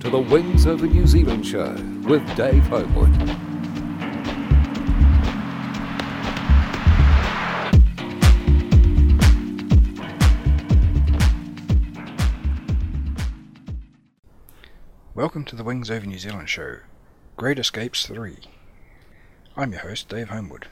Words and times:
to 0.00 0.10
the 0.10 0.18
Wings 0.18 0.64
Over 0.64 0.86
New 0.86 1.08
Zealand 1.08 1.44
show 1.44 1.72
with 2.04 2.24
Dave 2.36 2.62
Homewood. 2.68 3.10
Welcome 15.16 15.44
to 15.46 15.56
the 15.56 15.64
Wings 15.64 15.90
Over 15.90 16.06
New 16.06 16.18
Zealand 16.18 16.48
show, 16.48 16.76
Great 17.36 17.58
Escapes 17.58 18.06
3. 18.06 18.36
I'm 19.56 19.72
your 19.72 19.80
host, 19.80 20.08
Dave 20.08 20.28
Homewood. 20.28 20.68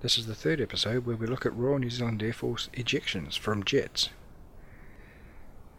This 0.00 0.16
is 0.16 0.26
the 0.26 0.36
third 0.36 0.60
episode 0.60 1.04
where 1.04 1.16
we 1.16 1.26
look 1.26 1.44
at 1.44 1.56
Royal 1.56 1.80
New 1.80 1.90
Zealand 1.90 2.22
Air 2.22 2.32
Force 2.32 2.68
ejections 2.72 3.36
from 3.36 3.64
jets. 3.64 4.10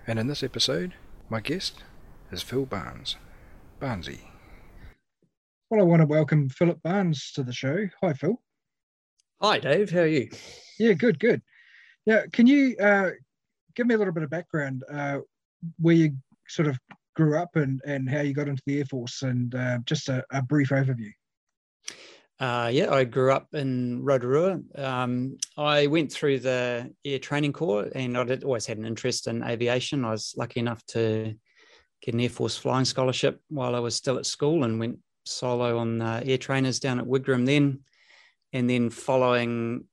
And 0.06 0.20
in 0.20 0.28
this 0.28 0.44
episode, 0.44 0.96
my 1.30 1.40
guest 1.40 1.84
is 2.32 2.44
Phil 2.44 2.66
Barnes. 2.66 3.16
Barnsey. 3.82 4.20
Well, 5.70 5.82
I 5.82 5.84
want 5.84 6.02
to 6.02 6.06
welcome 6.06 6.50
Philip 6.50 6.82
Barnes 6.84 7.32
to 7.34 7.44
the 7.44 7.54
show. 7.54 7.88
Hi, 8.02 8.14
Phil. 8.14 8.42
Hi, 9.42 9.60
Dave. 9.60 9.90
How 9.90 10.02
are 10.02 10.08
you? 10.08 10.30
Yeah, 10.78 10.94
good, 10.94 11.20
good. 11.20 11.42
Yeah, 12.06 12.24
can 12.32 12.48
you 12.48 12.76
uh, 12.78 13.12
give 13.76 13.88
me 13.88 13.96
a 13.96 13.98
little 13.98 14.14
bit 14.14 14.24
of 14.24 14.30
background 14.30 14.84
uh, 14.92 15.20
where 15.80 15.96
you 15.96 16.12
sort 16.48 16.68
of 16.68 16.78
grew 17.16 17.38
up 17.38 17.56
and, 17.56 17.82
and 17.86 18.10
how 18.10 18.22
you 18.22 18.34
got 18.34 18.48
into 18.48 18.64
the 18.66 18.80
Air 18.80 18.86
Force 18.86 19.22
and 19.22 19.54
uh, 19.56 19.80
just 19.86 20.10
a, 20.10 20.24
a, 20.32 20.42
brief 20.42 20.70
overview? 20.70 21.12
Uh, 22.40 22.70
yeah, 22.72 22.92
I 22.92 23.04
grew 23.04 23.32
up 23.32 23.48
in 23.54 24.04
Rotorua. 24.04 24.60
Um, 24.76 25.38
I 25.58 25.88
went 25.88 26.12
through 26.12 26.40
the 26.40 26.94
Air 27.04 27.20
Training 27.20 27.54
Corps 27.54 27.90
and 27.94 28.18
I'd 28.18 28.44
always 28.44 28.66
had 28.66 28.78
an 28.78 28.86
interest 28.86 29.28
in 29.28 29.44
aviation. 29.44 30.06
I 30.06 30.12
was 30.12 30.34
lucky 30.38 30.62
enough 30.62 30.84
to 30.88 31.36
get 32.02 32.14
an 32.14 32.20
Air 32.20 32.30
Force 32.30 32.58
flying 32.58 32.86
scholarship 32.86 33.42
while 33.50 33.76
I 33.76 33.80
was 33.80 33.96
still 33.96 34.18
at 34.18 34.26
school 34.26 34.64
and 34.64 34.80
went 34.80 35.00
solo 35.26 35.78
on 35.78 36.02
uh, 36.02 36.22
air 36.26 36.38
trainers 36.38 36.80
down 36.80 37.00
at 37.00 37.06
Wigram 37.06 37.46
then. 37.46 37.80
And 38.54 38.70
then 38.70 38.90
following 38.90 39.86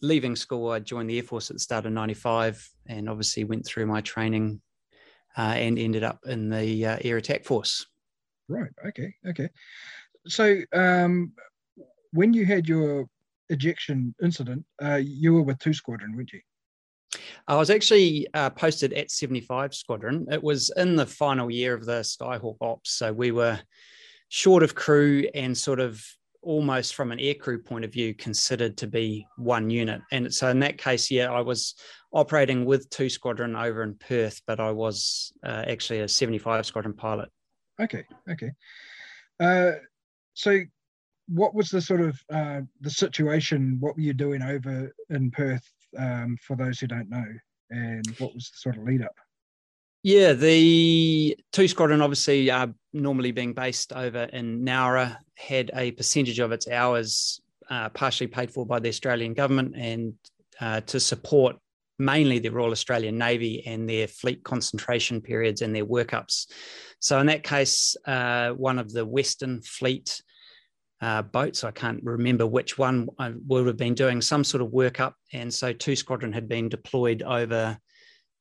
leaving 0.00 0.36
school, 0.36 0.70
I 0.70 0.78
joined 0.78 1.10
the 1.10 1.16
Air 1.16 1.22
Force 1.22 1.50
at 1.50 1.56
the 1.56 1.60
start 1.60 1.86
of 1.86 1.92
95 1.92 2.68
and 2.86 3.08
obviously 3.08 3.44
went 3.44 3.66
through 3.66 3.86
my 3.86 4.00
training 4.00 4.60
uh, 5.36 5.54
and 5.56 5.78
ended 5.78 6.04
up 6.04 6.20
in 6.26 6.48
the 6.48 6.86
uh, 6.86 6.98
Air 7.02 7.18
Attack 7.18 7.44
Force. 7.44 7.86
Right. 8.48 8.70
Okay. 8.86 9.14
Okay. 9.28 9.48
So 10.26 10.60
um, 10.72 11.32
when 12.12 12.32
you 12.32 12.46
had 12.46 12.68
your 12.68 13.06
ejection 13.50 14.14
incident, 14.22 14.64
uh, 14.82 15.00
you 15.02 15.34
were 15.34 15.42
with 15.42 15.58
two 15.58 15.74
squadron, 15.74 16.16
weren't 16.16 16.32
you? 16.32 16.40
I 17.46 17.56
was 17.56 17.70
actually 17.70 18.26
uh, 18.34 18.50
posted 18.50 18.92
at 18.92 19.10
75 19.10 19.74
Squadron. 19.74 20.26
It 20.30 20.42
was 20.42 20.70
in 20.76 20.96
the 20.96 21.06
final 21.06 21.50
year 21.50 21.74
of 21.74 21.86
the 21.86 22.00
Skyhawk 22.00 22.56
Ops. 22.60 22.92
So 22.92 23.12
we 23.12 23.30
were 23.30 23.58
short 24.28 24.62
of 24.62 24.74
crew 24.74 25.26
and 25.34 25.56
sort 25.56 25.80
of 25.80 26.04
almost 26.42 26.94
from 26.94 27.10
an 27.10 27.18
aircrew 27.18 27.64
point 27.64 27.84
of 27.84 27.92
view 27.92 28.14
considered 28.14 28.76
to 28.78 28.86
be 28.86 29.26
one 29.36 29.70
unit. 29.70 30.00
And 30.12 30.32
so 30.32 30.48
in 30.48 30.60
that 30.60 30.78
case, 30.78 31.10
yeah, 31.10 31.32
I 31.32 31.40
was 31.40 31.74
operating 32.12 32.64
with 32.64 32.88
two 32.90 33.08
squadron 33.08 33.56
over 33.56 33.82
in 33.82 33.94
Perth, 33.94 34.40
but 34.46 34.60
I 34.60 34.70
was 34.70 35.32
uh, 35.44 35.64
actually 35.66 36.00
a 36.00 36.08
75 36.08 36.64
squadron 36.66 36.94
pilot. 36.94 37.30
Okay, 37.80 38.04
okay. 38.30 38.52
Uh, 39.40 39.72
so 40.34 40.60
what 41.28 41.54
was 41.54 41.70
the 41.70 41.80
sort 41.80 42.00
of 42.00 42.20
uh, 42.32 42.60
the 42.80 42.90
situation? 42.90 43.76
What 43.80 43.96
were 43.96 44.02
you 44.02 44.14
doing 44.14 44.42
over 44.42 44.92
in 45.10 45.30
Perth 45.30 45.68
um, 45.96 46.36
for 46.42 46.56
those 46.56 46.80
who 46.80 46.86
don't 46.86 47.10
know? 47.10 47.26
And 47.70 48.06
what 48.18 48.34
was 48.34 48.50
the 48.50 48.56
sort 48.58 48.76
of 48.76 48.84
lead 48.84 49.02
up? 49.02 49.14
Yeah, 50.02 50.32
the 50.32 51.36
two 51.52 51.68
squadron, 51.68 52.00
obviously, 52.00 52.50
uh, 52.50 52.68
normally 52.92 53.32
being 53.32 53.52
based 53.52 53.92
over 53.92 54.24
in 54.24 54.64
Nowra, 54.64 55.16
had 55.36 55.70
a 55.74 55.90
percentage 55.92 56.38
of 56.38 56.52
its 56.52 56.68
hours 56.68 57.40
uh, 57.68 57.88
partially 57.90 58.26
paid 58.26 58.50
for 58.50 58.64
by 58.64 58.78
the 58.78 58.88
Australian 58.88 59.34
government 59.34 59.74
and 59.76 60.14
uh, 60.60 60.80
to 60.82 60.98
support 60.98 61.56
mainly 61.98 62.38
the 62.38 62.50
Royal 62.50 62.70
Australian 62.70 63.18
Navy 63.18 63.66
and 63.66 63.88
their 63.88 64.06
fleet 64.06 64.44
concentration 64.44 65.20
periods 65.20 65.62
and 65.62 65.74
their 65.74 65.84
workups. 65.84 66.46
So, 67.00 67.18
in 67.18 67.26
that 67.26 67.42
case, 67.42 67.96
uh, 68.06 68.50
one 68.50 68.78
of 68.78 68.92
the 68.92 69.04
Western 69.04 69.62
Fleet 69.62 70.22
uh, 71.00 71.22
boats. 71.22 71.64
I 71.64 71.70
can't 71.70 72.02
remember 72.02 72.46
which 72.46 72.78
one 72.78 73.08
I 73.18 73.32
would 73.46 73.66
have 73.66 73.76
been 73.76 73.94
doing 73.94 74.20
some 74.20 74.44
sort 74.44 74.62
of 74.62 74.68
workup. 74.68 75.14
And 75.32 75.52
so 75.52 75.72
two 75.72 75.96
squadron 75.96 76.32
had 76.32 76.48
been 76.48 76.68
deployed 76.68 77.22
over 77.22 77.78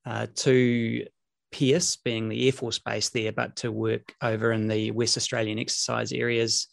uh, 0.06 0.28
to 0.36 1.06
Pearce, 1.52 1.96
being 1.98 2.30
the 2.30 2.46
Air 2.46 2.52
Force 2.52 2.80
base 2.80 3.10
there, 3.10 3.32
but 3.32 3.56
to 3.58 3.72
work 3.72 4.14
over 4.22 4.52
in 4.52 4.68
the 4.68 4.92
West 4.92 5.18
Australian 5.18 5.60
exercise 5.60 6.12
areas. 6.12 6.68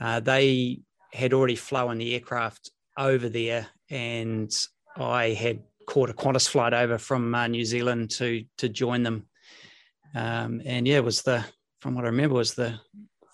Uh, 0.00 0.20
they 0.20 0.80
had 1.12 1.32
already 1.32 1.56
flown 1.56 1.98
the 1.98 2.14
aircraft 2.14 2.70
over 2.98 3.28
there, 3.28 3.66
and 3.90 4.52
I 4.96 5.28
had 5.28 5.62
caught 5.86 6.10
a 6.10 6.14
Qantas 6.14 6.48
flight 6.48 6.72
over 6.72 6.98
from 6.98 7.34
uh, 7.34 7.46
New 7.46 7.64
Zealand 7.64 8.10
to 8.12 8.44
to 8.58 8.68
join 8.68 9.02
them. 9.02 9.26
Um, 10.14 10.62
and 10.64 10.86
yeah, 10.86 10.96
it 10.96 11.04
was 11.04 11.22
the 11.22 11.44
from 11.80 11.94
what 11.94 12.04
I 12.04 12.08
remember 12.08 12.36
was 12.36 12.54
the 12.54 12.78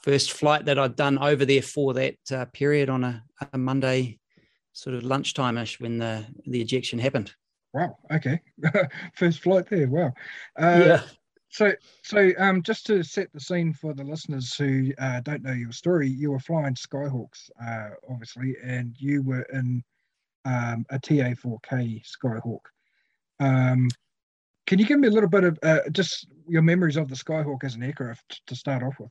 first 0.02 0.32
flight 0.32 0.64
that 0.64 0.78
I'd 0.78 0.96
done 0.96 1.18
over 1.18 1.44
there 1.44 1.62
for 1.62 1.94
that 1.94 2.16
uh, 2.32 2.44
period 2.46 2.88
on 2.88 3.04
a, 3.04 3.24
a 3.52 3.58
Monday 3.58 4.18
sort 4.72 4.96
of 4.96 5.02
lunchtime-ish 5.02 5.80
when 5.80 5.98
the 5.98 6.24
the 6.46 6.60
ejection 6.60 6.98
happened. 6.98 7.34
Wow. 7.72 7.96
Okay. 8.10 8.40
first 9.14 9.40
flight 9.40 9.68
there. 9.68 9.88
Wow. 9.88 10.12
Uh, 10.58 10.84
yeah. 10.86 11.02
So, 11.50 11.72
so 12.02 12.30
um, 12.38 12.62
just 12.62 12.86
to 12.86 13.02
set 13.02 13.32
the 13.32 13.40
scene 13.40 13.72
for 13.72 13.92
the 13.92 14.04
listeners 14.04 14.54
who 14.54 14.92
uh, 14.98 15.20
don't 15.20 15.42
know 15.42 15.52
your 15.52 15.72
story, 15.72 16.08
you 16.08 16.30
were 16.30 16.38
flying 16.38 16.74
Skyhawks, 16.74 17.50
uh, 17.60 17.90
obviously, 18.08 18.56
and 18.64 18.94
you 18.98 19.22
were 19.22 19.42
in 19.52 19.82
um, 20.44 20.86
a 20.90 20.98
TA4K 20.98 22.04
Skyhawk. 22.06 22.60
Um, 23.40 23.88
can 24.66 24.78
you 24.78 24.84
give 24.84 25.00
me 25.00 25.08
a 25.08 25.10
little 25.10 25.28
bit 25.28 25.42
of 25.42 25.58
uh, 25.64 25.80
just 25.90 26.28
your 26.48 26.62
memories 26.62 26.96
of 26.96 27.08
the 27.08 27.16
Skyhawk 27.16 27.64
as 27.64 27.74
an 27.74 27.82
aircraft 27.82 28.42
to 28.46 28.54
start 28.54 28.84
off 28.84 29.00
with? 29.00 29.10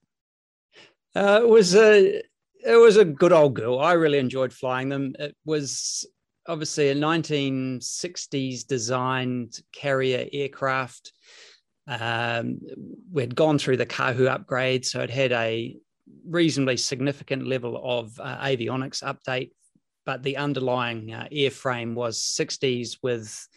Uh, 1.16 1.42
it 1.44 1.50
was 1.50 1.76
a 1.76 2.22
it 2.66 2.76
was 2.76 2.98
a 2.98 3.06
good 3.06 3.32
old 3.32 3.56
girl. 3.56 3.80
I 3.80 3.94
really 3.94 4.20
enjoyed 4.20 4.54
flying 4.54 4.90
them. 4.90 5.16
It 5.18 5.36
was 5.46 6.06
obviously 6.48 6.90
a 6.90 6.96
1960s 6.96 8.68
designed 8.68 9.60
carrier 9.72 10.28
aircraft. 10.34 11.14
Um, 11.88 12.60
we'd 13.12 13.36
gone 13.36 13.58
through 13.58 13.78
the 13.78 13.86
Kahu 13.86 14.28
upgrade, 14.28 14.86
so 14.86 15.02
it 15.02 15.10
had 15.10 15.32
a 15.32 15.78
reasonably 16.28 16.78
significant 16.78 17.48
level 17.48 17.80
of 17.84 18.20
uh, 18.20 18.38
avionics 18.44 19.04
update, 19.04 19.52
but 20.06 20.22
the 20.22 20.38
underlying 20.38 21.14
uh, 21.14 21.28
airframe 21.32 21.94
was 21.94 22.20
60s 22.20 22.98
with 23.02 23.48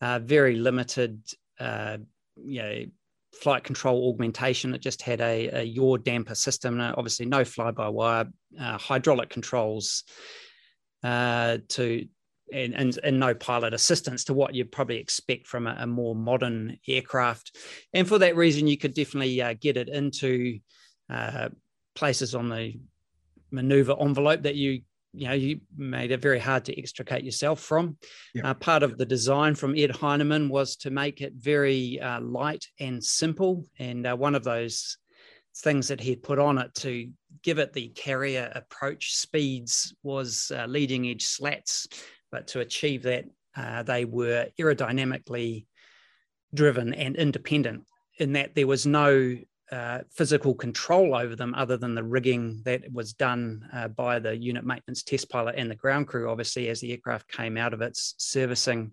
uh, 0.00 0.18
very 0.20 0.56
limited, 0.56 1.22
uh, 1.60 1.98
you 2.36 2.62
know, 2.62 2.84
flight 3.40 3.64
control 3.64 4.08
augmentation. 4.08 4.74
It 4.74 4.82
just 4.82 5.02
had 5.02 5.20
a, 5.20 5.48
a 5.48 5.62
yaw 5.62 5.96
damper 5.96 6.34
system, 6.34 6.80
obviously 6.80 7.26
no 7.26 7.44
fly-by-wire, 7.44 8.26
uh, 8.60 8.78
hydraulic 8.78 9.30
controls 9.30 10.04
uh, 11.02 11.58
to 11.68 12.06
and, 12.52 12.74
and, 12.74 12.98
and 13.04 13.20
no 13.20 13.34
pilot 13.34 13.74
assistance 13.74 14.24
to 14.24 14.34
what 14.34 14.54
you'd 14.54 14.72
probably 14.72 14.96
expect 14.96 15.46
from 15.46 15.66
a, 15.66 15.76
a 15.80 15.86
more 15.86 16.14
modern 16.14 16.78
aircraft. 16.88 17.56
And 17.92 18.08
for 18.08 18.18
that 18.18 18.36
reason, 18.36 18.66
you 18.66 18.78
could 18.78 18.94
definitely 18.94 19.40
uh, 19.42 19.54
get 19.60 19.76
it 19.76 19.88
into 19.88 20.60
uh, 21.10 21.50
places 21.94 22.34
on 22.34 22.48
the 22.48 22.80
maneuver 23.50 23.94
envelope 24.00 24.42
that 24.42 24.54
you 24.54 24.80
you 25.12 25.26
know 25.26 25.34
you 25.34 25.60
made 25.76 26.10
it 26.10 26.22
very 26.22 26.38
hard 26.38 26.64
to 26.66 26.78
extricate 26.78 27.24
yourself 27.24 27.60
from. 27.60 27.96
Uh, 28.44 28.54
part 28.54 28.82
of 28.82 28.98
the 28.98 29.06
design 29.06 29.54
from 29.54 29.76
Ed 29.76 29.90
Heinemann 29.90 30.48
was 30.48 30.76
to 30.76 30.90
make 30.90 31.20
it 31.20 31.32
very 31.36 32.00
uh, 32.00 32.20
light 32.20 32.66
and 32.78 33.02
simple, 33.02 33.64
and 33.78 34.06
uh, 34.06 34.16
one 34.16 34.34
of 34.34 34.44
those 34.44 34.98
things 35.58 35.88
that 35.88 36.00
he 36.00 36.14
put 36.14 36.38
on 36.38 36.58
it 36.58 36.72
to 36.74 37.10
give 37.42 37.58
it 37.58 37.72
the 37.72 37.88
carrier 37.88 38.50
approach 38.54 39.14
speeds 39.14 39.94
was 40.02 40.52
uh, 40.54 40.66
leading 40.66 41.06
edge 41.06 41.24
slats, 41.24 41.88
but 42.30 42.46
to 42.48 42.60
achieve 42.60 43.02
that, 43.02 43.24
uh, 43.56 43.82
they 43.82 44.04
were 44.04 44.46
aerodynamically 44.60 45.66
driven 46.54 46.94
and 46.94 47.16
independent 47.16 47.84
in 48.18 48.32
that 48.34 48.54
there 48.54 48.66
was 48.66 48.86
no 48.86 49.36
uh, 49.70 50.00
physical 50.10 50.54
control 50.54 51.14
over 51.14 51.36
them 51.36 51.54
other 51.54 51.76
than 51.76 51.94
the 51.94 52.02
rigging 52.02 52.62
that 52.64 52.90
was 52.92 53.12
done 53.12 53.68
uh, 53.72 53.88
by 53.88 54.18
the 54.18 54.36
unit 54.36 54.64
maintenance 54.64 55.02
test 55.02 55.28
pilot 55.28 55.56
and 55.58 55.70
the 55.70 55.74
ground 55.74 56.06
crew, 56.06 56.30
obviously, 56.30 56.68
as 56.68 56.80
the 56.80 56.90
aircraft 56.90 57.30
came 57.30 57.56
out 57.56 57.74
of 57.74 57.82
its 57.82 58.14
servicing. 58.18 58.90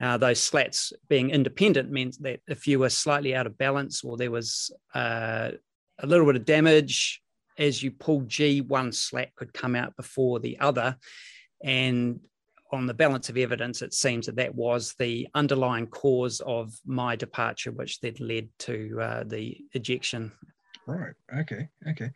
Uh, 0.00 0.16
those 0.16 0.40
slats 0.40 0.92
being 1.08 1.30
independent 1.30 1.90
means 1.90 2.18
that 2.18 2.40
if 2.48 2.66
you 2.66 2.80
were 2.80 2.88
slightly 2.88 3.34
out 3.34 3.46
of 3.46 3.56
balance 3.56 4.02
or 4.02 4.16
there 4.16 4.32
was 4.32 4.72
uh, 4.94 5.52
a 6.00 6.06
little 6.06 6.26
bit 6.26 6.36
of 6.36 6.44
damage, 6.44 7.22
as 7.56 7.82
you 7.82 7.92
pulled 7.92 8.28
G, 8.28 8.60
one 8.60 8.90
slat 8.90 9.34
could 9.36 9.52
come 9.52 9.76
out 9.76 9.94
before 9.96 10.40
the 10.40 10.58
other. 10.58 10.96
And 11.62 12.20
on 12.72 12.86
the 12.86 12.94
balance 12.94 13.28
of 13.28 13.36
evidence, 13.36 13.82
it 13.82 13.94
seems 13.94 14.26
that 14.26 14.36
that 14.36 14.54
was 14.54 14.94
the 14.94 15.28
underlying 15.34 15.86
cause 15.86 16.40
of 16.40 16.74
my 16.84 17.16
departure, 17.16 17.72
which 17.72 18.00
then 18.00 18.14
led 18.18 18.48
to 18.60 18.98
uh, 19.00 19.24
the 19.24 19.58
ejection. 19.72 20.32
Right. 20.86 21.14
Okay. 21.38 21.68
Okay. 21.88 22.10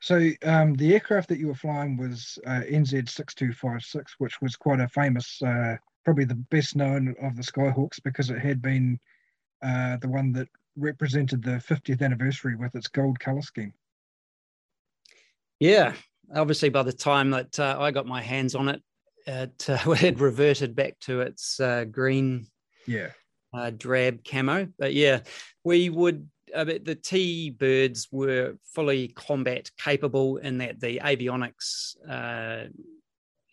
So 0.00 0.30
um, 0.44 0.74
the 0.74 0.94
aircraft 0.94 1.28
that 1.30 1.38
you 1.38 1.48
were 1.48 1.54
flying 1.54 1.96
was 1.96 2.38
uh, 2.46 2.62
NZ 2.70 3.08
six 3.08 3.34
two 3.34 3.52
five 3.52 3.82
six, 3.82 4.14
which 4.18 4.40
was 4.40 4.54
quite 4.54 4.80
a 4.80 4.88
famous, 4.88 5.42
uh, 5.42 5.76
probably 6.04 6.24
the 6.24 6.34
best 6.34 6.76
known 6.76 7.14
of 7.20 7.36
the 7.36 7.42
Skyhawks 7.42 8.02
because 8.02 8.30
it 8.30 8.38
had 8.38 8.62
been 8.62 9.00
uh, 9.62 9.96
the 9.96 10.08
one 10.08 10.32
that 10.32 10.48
represented 10.76 11.42
the 11.42 11.60
50th 11.68 12.02
anniversary 12.02 12.54
with 12.54 12.74
its 12.76 12.86
gold 12.86 13.18
color 13.18 13.42
scheme. 13.42 13.74
Yeah, 15.58 15.94
obviously 16.34 16.68
by 16.68 16.84
the 16.84 16.92
time 16.92 17.30
that 17.30 17.58
uh, 17.58 17.76
I 17.80 17.90
got 17.90 18.06
my 18.06 18.22
hands 18.22 18.54
on 18.54 18.68
it, 18.68 18.80
it 19.28 19.66
uh, 19.68 19.76
had 19.92 20.20
reverted 20.20 20.74
back 20.74 20.98
to 21.00 21.20
its 21.20 21.60
uh, 21.60 21.84
green, 21.84 22.46
yeah, 22.86 23.10
uh, 23.54 23.70
drab 23.70 24.24
camo. 24.24 24.68
But 24.78 24.94
yeah, 24.94 25.20
we 25.64 25.90
would. 25.90 26.28
Uh, 26.54 26.64
the 26.64 26.94
T 26.94 27.50
birds 27.50 28.08
were 28.10 28.54
fully 28.74 29.08
combat 29.08 29.70
capable 29.78 30.38
in 30.38 30.56
that 30.58 30.80
the 30.80 30.98
avionics 31.04 31.94
uh, 32.08 32.68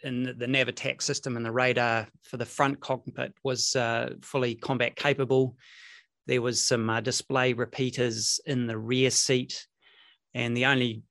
in 0.02 0.24
the, 0.24 0.34
the 0.34 0.48
nav 0.48 0.70
attack 0.70 1.02
system 1.02 1.36
and 1.36 1.46
the 1.46 1.52
radar 1.52 2.08
for 2.24 2.38
the 2.38 2.46
front 2.46 2.80
cockpit 2.80 3.34
was 3.44 3.76
uh, 3.76 4.14
fully 4.22 4.56
combat 4.56 4.96
capable. 4.96 5.58
There 6.26 6.42
was 6.42 6.62
some 6.62 6.90
display 7.04 7.52
repeaters 7.52 8.40
in 8.46 8.66
the 8.66 8.78
rear 8.78 9.12
seat, 9.12 9.68
and 10.34 10.56
the 10.56 10.68
only 10.68 11.04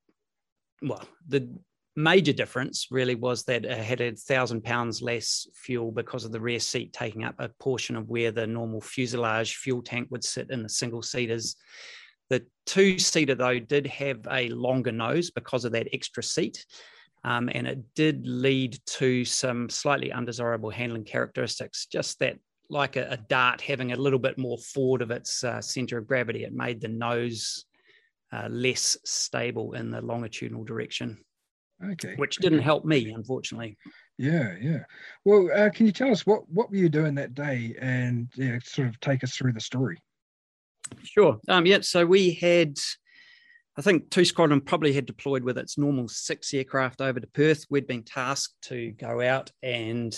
well, 0.81 1.07
the 1.29 1.51
major 1.97 2.33
difference 2.33 2.89
really 2.91 3.15
was 3.15 3.45
that 3.45 3.65
it 3.65 3.79
had 3.79 4.01
a 4.01 4.13
thousand 4.13 4.65
pounds 4.65 5.01
less 5.01 5.47
fuel 5.55 5.93
because 5.93 6.25
of 6.25 6.33
the 6.33 6.41
rear 6.41 6.59
seat 6.59 6.93
taking 6.93 7.25
up 7.25 7.35
a 7.39 7.49
portion 7.61 7.97
of 7.97 8.09
where 8.09 8.33
the 8.33 8.47
normal 8.47 8.81
fuselage 8.81 9.57
fuel 9.57 9.83
tank 9.83 10.09
would 10.11 10.25
sit 10.25 10.51
in 10.51 10.63
the 10.63 10.69
single 10.69 11.03
seaters. 11.03 11.57
The 12.31 12.45
two 12.67 12.99
seater, 12.99 13.35
though, 13.35 13.59
did 13.59 13.87
have 13.87 14.27
a 14.31 14.49
longer 14.49 14.93
nose 14.93 15.31
because 15.31 15.65
of 15.65 15.73
that 15.73 15.89
extra 15.93 16.23
seat. 16.23 16.65
Um, 17.23 17.49
and 17.53 17.67
it 17.67 17.83
did 17.95 18.27
lead 18.27 18.79
to 18.87 19.25
some 19.25 19.71
slightly 19.71 20.13
undesirable 20.13 20.71
handling 20.71 21.05
characteristics, 21.05 21.87
just 21.87 22.19
that 22.19 22.39
like 22.69 22.97
a, 22.97 23.09
a 23.11 23.17
dart 23.17 23.61
having 23.61 23.93
a 23.93 23.97
little 23.97 24.19
bit 24.19 24.37
more 24.37 24.59
forward 24.59 25.01
of 25.01 25.11
its 25.11 25.45
uh, 25.45 25.61
center 25.61 25.99
of 25.99 26.07
gravity, 26.07 26.45
it 26.45 26.53
made 26.53 26.81
the 26.81 26.89
nose 26.89 27.65
uh, 28.33 28.49
less 28.51 28.97
stable 29.05 29.75
in 29.75 29.91
the 29.91 30.01
longitudinal 30.01 30.65
direction. 30.65 31.19
Okay. 31.83 32.15
Which 32.17 32.37
didn't 32.37 32.61
okay. 32.61 32.65
help 32.65 32.85
me, 32.85 33.11
unfortunately. 33.11 33.77
Yeah, 34.19 34.55
yeah. 34.61 34.85
Well, 35.25 35.51
uh, 35.55 35.71
can 35.71 35.87
you 35.87 35.93
tell 35.93 36.11
us 36.11 36.25
what 36.25 36.49
what 36.49 36.71
were 36.71 36.77
you 36.77 36.89
doing 36.89 37.15
that 37.17 37.35
day, 37.35 37.75
and 37.81 38.29
yeah, 38.37 38.59
sort 38.63 38.89
of 38.89 39.01
take 39.01 39.25
us 39.25 39.37
through 39.37 39.53
the 39.53 39.61
story? 39.61 39.99
Sure. 41.03 41.39
Um, 41.49 41.67
yeah. 41.67 41.81
So 41.81 42.07
we 42.07 42.33
had, 42.33 42.79
I 43.77 43.83
think, 43.83 44.11
two 44.11 44.25
squadron 44.25 44.61
probably 44.61 44.93
had 44.93 45.07
deployed 45.07 45.43
with 45.43 45.59
its 45.59 45.77
normal 45.77 46.09
six 46.09 46.55
aircraft 46.55 47.01
over 47.01 47.19
to 47.19 47.27
Perth. 47.27 47.65
We'd 47.71 47.87
been 47.87 48.05
tasked 48.05 48.55
to 48.65 48.93
go 48.93 49.21
out 49.21 49.51
and 49.63 50.15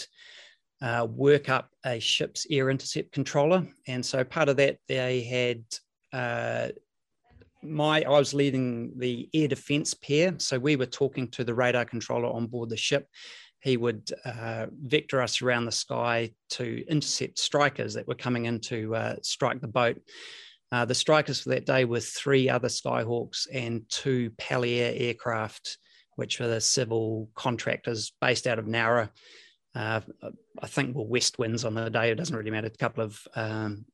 uh, 0.82 1.06
work 1.09 1.49
up 1.49 1.70
a 1.85 1.99
ship's 1.99 2.47
air 2.50 2.69
intercept 2.69 3.12
controller, 3.12 3.67
and 3.87 4.05
so 4.05 4.25
part 4.25 4.50
of 4.50 4.59
that 4.59 4.76
they 4.88 5.23
had 5.23 5.64
uh, 6.12 6.73
my 7.68 8.02
I 8.02 8.10
was 8.10 8.34
leading 8.34 8.92
the 8.96 9.28
air 9.34 9.48
defense 9.48 9.94
pair, 9.94 10.34
so 10.38 10.58
we 10.58 10.76
were 10.76 10.86
talking 10.86 11.28
to 11.32 11.44
the 11.44 11.54
radar 11.54 11.84
controller 11.84 12.28
on 12.28 12.46
board 12.46 12.70
the 12.70 12.76
ship. 12.76 13.08
He 13.60 13.76
would 13.76 14.10
uh, 14.24 14.66
vector 14.70 15.20
us 15.20 15.42
around 15.42 15.64
the 15.64 15.72
sky 15.72 16.30
to 16.50 16.84
intercept 16.88 17.38
strikers 17.38 17.94
that 17.94 18.06
were 18.06 18.14
coming 18.14 18.44
in 18.44 18.60
to 18.60 18.94
uh, 18.94 19.16
strike 19.22 19.60
the 19.60 19.68
boat. 19.68 20.00
Uh, 20.72 20.84
the 20.84 20.94
strikers 20.94 21.40
for 21.40 21.50
that 21.50 21.66
day 21.66 21.84
were 21.84 22.00
three 22.00 22.48
other 22.48 22.68
Skyhawks 22.68 23.46
and 23.52 23.88
two 23.88 24.30
Pel-Air 24.36 24.92
aircraft, 24.96 25.78
which 26.16 26.38
were 26.40 26.48
the 26.48 26.60
civil 26.60 27.30
contractors 27.34 28.12
based 28.20 28.46
out 28.46 28.58
of 28.58 28.66
Nowra. 28.66 29.10
Uh, 29.74 30.00
I 30.62 30.66
think 30.66 30.96
were 30.96 31.04
Westwinds 31.04 31.64
on 31.64 31.74
the 31.74 31.90
day. 31.90 32.10
It 32.10 32.16
doesn't 32.16 32.34
really 32.34 32.50
matter. 32.50 32.68
A 32.68 32.70
couple 32.70 33.04
of 33.04 33.20
um, 33.34 33.84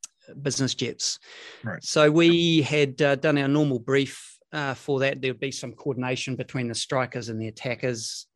business 0.42 0.74
jets. 0.74 1.18
Right. 1.64 1.82
So 1.82 2.10
we 2.10 2.62
had 2.62 3.00
uh, 3.02 3.16
done 3.16 3.38
our 3.38 3.48
normal 3.48 3.78
brief 3.78 4.38
uh, 4.52 4.74
for 4.74 5.00
that. 5.00 5.20
There 5.20 5.32
would 5.32 5.40
be 5.40 5.50
some 5.50 5.72
coordination 5.72 6.36
between 6.36 6.68
the 6.68 6.74
strikers 6.74 7.28
and 7.28 7.40
the 7.40 7.48
attackers. 7.48 8.26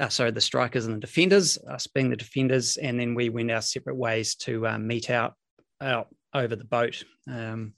Uh, 0.00 0.08
sorry, 0.08 0.30
the 0.32 0.40
strikers 0.40 0.86
and 0.86 0.96
the 0.96 1.00
defenders, 1.00 1.58
us 1.70 1.86
being 1.86 2.10
the 2.10 2.16
defenders, 2.16 2.76
and 2.76 2.98
then 2.98 3.14
we 3.14 3.28
went 3.28 3.50
our 3.50 3.62
separate 3.62 3.96
ways 3.96 4.34
to 4.34 4.66
uh, 4.66 4.78
meet 4.78 5.10
out 5.10 5.34
out 5.80 6.08
over 6.34 6.56
the 6.56 6.64
boat 6.64 7.04
um, 7.28 7.74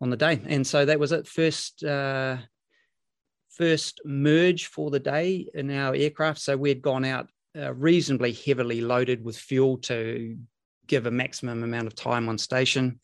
on 0.00 0.10
the 0.10 0.16
day. 0.16 0.40
And 0.46 0.66
so 0.66 0.84
that 0.84 0.98
was 0.98 1.12
it. 1.12 1.28
First 1.28 1.84
uh, 1.84 2.38
first 3.50 4.00
merge 4.04 4.66
for 4.66 4.90
the 4.90 5.00
day 5.00 5.46
in 5.54 5.70
our 5.70 5.94
aircraft. 5.94 6.40
So 6.40 6.56
we 6.56 6.70
had 6.70 6.82
gone 6.82 7.04
out 7.04 7.28
uh, 7.56 7.72
reasonably 7.74 8.32
heavily 8.32 8.80
loaded 8.80 9.24
with 9.24 9.36
fuel 9.36 9.78
to 9.78 10.36
give 10.86 11.06
a 11.06 11.10
maximum 11.10 11.62
amount 11.62 11.86
of 11.86 11.94
time 11.94 12.28
on 12.28 12.38
station. 12.38 13.00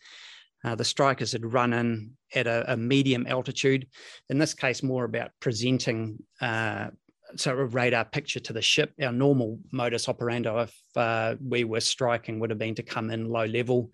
Uh, 0.62 0.74
the 0.74 0.84
strikers 0.84 1.32
had 1.32 1.52
run 1.52 1.72
in 1.72 2.10
at 2.34 2.46
a, 2.46 2.72
a, 2.72 2.76
medium 2.76 3.26
altitude. 3.26 3.86
In 4.28 4.38
this 4.38 4.52
case, 4.52 4.82
more 4.82 5.04
about 5.04 5.30
presenting 5.40 6.22
uh, 6.40 6.88
so 7.36 7.52
a 7.52 7.64
radar 7.64 8.04
picture 8.04 8.40
to 8.40 8.52
the 8.52 8.62
ship. 8.62 8.92
Our 9.02 9.12
normal 9.12 9.58
modus 9.72 10.08
operandi, 10.08 10.50
if 10.62 10.74
uh, 10.96 11.36
we 11.42 11.64
were 11.64 11.80
striking, 11.80 12.40
would 12.40 12.50
have 12.50 12.58
been 12.58 12.74
to 12.74 12.82
come 12.82 13.10
in 13.10 13.28
low 13.28 13.44
level. 13.44 13.90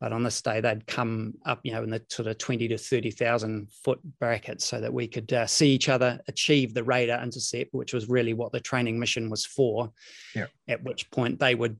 But 0.00 0.12
on 0.12 0.22
this 0.22 0.42
day, 0.42 0.60
they'd 0.60 0.86
come 0.86 1.34
up, 1.46 1.60
you 1.62 1.72
know, 1.72 1.82
in 1.82 1.90
the 1.90 2.02
sort 2.08 2.28
of 2.28 2.36
20 2.36 2.68
to 2.68 2.76
30,000 2.76 3.68
foot 3.72 4.00
brackets 4.18 4.64
so 4.64 4.80
that 4.80 4.92
we 4.92 5.06
could 5.06 5.32
uh, 5.32 5.46
see 5.46 5.70
each 5.70 5.88
other 5.88 6.20
achieve 6.28 6.74
the 6.74 6.84
radar 6.84 7.22
intercept, 7.22 7.72
which 7.72 7.94
was 7.94 8.08
really 8.08 8.34
what 8.34 8.52
the 8.52 8.60
training 8.60 8.98
mission 8.98 9.30
was 9.30 9.46
for. 9.46 9.90
Yeah. 10.34 10.46
At 10.68 10.82
which 10.82 11.10
point 11.10 11.38
they 11.38 11.54
would 11.54 11.78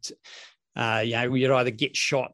uh, 0.76 1.02
you 1.04 1.12
know, 1.12 1.34
you'd 1.34 1.50
either 1.50 1.70
get 1.70 1.96
shot 1.96 2.32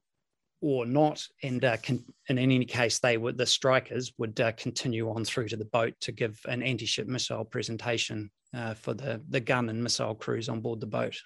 or 0.61 0.87
not. 0.87 1.27
And, 1.43 1.65
uh, 1.65 1.77
con- 1.79 2.05
and 2.29 2.39
in 2.39 2.51
any 2.51 2.65
case, 2.65 2.99
they 2.99 3.17
would 3.17 3.39
the 3.39 3.47
strikers 3.47 4.13
would 4.19 4.41
uh, 4.41 4.53
continue 4.53 5.11
on 5.11 5.25
through 5.25 5.49
to 5.49 5.57
the 5.57 5.65
boat 5.65 5.95
to 6.01 6.13
give 6.13 6.41
an 6.47 6.63
anti-ship 6.63 7.07
missile 7.07 7.45
presentation 7.45 8.31
uh, 8.55 8.75
for 8.75 8.95
the 8.95 9.21
the 9.29 9.41
gun 9.41 9.69
and 9.69 9.83
missile 9.83 10.15
crews 10.15 10.49
on 10.49 10.61
board 10.61 10.81
the 10.81 10.87
boat. 10.87 11.17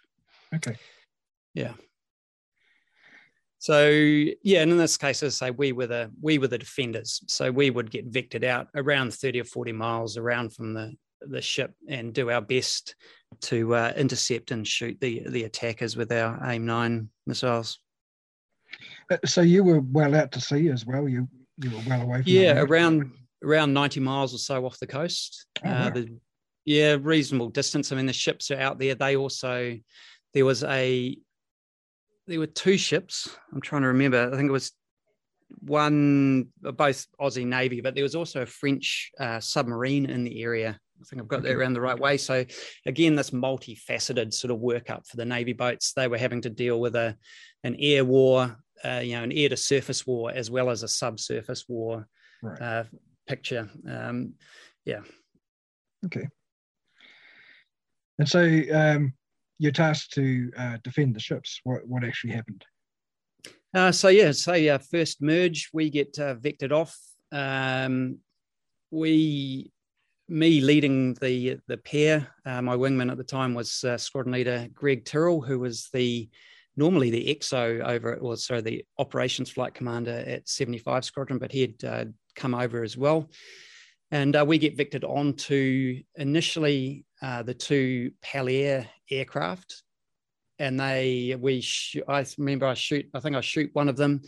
Okay. 0.55 0.77
Yeah. 1.55 1.73
So 3.59 3.89
yeah, 3.89 4.61
and 4.61 4.71
in 4.71 4.77
this 4.77 4.99
case, 4.99 5.23
as 5.23 5.41
I 5.41 5.47
say, 5.47 5.51
we 5.51 5.73
were 5.73 5.87
the 5.87 6.11
we 6.21 6.39
were 6.39 6.49
the 6.49 6.59
defenders. 6.59 7.23
So 7.29 7.51
we 7.51 7.71
would 7.71 7.91
get 7.91 8.11
vectored 8.13 8.45
out 8.45 8.69
around 8.75 9.15
thirty 9.15 9.41
or 9.41 9.45
forty 9.45 9.73
miles 9.73 10.17
around 10.17 10.53
from 10.53 10.75
the 10.75 10.93
the 11.23 11.41
ship 11.41 11.73
and 11.89 12.13
do 12.13 12.31
our 12.31 12.43
best 12.43 12.95
to 13.43 13.75
uh, 13.75 13.93
intercept 13.97 14.51
and 14.51 14.67
shoot 14.67 14.99
the 15.01 15.23
the 15.29 15.45
attackers 15.45 15.97
with 15.97 16.13
our 16.13 16.39
AIM 16.45 16.67
nine 16.67 17.09
missiles. 17.27 17.79
Uh, 19.11 19.17
so 19.25 19.41
you 19.41 19.65
were 19.65 19.81
well 19.81 20.15
out 20.15 20.33
to 20.33 20.41
sea 20.41 20.69
as 20.71 20.87
well. 20.87 21.09
You 21.09 21.29
you 21.59 21.71
were 21.71 21.83
well 21.89 22.03
away 22.03 22.23
from. 22.23 22.33
Yeah, 22.33 22.61
around 22.61 23.13
around 23.43 23.73
ninety 23.73 24.01
miles 24.01 24.35
or 24.35 24.39
so 24.39 24.65
off 24.67 24.79
the 24.79 24.87
coast. 24.87 25.47
Oh, 25.65 25.69
uh, 25.69 25.91
the, 25.91 26.19
yeah, 26.65 26.97
reasonable 27.01 27.51
distance. 27.51 27.93
I 27.93 27.97
mean, 27.97 28.07
the 28.07 28.13
ships 28.13 28.51
are 28.51 28.59
out 28.59 28.79
there. 28.79 28.95
They 28.95 29.17
also 29.17 29.79
there 30.33 30.45
was 30.45 30.65
a 30.65 31.17
there 32.27 32.39
were 32.39 32.47
two 32.47 32.79
ships. 32.79 33.29
I'm 33.53 33.61
trying 33.61 33.83
to 33.83 33.89
remember. 33.89 34.31
I 34.33 34.37
think 34.37 34.49
it 34.49 34.53
was 34.53 34.73
one 35.61 36.49
both 36.61 37.07
Aussie 37.21 37.47
Navy, 37.47 37.81
but 37.81 37.95
there 37.95 38.03
was 38.03 38.15
also 38.15 38.43
a 38.43 38.47
French 38.47 39.11
uh, 39.19 39.41
submarine 39.41 40.07
in 40.07 40.25
the 40.25 40.43
area 40.43 40.79
I 41.01 41.05
think 41.05 41.21
I've 41.21 41.29
got 41.29 41.43
that 41.43 41.53
around 41.53 41.75
the 41.75 41.81
right 41.81 41.99
way. 41.99 42.17
So 42.17 42.45
again, 42.87 43.15
this 43.17 43.31
multifaceted 43.31 44.33
sort 44.33 44.51
of 44.51 44.59
workup 44.59 45.07
for 45.07 45.17
the 45.17 45.25
Navy 45.25 45.53
boats. 45.53 45.93
They 45.93 46.09
were 46.09 46.19
having 46.19 46.41
to 46.43 46.51
deal 46.51 46.81
with 46.81 46.97
a 46.97 47.17
an 47.63 47.77
air 47.79 48.05
war, 48.05 48.57
uh, 48.85 49.01
you 49.03 49.17
know, 49.17 49.23
an 49.23 49.33
air 49.33 49.49
to 49.49 49.57
surface 49.57 50.07
war 50.07 50.31
as 50.31 50.51
well 50.51 50.71
as 50.71 50.83
a 50.83 50.89
subsurface 50.89 51.65
war 51.69 52.07
right. 52.43 52.61
uh, 52.61 52.85
picture. 53.27 53.69
Um, 53.89 54.35
yeah. 54.85 55.01
Okay. 56.07 56.29
And 58.19 58.29
so 58.29 58.63
um, 58.73 59.13
you're 59.59 59.73
tasked 59.73 60.13
to 60.15 60.51
uh, 60.57 60.77
defend 60.85 61.15
the 61.15 61.21
ships. 61.21 61.61
What 61.65 61.87
what 61.87 62.05
actually 62.05 62.33
happened? 62.33 62.65
Uh, 63.75 63.91
so 63.91 64.07
yeah, 64.09 64.31
so, 64.31 64.53
uh, 64.53 64.79
first 64.79 65.21
merge, 65.21 65.69
we 65.73 65.91
get 65.91 66.17
uh, 66.21 66.37
vectored 66.37 66.71
off. 66.71 66.97
Um, 67.33 68.19
we, 68.93 69.73
me 70.29 70.61
leading 70.61 71.15
the 71.15 71.59
the 71.67 71.77
pair. 71.77 72.29
Uh, 72.47 72.63
my 72.63 72.77
wingman 72.77 73.11
at 73.11 73.19
the 73.19 73.25
time 73.25 73.55
was 73.55 73.85
uh, 73.85 73.99
squadron 73.99 74.33
leader 74.33 74.69
Greg 74.73 75.05
Tyrrell, 75.05 75.41
who 75.41 75.59
was 75.59 75.89
the 75.93 76.29
normally 76.77 77.11
the 77.11 77.37
XO 77.41 77.85
over, 77.85 78.17
or 78.17 78.37
sorry, 78.37 78.61
the 78.61 78.85
operations 78.99 79.51
flight 79.51 79.75
commander 79.75 80.25
at 80.27 80.49
75 80.49 81.05
Squadron, 81.05 81.39
but 81.39 81.53
he 81.53 81.61
had 81.61 81.85
uh, 81.85 82.05
come 82.35 82.53
over 82.53 82.83
as 82.83 82.97
well. 82.97 83.31
And 84.11 84.37
we 84.47 84.59
get 84.59 84.77
vectored 84.77 85.05
onto 85.05 86.03
initially 86.17 87.05
the 87.21 87.55
two 87.55 88.11
Pel-Air 88.23 88.89
aircraft 89.11 89.85
and 90.59 90.79
they 90.79 91.37
we 91.39 91.61
sh- 91.61 91.97
I 92.07 92.25
remember 92.39 92.67
I 92.67 92.75
shoot 92.75 93.09
I 93.15 93.21
think 93.21 93.37
I 93.37 93.41
shoot 93.41 93.71
one 93.73 93.89
of 93.89 93.97
them, 93.97 94.23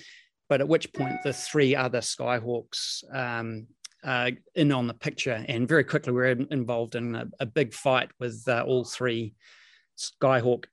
but 0.48 0.60
at 0.60 0.68
which 0.68 0.92
point 0.92 1.16
the 1.22 1.32
three 1.32 1.76
other 1.76 2.00
Skyhawks 2.00 3.04
um, 3.14 3.66
uh, 4.06 4.30
in 4.54 4.70
on 4.70 4.86
the 4.86 4.94
picture, 4.94 5.44
and 5.48 5.68
very 5.68 5.82
quickly 5.82 6.12
we 6.12 6.20
are 6.20 6.26
in, 6.26 6.46
involved 6.52 6.94
in 6.94 7.16
a, 7.16 7.26
a, 7.40 7.46
big 7.46 7.75
fight 7.75 8.08
with 8.20 8.44
uh, 8.46 8.62
all 8.64 8.84
three 8.84 9.34
Skyhawk 9.98 10.66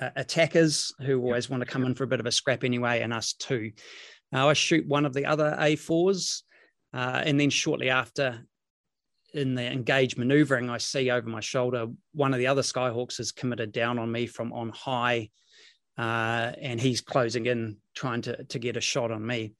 uh, 0.00 0.08
attackers 0.16 0.94
who 1.00 1.20
always 1.20 1.50
want 1.50 1.60
to 1.60 1.68
come 1.68 1.84
in 1.84 1.94
for 1.94 2.04
a 2.04 2.08
bit 2.08 2.20
of 2.20 2.26
a 2.26 2.32
scrap 2.32 2.64
anyway, 2.64 3.02
and 3.02 3.12
us 3.12 3.34
too. 3.34 3.72
I 4.32 4.52
shoot 4.54 4.88
one 4.88 5.04
of 5.04 5.12
the 5.12 5.26
other 5.26 5.56
A4s, 5.58 6.42
uh, 6.94 7.22
and 7.24 7.38
then 7.38 7.50
shortly 7.50 7.90
after, 7.90 8.46
in 9.34 9.54
the 9.54 9.70
engage 9.70 10.16
maneuvering, 10.16 10.70
I 10.70 10.78
see 10.78 11.10
over 11.10 11.28
my 11.28 11.40
shoulder 11.40 11.86
one 12.14 12.32
of 12.32 12.38
the 12.38 12.46
other 12.46 12.62
Skyhawks 12.62 13.18
has 13.18 13.30
committed 13.30 13.72
down 13.72 13.98
on 13.98 14.10
me 14.10 14.26
from 14.26 14.54
on 14.54 14.70
high, 14.70 15.28
uh, 15.98 16.52
and 16.62 16.80
he's 16.80 17.02
closing 17.02 17.44
in, 17.44 17.76
trying 17.94 18.22
to 18.22 18.42
to 18.44 18.58
get 18.58 18.78
a 18.78 18.80
shot 18.80 19.10
on 19.10 19.26
me. 19.26 19.52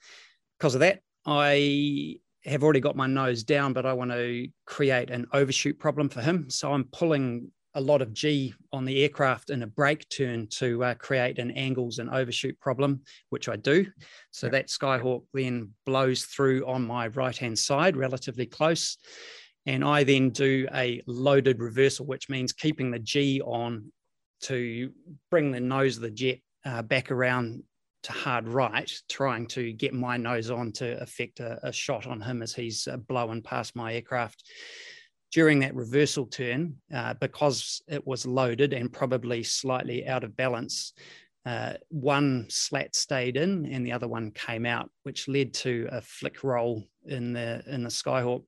Because 0.58 0.74
of 0.74 0.80
that, 0.80 1.00
I 1.26 2.16
have 2.48 2.62
already 2.62 2.80
got 2.80 2.96
my 2.96 3.06
nose 3.06 3.44
down, 3.44 3.72
but 3.72 3.86
I 3.86 3.92
want 3.92 4.10
to 4.10 4.48
create 4.66 5.10
an 5.10 5.26
overshoot 5.32 5.78
problem 5.78 6.08
for 6.08 6.20
him. 6.20 6.50
So 6.50 6.72
I'm 6.72 6.84
pulling 6.84 7.50
a 7.74 7.80
lot 7.80 8.02
of 8.02 8.12
G 8.12 8.54
on 8.72 8.84
the 8.84 9.02
aircraft 9.02 9.50
in 9.50 9.62
a 9.62 9.66
break 9.66 10.08
turn 10.08 10.48
to 10.52 10.82
uh, 10.82 10.94
create 10.94 11.38
an 11.38 11.50
angles 11.52 11.98
and 11.98 12.10
overshoot 12.10 12.58
problem, 12.60 13.02
which 13.30 13.48
I 13.48 13.56
do. 13.56 13.86
So 14.30 14.46
yeah. 14.46 14.52
that 14.52 14.68
Skyhawk 14.68 15.22
then 15.32 15.70
blows 15.86 16.24
through 16.24 16.66
on 16.66 16.86
my 16.86 17.08
right 17.08 17.36
hand 17.36 17.58
side, 17.58 17.96
relatively 17.96 18.46
close. 18.46 18.96
And 19.66 19.84
I 19.84 20.02
then 20.02 20.30
do 20.30 20.66
a 20.74 21.02
loaded 21.06 21.60
reversal, 21.60 22.06
which 22.06 22.28
means 22.28 22.52
keeping 22.52 22.90
the 22.90 22.98
G 22.98 23.40
on 23.42 23.92
to 24.42 24.90
bring 25.30 25.52
the 25.52 25.60
nose 25.60 25.96
of 25.96 26.02
the 26.02 26.10
jet 26.10 26.38
uh, 26.64 26.82
back 26.82 27.10
around 27.10 27.62
to 28.08 28.14
hard 28.14 28.48
right, 28.48 28.90
trying 29.08 29.46
to 29.46 29.72
get 29.72 29.92
my 29.92 30.16
nose 30.16 30.50
on 30.50 30.72
to 30.72 31.00
affect 31.00 31.40
a, 31.40 31.58
a 31.62 31.72
shot 31.72 32.06
on 32.06 32.22
him 32.22 32.42
as 32.42 32.54
he's 32.54 32.88
uh, 32.88 32.96
blowing 32.96 33.42
past 33.42 33.76
my 33.76 33.94
aircraft. 33.94 34.44
During 35.30 35.58
that 35.58 35.74
reversal 35.74 36.24
turn, 36.24 36.76
uh, 36.92 37.12
because 37.14 37.82
it 37.86 38.06
was 38.06 38.24
loaded 38.24 38.72
and 38.72 38.90
probably 38.90 39.42
slightly 39.42 40.06
out 40.06 40.24
of 40.24 40.36
balance, 40.36 40.94
uh, 41.44 41.74
one 41.90 42.46
slat 42.48 42.96
stayed 42.96 43.36
in 43.36 43.66
and 43.66 43.84
the 43.84 43.92
other 43.92 44.08
one 44.08 44.30
came 44.30 44.64
out, 44.64 44.90
which 45.02 45.28
led 45.28 45.52
to 45.52 45.86
a 45.92 46.00
flick 46.00 46.42
roll 46.42 46.82
in 47.04 47.34
the 47.34 47.62
in 47.66 47.82
the 47.82 47.90
Skyhawk. 47.90 48.42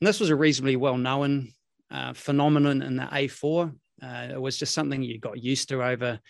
And 0.00 0.06
this 0.06 0.20
was 0.20 0.30
a 0.30 0.36
reasonably 0.36 0.76
well 0.76 0.96
known 0.96 1.52
uh, 1.90 2.12
phenomenon 2.12 2.82
in 2.82 2.96
the 2.96 3.04
A4. 3.04 3.74
Uh, 4.00 4.28
it 4.30 4.40
was 4.40 4.56
just 4.56 4.72
something 4.72 5.02
you 5.02 5.18
got 5.18 5.42
used 5.42 5.68
to 5.70 5.82
over 5.82 6.20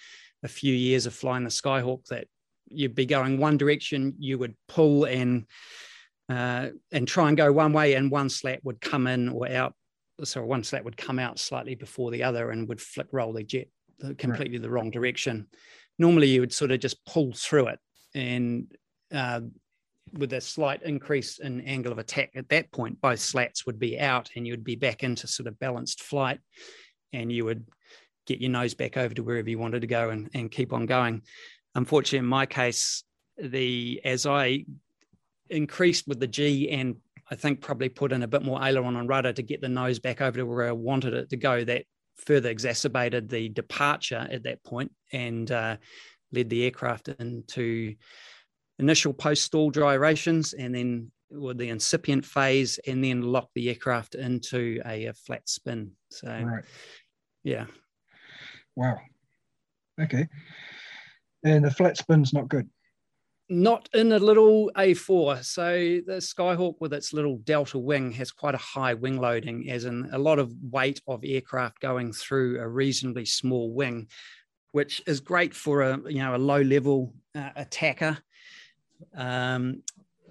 a 0.43 0.49
few 0.49 0.75
years 0.75 1.05
of 1.05 1.15
flying 1.15 1.45
the 1.45 1.51
Skyhawk. 1.51 2.07
That 2.07 2.27
you'd 2.71 2.95
be 2.95 3.07
going 3.07 3.39
one 3.39 3.57
direction, 3.57 4.15
you 4.19 4.39
would 4.39 4.55
pull 4.69 5.05
and 5.05 5.47
uh, 6.29 6.69
and 6.93 7.09
try 7.09 7.29
and 7.29 7.37
go 7.37 7.53
one 7.53 7.73
way, 7.73 7.95
and 7.95 8.11
one 8.11 8.31
slat 8.31 8.65
would 8.65 8.81
come 8.81 9.07
in 9.07 9.29
or 9.29 9.51
out. 9.51 9.75
So 10.23 10.45
one 10.45 10.63
slat 10.63 10.85
would 10.85 10.97
come 10.97 11.19
out 11.19 11.39
slightly 11.39 11.75
before 11.75 12.11
the 12.11 12.23
other 12.23 12.51
and 12.51 12.69
would 12.69 12.81
flick 12.81 13.09
roll 13.13 13.33
the 13.33 13.43
jet 13.43 13.69
completely 14.19 14.59
right. 14.59 14.63
the 14.63 14.71
wrong 14.71 14.91
direction 14.91 15.47
normally 16.01 16.29
you 16.29 16.41
would 16.41 16.53
sort 16.53 16.73
of 16.73 16.81
just 16.81 17.05
pull 17.05 17.33
through 17.33 17.69
it 17.69 17.79
and 18.15 18.75
uh, 19.13 19.41
with 20.15 20.33
a 20.33 20.41
slight 20.41 20.83
increase 20.83 21.39
in 21.39 21.61
angle 21.61 21.93
of 21.93 21.99
attack 21.99 22.31
at 22.35 22.49
that 22.49 22.73
point 22.73 23.01
both 23.01 23.21
slats 23.21 23.67
would 23.67 23.79
be 23.79 24.01
out 24.01 24.31
and 24.35 24.47
you 24.47 24.53
would 24.53 24.65
be 24.65 24.75
back 24.75 25.05
into 25.05 25.29
sort 25.29 25.47
of 25.47 25.59
balanced 25.61 26.03
flight 26.03 26.41
and 27.13 27.31
you 27.31 27.45
would 27.45 27.65
get 28.27 28.41
your 28.41 28.51
nose 28.51 28.75
back 28.75 28.97
over 28.97 29.15
to 29.15 29.23
wherever 29.23 29.49
you 29.49 29.59
wanted 29.59 29.81
to 29.81 29.87
go 29.87 30.11
and, 30.11 30.31
and 30.35 30.51
keep 30.51 30.73
on 30.73 30.87
going 30.87 31.23
unfortunately 31.75 32.19
in 32.19 32.27
my 32.27 32.47
case 32.47 33.05
the 33.39 34.01
as 34.05 34.27
i 34.27 34.65
increased 35.49 36.07
with 36.07 36.21
the 36.21 36.27
g 36.27 36.71
and 36.71 36.97
i 37.31 37.35
think 37.35 37.61
probably 37.61 37.89
put 37.89 38.13
in 38.13 38.23
a 38.23 38.29
bit 38.29 38.43
more 38.43 38.63
aileron 38.63 38.97
and 38.97 39.09
rudder 39.09 39.33
to 39.33 39.43
get 39.43 39.61
the 39.61 39.69
nose 39.69 39.99
back 39.99 40.21
over 40.21 40.39
to 40.39 40.47
where 40.47 40.69
i 40.69 40.73
wanted 40.73 41.15
it 41.15 41.31
to 41.31 41.37
go 41.37 41.65
that 41.65 41.85
further 42.17 42.51
exacerbated 42.51 43.29
the 43.29 43.49
departure 43.49 44.29
at 44.31 44.43
that 44.43 44.63
point 44.63 44.93
and 45.13 45.51
uh, 45.51 45.77
led 46.33 46.51
the 46.51 46.65
aircraft 46.65 47.09
into 47.09 47.95
initial 48.79 49.13
post 49.13 49.43
stall 49.43 49.71
gyrations 49.71 50.53
and 50.53 50.75
then 50.75 51.11
with 51.31 51.59
the 51.59 51.69
incipient 51.69 52.25
phase 52.25 52.79
and 52.87 53.05
then 53.05 53.23
locked 53.23 53.55
the 53.55 53.69
aircraft 53.69 54.15
into 54.15 54.81
a, 54.85 55.07
a 55.07 55.15
flat 55.15 55.49
spin. 55.49 55.93
So, 56.11 56.29
right. 56.29 56.65
yeah. 57.45 57.67
Wow. 58.75 58.99
Okay. 60.01 60.27
And 61.45 61.65
the 61.65 61.71
flat 61.71 61.97
spin's 61.97 62.33
not 62.33 62.49
good 62.49 62.69
not 63.51 63.89
in 63.93 64.13
a 64.13 64.19
little 64.19 64.71
A4. 64.77 65.45
So 65.45 65.73
the 66.07 66.21
Skyhawk 66.21 66.77
with 66.79 66.95
its 66.95 67.13
little 67.13 67.39
delta 67.39 67.79
wing 67.79 68.13
has 68.13 68.31
quite 68.31 68.55
a 68.55 68.59
high 68.59 68.95
wing 68.95 69.21
loading, 69.21 69.69
as 69.71 69.85
in 69.85 70.09
a 70.13 70.19
lot 70.19 70.39
of 70.39 70.53
weight 70.71 71.03
of 71.09 71.25
aircraft 71.25 71.81
going 71.81 72.13
through 72.13 72.61
a 72.61 72.69
reasonably 72.69 73.25
small 73.25 73.73
wing, 73.73 74.07
which 74.71 75.03
is 75.07 75.19
great 75.19 75.53
for 75.53 75.83
a 75.83 76.01
you 76.07 76.21
know 76.21 76.37
a 76.37 76.39
low 76.39 76.61
level 76.61 77.13
uh, 77.35 77.51
attacker. 77.57 78.19
Um, 79.17 79.83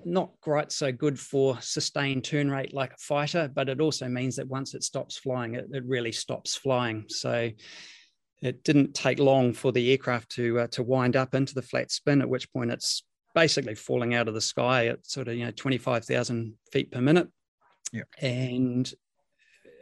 not 0.05 0.31
quite 0.39 0.71
so 0.71 0.93
good 0.93 1.19
for 1.19 1.59
sustained 1.59 2.23
turn 2.23 2.49
rate 2.49 2.73
like 2.73 2.93
a 2.93 2.97
fighter, 2.97 3.51
but 3.53 3.67
it 3.67 3.81
also 3.81 4.07
means 4.07 4.37
that 4.37 4.47
once 4.47 4.73
it 4.73 4.81
stops 4.81 5.17
flying, 5.17 5.55
it, 5.55 5.67
it 5.73 5.83
really 5.85 6.13
stops 6.13 6.55
flying. 6.55 7.03
So 7.09 7.49
it 8.41 8.63
didn't 8.63 8.93
take 8.93 9.19
long 9.19 9.53
for 9.53 9.71
the 9.71 9.91
aircraft 9.91 10.29
to 10.31 10.59
uh, 10.59 10.67
to 10.67 10.83
wind 10.83 11.15
up 11.15 11.33
into 11.35 11.53
the 11.53 11.61
flat 11.61 11.91
spin, 11.91 12.21
at 12.21 12.29
which 12.29 12.51
point 12.53 12.71
it's 12.71 13.03
basically 13.35 13.75
falling 13.75 14.13
out 14.13 14.27
of 14.27 14.33
the 14.33 14.41
sky 14.41 14.87
at 14.87 15.05
sort 15.05 15.27
of 15.27 15.35
you 15.35 15.45
know 15.45 15.51
25,000 15.51 16.53
feet 16.71 16.91
per 16.91 17.01
minute. 17.01 17.27
Yeah. 17.91 18.03
And 18.21 18.91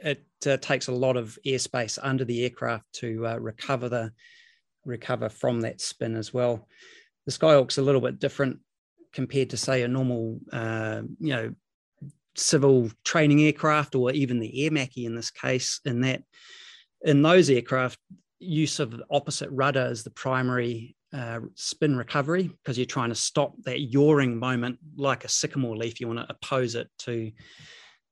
it 0.04 0.26
uh, 0.46 0.58
takes 0.58 0.88
a 0.88 0.94
lot 0.94 1.18
of 1.18 1.38
airspace 1.46 1.98
under 2.02 2.26
the 2.26 2.44
aircraft 2.44 2.86
to 2.94 3.28
uh, 3.28 3.38
recover 3.38 3.90
the 3.90 4.12
recover 4.86 5.30
from 5.30 5.62
that 5.62 5.82
spin 5.82 6.16
as 6.16 6.34
well. 6.34 6.68
The 7.26 7.32
Skyhawk's 7.32 7.78
a 7.78 7.82
little 7.82 8.02
bit 8.02 8.20
different 8.20 8.60
compared 9.14 9.52
to 9.52 9.58
say 9.58 9.84
a 9.84 9.88
normal 9.88 10.40
uh, 10.52 11.02
you 11.20 11.34
know 11.34 11.54
civil 12.36 12.90
training 13.04 13.42
aircraft 13.42 13.96
or 13.96 14.12
even 14.12 14.40
the 14.40 14.64
Aermacchi 14.64 15.06
in 15.06 15.16
this 15.16 15.32
case 15.32 15.80
in 15.86 16.02
that 16.02 16.22
in 17.02 17.24
those 17.24 17.50
aircraft 17.50 18.00
use 18.40 18.80
of 18.80 19.02
opposite 19.10 19.50
rudder 19.52 19.86
as 19.86 20.04
the 20.04 20.10
primary 20.12 20.96
uh, 21.14 21.40
spin 21.56 21.96
recovery 21.96 22.44
because 22.44 22.78
you're 22.78 22.86
trying 22.86 23.10
to 23.10 23.16
stop 23.16 23.54
that 23.64 23.80
yawing 23.80 24.38
moment 24.38 24.78
like 24.96 25.24
a 25.24 25.30
sycamore 25.30 25.78
leaf. 25.78 26.00
You 26.00 26.08
want 26.08 26.20
to 26.20 26.30
oppose 26.30 26.76
it 26.76 26.88
to 27.00 27.32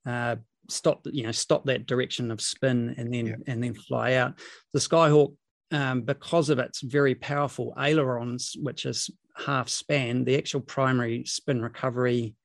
uh, 0.05 0.35
stop, 0.69 1.01
you 1.11 1.23
know, 1.23 1.31
stop 1.31 1.65
that 1.65 1.85
direction 1.85 2.31
of 2.31 2.41
spin 2.41 2.95
and 2.97 3.13
then 3.13 3.25
yeah. 3.27 3.35
and 3.47 3.63
then 3.63 3.73
fly 3.73 4.13
out. 4.13 4.39
The 4.73 4.79
Skyhawk, 4.79 5.35
um, 5.71 6.01
because 6.01 6.49
of 6.49 6.59
its 6.59 6.81
very 6.81 7.15
powerful 7.15 7.73
ailerons, 7.77 8.55
which 8.61 8.85
is 8.85 9.09
half 9.35 9.69
span, 9.69 10.23
the 10.23 10.37
actual 10.37 10.61
primary 10.61 11.25
spin 11.25 11.61
recovery 11.61 12.35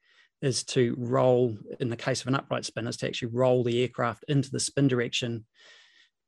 is 0.42 0.64
to 0.64 0.94
roll. 0.99 1.56
In 1.78 1.90
the 1.90 1.96
case 1.96 2.22
of 2.22 2.26
an 2.28 2.34
upright 2.34 2.64
spin, 2.64 2.87
is 2.87 2.96
to 2.99 3.06
actually 3.06 3.28
roll 3.32 3.62
the 3.62 3.82
aircraft 3.82 4.25
into 4.28 4.50
the 4.50 4.60
spin 4.60 4.88
direction 4.88 5.44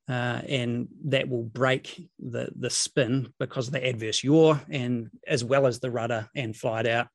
uh, 0.08 0.42
and 0.48 0.88
that 1.04 1.28
will 1.28 1.44
break 1.44 2.08
the, 2.18 2.50
the 2.56 2.70
spin 2.70 3.32
because 3.38 3.68
of 3.68 3.72
the 3.72 3.86
adverse 3.86 4.24
yaw 4.24 4.58
and 4.68 5.10
as 5.26 5.44
well 5.44 5.66
as 5.66 5.78
the 5.80 5.90
rudder 5.90 6.28
and 6.34 6.56
fly 6.56 6.80
it 6.80 6.86
out. 6.86 7.08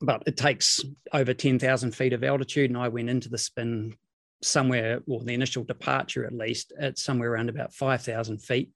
but 0.00 0.22
it 0.26 0.36
takes 0.36 0.80
over 1.12 1.32
10,000 1.32 1.92
feet 1.94 2.12
of 2.12 2.24
altitude. 2.24 2.70
And 2.70 2.78
I 2.78 2.88
went 2.88 3.08
into 3.08 3.28
the 3.28 3.38
spin 3.38 3.94
somewhere, 4.42 5.00
or 5.08 5.22
the 5.22 5.34
initial 5.34 5.64
departure 5.64 6.24
at 6.26 6.34
least, 6.34 6.72
at 6.78 6.98
somewhere 6.98 7.32
around 7.32 7.48
about 7.48 7.72
5,000 7.72 8.38
feet. 8.38 8.70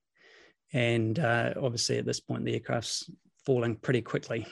And 0.72 1.18
uh, 1.18 1.54
obviously, 1.60 1.98
at 1.98 2.06
this 2.06 2.20
point, 2.20 2.44
the 2.44 2.54
aircraft's 2.54 3.10
falling 3.44 3.76
pretty 3.76 4.02
quickly. 4.02 4.46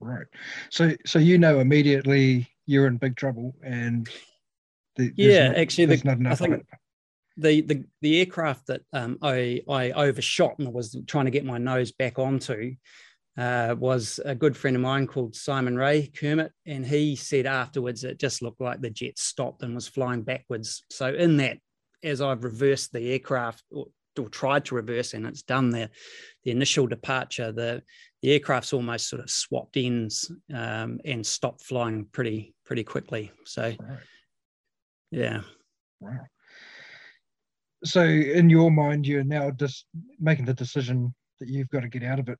Right. 0.00 0.26
So, 0.70 0.92
so 1.04 1.18
you 1.18 1.38
know 1.38 1.60
immediately 1.60 2.48
you're 2.66 2.86
in 2.86 2.96
big 2.96 3.16
trouble, 3.16 3.54
and 3.62 4.08
the, 4.98 5.12
yeah, 5.16 5.48
not, 5.48 5.56
actually, 5.56 5.86
the, 5.86 6.02
not 6.04 6.18
enough 6.18 6.32
I 6.42 6.46
think 6.46 6.66
the, 7.38 7.60
the 7.62 7.84
the 8.02 8.18
aircraft 8.18 8.66
that 8.66 8.82
um, 8.92 9.18
I 9.22 9.62
I 9.68 9.92
overshot 9.92 10.58
and 10.58 10.72
was 10.72 10.96
trying 11.06 11.26
to 11.26 11.30
get 11.30 11.44
my 11.44 11.58
nose 11.58 11.92
back 11.92 12.18
onto 12.18 12.74
uh, 13.38 13.76
was 13.78 14.18
a 14.24 14.34
good 14.34 14.56
friend 14.56 14.74
of 14.76 14.82
mine 14.82 15.06
called 15.06 15.36
Simon 15.36 15.76
Ray 15.76 16.08
Kermit, 16.08 16.52
and 16.66 16.84
he 16.84 17.14
said 17.14 17.46
afterwards 17.46 18.02
it 18.02 18.18
just 18.18 18.42
looked 18.42 18.60
like 18.60 18.80
the 18.80 18.90
jet 18.90 19.18
stopped 19.18 19.62
and 19.62 19.74
was 19.74 19.86
flying 19.86 20.22
backwards. 20.22 20.82
So 20.90 21.14
in 21.14 21.36
that, 21.36 21.58
as 22.02 22.20
I've 22.20 22.42
reversed 22.42 22.92
the 22.92 23.12
aircraft 23.12 23.62
or, 23.70 23.86
or 24.18 24.28
tried 24.28 24.64
to 24.66 24.74
reverse, 24.74 25.14
and 25.14 25.24
it's 25.24 25.42
done 25.42 25.70
there, 25.70 25.90
the 26.42 26.50
initial 26.50 26.88
departure, 26.88 27.52
the 27.52 27.82
the 28.22 28.32
aircraft's 28.32 28.72
almost 28.72 29.08
sort 29.08 29.22
of 29.22 29.30
swapped 29.30 29.76
ends 29.76 30.28
um, 30.52 30.98
and 31.04 31.24
stopped 31.24 31.62
flying 31.62 32.06
pretty 32.10 32.52
pretty 32.64 32.82
quickly. 32.82 33.30
So, 33.44 33.62
right. 33.62 33.98
Yeah. 35.10 35.42
Wow. 36.00 36.26
So, 37.84 38.02
in 38.02 38.50
your 38.50 38.70
mind, 38.70 39.06
you're 39.06 39.24
now 39.24 39.50
just 39.50 39.86
making 40.18 40.46
the 40.46 40.54
decision 40.54 41.14
that 41.38 41.48
you've 41.48 41.68
got 41.68 41.80
to 41.80 41.88
get 41.88 42.02
out 42.02 42.18
of 42.18 42.28
it 42.28 42.38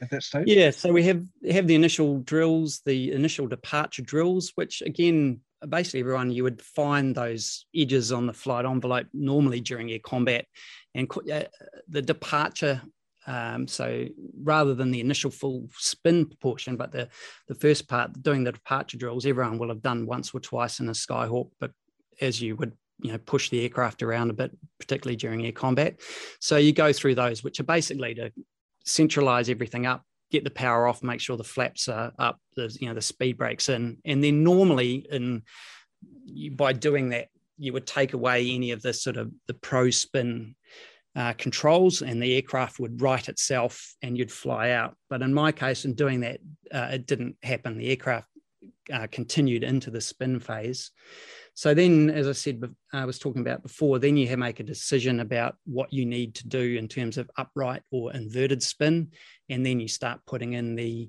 at 0.00 0.10
that 0.10 0.22
stage? 0.22 0.44
Yeah, 0.46 0.70
so 0.70 0.92
we 0.92 1.04
have 1.04 1.24
have 1.50 1.66
the 1.66 1.74
initial 1.74 2.20
drills, 2.20 2.80
the 2.84 3.12
initial 3.12 3.46
departure 3.46 4.02
drills, 4.02 4.52
which 4.54 4.82
again, 4.82 5.40
basically 5.68 6.00
everyone 6.00 6.30
you 6.30 6.42
would 6.42 6.62
find 6.62 7.14
those 7.14 7.66
edges 7.74 8.12
on 8.12 8.26
the 8.26 8.32
flight 8.32 8.64
envelope 8.64 9.06
normally 9.12 9.60
during 9.60 9.90
air 9.90 10.00
combat, 10.02 10.46
and 10.94 11.10
uh, 11.32 11.44
the 11.88 12.02
departure. 12.02 12.82
Um, 13.28 13.66
so 13.66 14.06
rather 14.40 14.72
than 14.74 14.92
the 14.92 15.00
initial 15.00 15.32
full 15.32 15.68
spin 15.76 16.26
portion, 16.40 16.76
but 16.76 16.92
the 16.92 17.08
the 17.48 17.56
first 17.56 17.88
part 17.88 18.22
doing 18.22 18.44
the 18.44 18.52
departure 18.52 18.98
drills, 18.98 19.26
everyone 19.26 19.58
will 19.58 19.68
have 19.68 19.82
done 19.82 20.06
once 20.06 20.32
or 20.32 20.40
twice 20.40 20.78
in 20.78 20.88
a 20.88 20.92
Skyhawk, 20.92 21.50
but 21.58 21.72
as 22.20 22.40
you 22.40 22.56
would 22.56 22.72
you 23.00 23.12
know 23.12 23.18
push 23.18 23.50
the 23.50 23.62
aircraft 23.62 24.02
around 24.02 24.30
a 24.30 24.32
bit 24.32 24.50
particularly 24.78 25.16
during 25.16 25.44
air 25.44 25.52
combat 25.52 26.00
so 26.40 26.56
you 26.56 26.72
go 26.72 26.92
through 26.92 27.14
those 27.14 27.44
which 27.44 27.60
are 27.60 27.64
basically 27.64 28.14
to 28.14 28.30
centralize 28.86 29.50
everything 29.50 29.84
up, 29.84 30.04
get 30.30 30.44
the 30.44 30.50
power 30.50 30.86
off, 30.86 31.02
make 31.02 31.20
sure 31.20 31.36
the 31.36 31.44
flaps 31.44 31.88
are 31.88 32.12
up, 32.18 32.40
the 32.54 32.74
you 32.80 32.88
know 32.88 32.94
the 32.94 33.02
speed 33.02 33.36
brakes 33.36 33.68
in, 33.68 33.98
and 34.04 34.24
then 34.24 34.42
normally 34.42 35.06
in 35.10 35.42
by 36.52 36.72
doing 36.72 37.10
that 37.10 37.28
you 37.58 37.72
would 37.72 37.86
take 37.86 38.12
away 38.12 38.50
any 38.50 38.70
of 38.70 38.82
the 38.82 38.92
sort 38.92 39.16
of 39.16 39.30
the 39.46 39.54
pro 39.54 39.90
spin 39.90 40.54
uh, 41.14 41.32
controls 41.34 42.02
and 42.02 42.22
the 42.22 42.34
aircraft 42.34 42.78
would 42.78 43.00
right 43.00 43.28
itself 43.28 43.94
and 44.02 44.18
you'd 44.18 44.30
fly 44.30 44.70
out. 44.70 44.94
But 45.08 45.22
in 45.22 45.32
my 45.32 45.52
case, 45.52 45.86
in 45.86 45.94
doing 45.94 46.20
that, 46.20 46.40
uh, 46.70 46.90
it 46.92 47.06
didn't 47.06 47.36
happen. 47.42 47.78
The 47.78 47.88
aircraft 47.88 48.28
uh, 48.92 49.06
continued 49.10 49.64
into 49.64 49.90
the 49.90 50.02
spin 50.02 50.38
phase. 50.38 50.90
So 51.56 51.72
then, 51.72 52.10
as 52.10 52.28
I 52.28 52.32
said, 52.32 52.62
I 52.92 53.06
was 53.06 53.18
talking 53.18 53.40
about 53.40 53.62
before, 53.62 53.98
then 53.98 54.18
you 54.18 54.36
make 54.36 54.60
a 54.60 54.62
decision 54.62 55.20
about 55.20 55.56
what 55.64 55.90
you 55.90 56.04
need 56.04 56.34
to 56.34 56.46
do 56.46 56.76
in 56.76 56.86
terms 56.86 57.16
of 57.16 57.30
upright 57.38 57.80
or 57.90 58.12
inverted 58.12 58.62
spin, 58.62 59.12
and 59.48 59.64
then 59.64 59.80
you 59.80 59.88
start 59.88 60.20
putting 60.26 60.52
in 60.52 60.74
the 60.76 61.08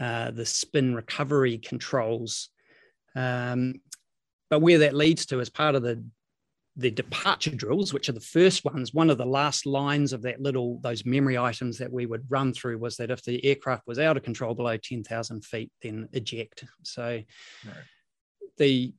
uh, 0.00 0.30
the 0.30 0.46
spin 0.46 0.94
recovery 0.94 1.58
controls. 1.58 2.48
Um, 3.14 3.82
but 4.48 4.60
where 4.60 4.78
that 4.78 4.94
leads 4.94 5.26
to, 5.26 5.40
as 5.40 5.50
part 5.50 5.74
of 5.74 5.82
the 5.82 6.02
the 6.76 6.90
departure 6.90 7.54
drills, 7.54 7.92
which 7.92 8.08
are 8.08 8.12
the 8.12 8.20
first 8.20 8.64
ones, 8.64 8.94
one 8.94 9.10
of 9.10 9.18
the 9.18 9.26
last 9.26 9.66
lines 9.66 10.14
of 10.14 10.22
that 10.22 10.40
little 10.40 10.78
those 10.80 11.04
memory 11.04 11.36
items 11.36 11.76
that 11.76 11.92
we 11.92 12.06
would 12.06 12.24
run 12.30 12.54
through 12.54 12.78
was 12.78 12.96
that 12.96 13.10
if 13.10 13.22
the 13.22 13.44
aircraft 13.44 13.86
was 13.86 13.98
out 13.98 14.16
of 14.16 14.22
control 14.22 14.54
below 14.54 14.78
ten 14.78 15.04
thousand 15.04 15.44
feet, 15.44 15.70
then 15.82 16.08
eject. 16.14 16.64
So 16.84 17.20
right. 17.66 17.84
the 18.56 18.94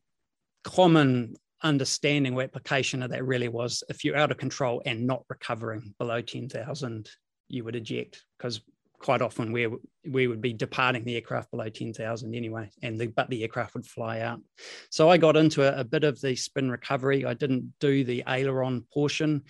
common 0.65 1.35
understanding 1.63 2.35
or 2.35 2.41
application 2.41 3.01
of 3.01 3.11
that 3.11 3.25
really 3.25 3.47
was 3.47 3.83
if 3.89 4.03
you're 4.03 4.17
out 4.17 4.31
of 4.31 4.37
control 4.37 4.81
and 4.85 5.07
not 5.07 5.23
recovering 5.29 5.93
below 5.99 6.21
10,000, 6.21 7.09
you 7.47 7.63
would 7.63 7.75
eject 7.75 8.23
because 8.37 8.61
quite 8.99 9.21
often 9.21 9.51
we 9.51 9.67
we 10.09 10.27
would 10.27 10.41
be 10.41 10.53
departing 10.53 11.03
the 11.03 11.15
aircraft 11.15 11.51
below 11.51 11.69
10,000 11.69 12.33
anyway, 12.33 12.69
and 12.81 12.99
the, 12.99 13.07
but 13.07 13.29
the 13.29 13.41
aircraft 13.43 13.75
would 13.75 13.85
fly 13.85 14.19
out. 14.21 14.41
So 14.89 15.09
I 15.09 15.17
got 15.17 15.37
into 15.37 15.61
a, 15.63 15.81
a, 15.81 15.83
bit 15.83 16.03
of 16.03 16.19
the 16.21 16.35
spin 16.35 16.71
recovery. 16.71 17.25
I 17.25 17.33
didn't 17.33 17.73
do 17.79 18.03
the 18.03 18.23
aileron 18.27 18.85
portion. 18.93 19.43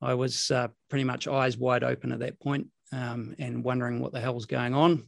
I 0.00 0.14
was 0.14 0.50
uh, 0.50 0.68
pretty 0.88 1.04
much 1.04 1.28
eyes 1.28 1.56
wide 1.56 1.84
open 1.84 2.12
at 2.12 2.20
that 2.20 2.40
point, 2.40 2.68
um, 2.92 3.34
and 3.38 3.64
wondering 3.64 4.00
what 4.00 4.12
the 4.12 4.20
hell's 4.20 4.46
going 4.46 4.74
on. 4.74 5.04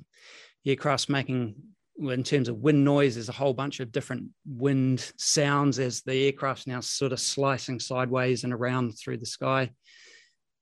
The 0.64 0.72
aircraft's 0.72 1.08
making 1.08 1.54
in 1.98 2.22
terms 2.22 2.48
of 2.48 2.56
wind 2.56 2.84
noise, 2.84 3.14
there's 3.14 3.28
a 3.28 3.32
whole 3.32 3.54
bunch 3.54 3.80
of 3.80 3.92
different 3.92 4.28
wind 4.46 5.12
sounds 5.18 5.78
as 5.78 6.02
the 6.02 6.26
aircraft's 6.26 6.66
now 6.66 6.80
sort 6.80 7.12
of 7.12 7.20
slicing 7.20 7.78
sideways 7.78 8.44
and 8.44 8.52
around 8.52 8.92
through 8.92 9.18
the 9.18 9.26
sky. 9.26 9.70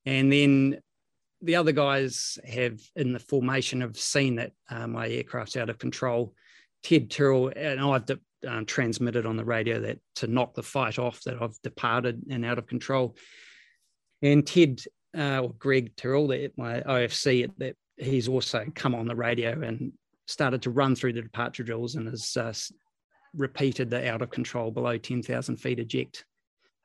And 0.06 0.32
then 0.32 0.80
the 1.42 1.56
other 1.56 1.72
guys 1.72 2.38
have, 2.44 2.80
in 2.96 3.12
the 3.12 3.18
formation, 3.18 3.80
have 3.80 3.96
seen 3.96 4.36
that 4.36 4.52
uh, 4.68 4.86
my 4.86 5.08
aircraft's 5.08 5.56
out 5.56 5.70
of 5.70 5.78
control. 5.78 6.34
Ted 6.82 7.10
Tyrrell 7.10 7.52
and 7.54 7.80
I've 7.80 8.06
de- 8.06 8.18
um, 8.46 8.66
transmitted 8.66 9.26
on 9.26 9.36
the 9.36 9.44
radio 9.44 9.80
that 9.80 9.98
to 10.16 10.26
knock 10.26 10.54
the 10.54 10.62
fight 10.62 10.98
off 10.98 11.22
that 11.24 11.40
I've 11.40 11.60
departed 11.62 12.22
and 12.30 12.44
out 12.44 12.58
of 12.58 12.66
control. 12.66 13.16
And 14.22 14.46
Ted 14.46 14.80
uh, 15.16 15.40
or 15.40 15.52
Greg 15.54 15.96
Tyrrell, 15.96 16.28
my 16.56 16.80
OFC, 16.80 17.50
that 17.58 17.76
he's 17.96 18.28
also 18.28 18.66
come 18.74 18.94
on 18.94 19.06
the 19.06 19.16
radio 19.16 19.60
and 19.60 19.92
started 20.30 20.62
to 20.62 20.70
run 20.70 20.94
through 20.94 21.12
the 21.12 21.22
departure 21.22 21.64
drills 21.64 21.96
and 21.96 22.08
has 22.08 22.36
uh, 22.36 22.52
repeated 23.34 23.90
the 23.90 24.10
out 24.10 24.22
of 24.22 24.30
control 24.30 24.70
below 24.70 24.96
10,000 24.96 25.56
feet 25.56 25.78
eject 25.78 26.24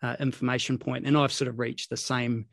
uh, 0.01 0.15
information 0.19 0.77
point. 0.77 1.05
And 1.05 1.17
I've 1.17 1.31
sort 1.31 1.47
of 1.47 1.60
reached 1.60 1.89
the 1.89 1.97
same 1.97 2.45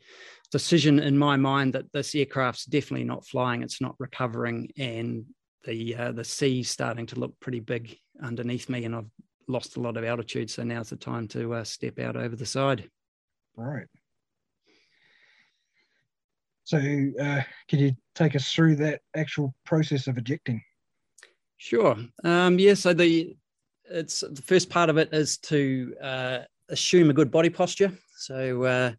decision 0.51 0.99
in 0.99 1.17
my 1.17 1.35
mind 1.35 1.73
that 1.73 1.91
this 1.91 2.15
aircraft's 2.15 2.65
definitely 2.65 3.05
not 3.05 3.25
flying, 3.25 3.63
it's 3.63 3.81
not 3.81 3.95
recovering, 3.99 4.69
and 4.77 5.25
the 5.65 5.95
uh, 5.95 6.11
the 6.11 6.23
sea's 6.23 6.69
starting 6.69 7.05
to 7.07 7.19
look 7.19 7.39
pretty 7.39 7.59
big 7.59 7.97
underneath 8.21 8.69
me, 8.69 8.85
and 8.85 8.95
I've 8.95 9.09
lost 9.47 9.77
a 9.77 9.81
lot 9.81 9.97
of 9.97 10.03
altitude. 10.03 10.49
So 10.49 10.63
now's 10.63 10.89
the 10.89 10.95
time 10.95 11.27
to 11.29 11.55
uh, 11.55 11.63
step 11.63 11.99
out 11.99 12.15
over 12.15 12.35
the 12.35 12.45
side. 12.45 12.89
Right. 13.55 13.87
So, 16.65 16.77
uh, 16.77 17.41
can 17.67 17.79
you 17.79 17.91
take 18.15 18.35
us 18.35 18.51
through 18.51 18.77
that 18.77 19.01
actual 19.15 19.53
process 19.65 20.07
of 20.07 20.17
ejecting? 20.17 20.61
Sure. 21.63 21.95
Um, 22.25 22.59
yeah. 22.59 22.73
So 22.73 22.93
the 22.93 23.37
it's 23.85 24.19
the 24.19 24.41
first 24.41 24.69
part 24.69 24.89
of 24.89 24.97
it 24.97 25.13
is 25.13 25.37
to 25.37 25.95
uh, 26.03 26.39
assume 26.67 27.09
a 27.09 27.13
good 27.13 27.31
body 27.31 27.49
posture. 27.49 27.93
So 28.17 28.63
uh, 28.63 28.91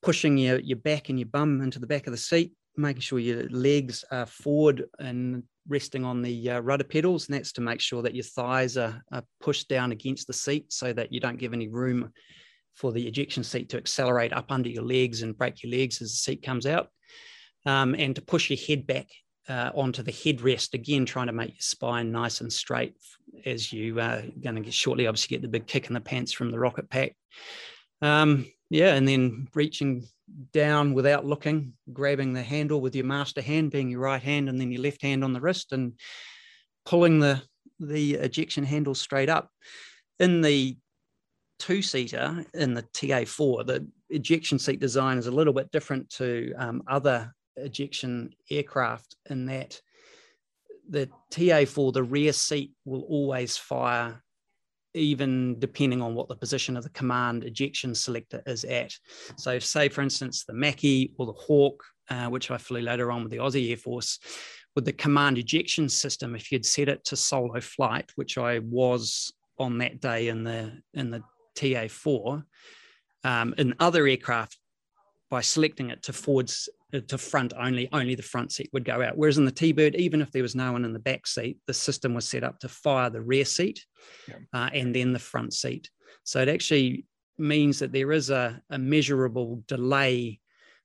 pushing 0.00 0.38
your 0.38 0.58
your 0.60 0.78
back 0.78 1.10
and 1.10 1.18
your 1.18 1.28
bum 1.28 1.60
into 1.60 1.78
the 1.78 1.86
back 1.86 2.06
of 2.06 2.12
the 2.12 2.16
seat, 2.16 2.54
making 2.78 3.02
sure 3.02 3.18
your 3.18 3.46
legs 3.50 4.06
are 4.10 4.24
forward 4.24 4.86
and 5.00 5.42
resting 5.68 6.02
on 6.02 6.22
the 6.22 6.52
uh, 6.52 6.60
rudder 6.60 6.84
pedals. 6.84 7.28
And 7.28 7.36
that's 7.36 7.52
to 7.52 7.60
make 7.60 7.82
sure 7.82 8.00
that 8.00 8.14
your 8.14 8.24
thighs 8.24 8.78
are, 8.78 9.02
are 9.12 9.24
pushed 9.42 9.68
down 9.68 9.92
against 9.92 10.26
the 10.26 10.32
seat 10.32 10.72
so 10.72 10.94
that 10.94 11.12
you 11.12 11.20
don't 11.20 11.38
give 11.38 11.52
any 11.52 11.68
room 11.68 12.10
for 12.74 12.92
the 12.92 13.06
ejection 13.06 13.44
seat 13.44 13.68
to 13.68 13.76
accelerate 13.76 14.32
up 14.32 14.50
under 14.50 14.70
your 14.70 14.84
legs 14.84 15.20
and 15.20 15.36
break 15.36 15.62
your 15.62 15.78
legs 15.78 16.00
as 16.00 16.12
the 16.12 16.16
seat 16.16 16.42
comes 16.42 16.64
out. 16.64 16.88
Um, 17.66 17.94
and 17.94 18.16
to 18.16 18.22
push 18.22 18.48
your 18.48 18.58
head 18.66 18.86
back 18.86 19.08
uh, 19.48 19.70
onto 19.74 20.02
the 20.02 20.12
headrest 20.12 20.74
again, 20.74 21.04
trying 21.04 21.26
to 21.26 21.32
make 21.32 21.50
your 21.50 21.60
spine 21.60 22.12
nice 22.12 22.40
and 22.40 22.52
straight 22.52 22.94
as 23.44 23.72
you 23.72 23.98
are 23.98 24.02
uh, 24.02 24.22
going 24.40 24.56
to 24.56 24.60
get 24.60 24.74
shortly, 24.74 25.06
obviously, 25.06 25.34
get 25.34 25.42
the 25.42 25.48
big 25.48 25.66
kick 25.66 25.88
in 25.88 25.94
the 25.94 26.00
pants 26.00 26.32
from 26.32 26.50
the 26.50 26.58
rocket 26.58 26.88
pack. 26.88 27.16
Um, 28.00 28.46
yeah, 28.70 28.94
and 28.94 29.06
then 29.06 29.48
reaching 29.54 30.06
down 30.52 30.94
without 30.94 31.26
looking, 31.26 31.74
grabbing 31.92 32.32
the 32.32 32.42
handle 32.42 32.80
with 32.80 32.94
your 32.94 33.04
master 33.04 33.42
hand, 33.42 33.70
being 33.70 33.90
your 33.90 34.00
right 34.00 34.22
hand, 34.22 34.48
and 34.48 34.60
then 34.60 34.70
your 34.70 34.82
left 34.82 35.02
hand 35.02 35.24
on 35.24 35.32
the 35.32 35.40
wrist, 35.40 35.72
and 35.72 35.94
pulling 36.84 37.20
the 37.20 37.42
the 37.80 38.14
ejection 38.14 38.64
handle 38.64 38.94
straight 38.94 39.28
up. 39.28 39.50
In 40.20 40.40
the 40.40 40.76
two 41.58 41.82
seater 41.82 42.44
in 42.54 42.74
the 42.74 42.82
TA4, 42.82 43.66
the 43.66 43.86
ejection 44.10 44.58
seat 44.58 44.80
design 44.80 45.18
is 45.18 45.26
a 45.26 45.32
little 45.32 45.52
bit 45.52 45.70
different 45.70 46.08
to 46.10 46.52
um, 46.56 46.82
other 46.86 47.34
ejection 47.56 48.34
aircraft 48.50 49.16
in 49.28 49.46
that 49.46 49.80
the 50.88 51.08
TA4, 51.30 51.92
the 51.92 52.02
rear 52.02 52.32
seat 52.32 52.72
will 52.84 53.02
always 53.02 53.56
fire 53.56 54.22
even 54.94 55.58
depending 55.58 56.02
on 56.02 56.14
what 56.14 56.28
the 56.28 56.36
position 56.36 56.76
of 56.76 56.84
the 56.84 56.90
command 56.90 57.44
ejection 57.44 57.94
selector 57.94 58.42
is 58.46 58.64
at. 58.64 58.92
So, 59.36 59.58
say 59.58 59.88
for 59.88 60.02
instance, 60.02 60.44
the 60.44 60.52
Macchi 60.52 61.12
or 61.16 61.26
the 61.26 61.32
Hawk, 61.32 61.82
uh, 62.10 62.26
which 62.26 62.50
I 62.50 62.58
flew 62.58 62.80
later 62.80 63.10
on 63.10 63.22
with 63.22 63.32
the 63.32 63.38
Aussie 63.38 63.70
Air 63.70 63.76
Force, 63.76 64.18
with 64.74 64.84
the 64.84 64.92
command 64.92 65.38
ejection 65.38 65.88
system, 65.88 66.34
if 66.34 66.52
you'd 66.52 66.66
set 66.66 66.88
it 66.88 67.04
to 67.06 67.16
solo 67.16 67.60
flight, 67.60 68.10
which 68.16 68.38
I 68.38 68.58
was 68.58 69.32
on 69.58 69.78
that 69.78 70.00
day 70.00 70.28
in 70.28 70.44
the 70.44 70.72
in 70.94 71.10
the 71.10 71.22
TA4, 71.56 72.42
um, 73.24 73.54
in 73.58 73.74
other 73.78 74.06
aircraft, 74.06 74.58
by 75.30 75.40
selecting 75.40 75.90
it 75.90 76.02
to 76.02 76.12
forwards 76.12 76.68
to 77.00 77.18
front 77.18 77.54
only, 77.58 77.88
only 77.92 78.14
the 78.14 78.22
front 78.22 78.52
seat 78.52 78.68
would 78.72 78.84
go 78.84 79.02
out. 79.02 79.16
Whereas 79.16 79.38
in 79.38 79.44
the 79.44 79.50
T-Bird, 79.50 79.94
even 79.94 80.20
if 80.20 80.30
there 80.30 80.42
was 80.42 80.54
no 80.54 80.72
one 80.72 80.84
in 80.84 80.92
the 80.92 80.98
back 80.98 81.26
seat, 81.26 81.58
the 81.66 81.74
system 81.74 82.14
was 82.14 82.28
set 82.28 82.44
up 82.44 82.58
to 82.60 82.68
fire 82.68 83.08
the 83.08 83.22
rear 83.22 83.44
seat 83.44 83.84
yeah. 84.28 84.36
uh, 84.52 84.68
and 84.74 84.94
then 84.94 85.12
the 85.12 85.18
front 85.18 85.54
seat. 85.54 85.88
So 86.24 86.40
it 86.40 86.48
actually 86.48 87.06
means 87.38 87.78
that 87.78 87.92
there 87.92 88.12
is 88.12 88.30
a, 88.30 88.60
a 88.70 88.78
measurable 88.78 89.62
delay 89.66 90.40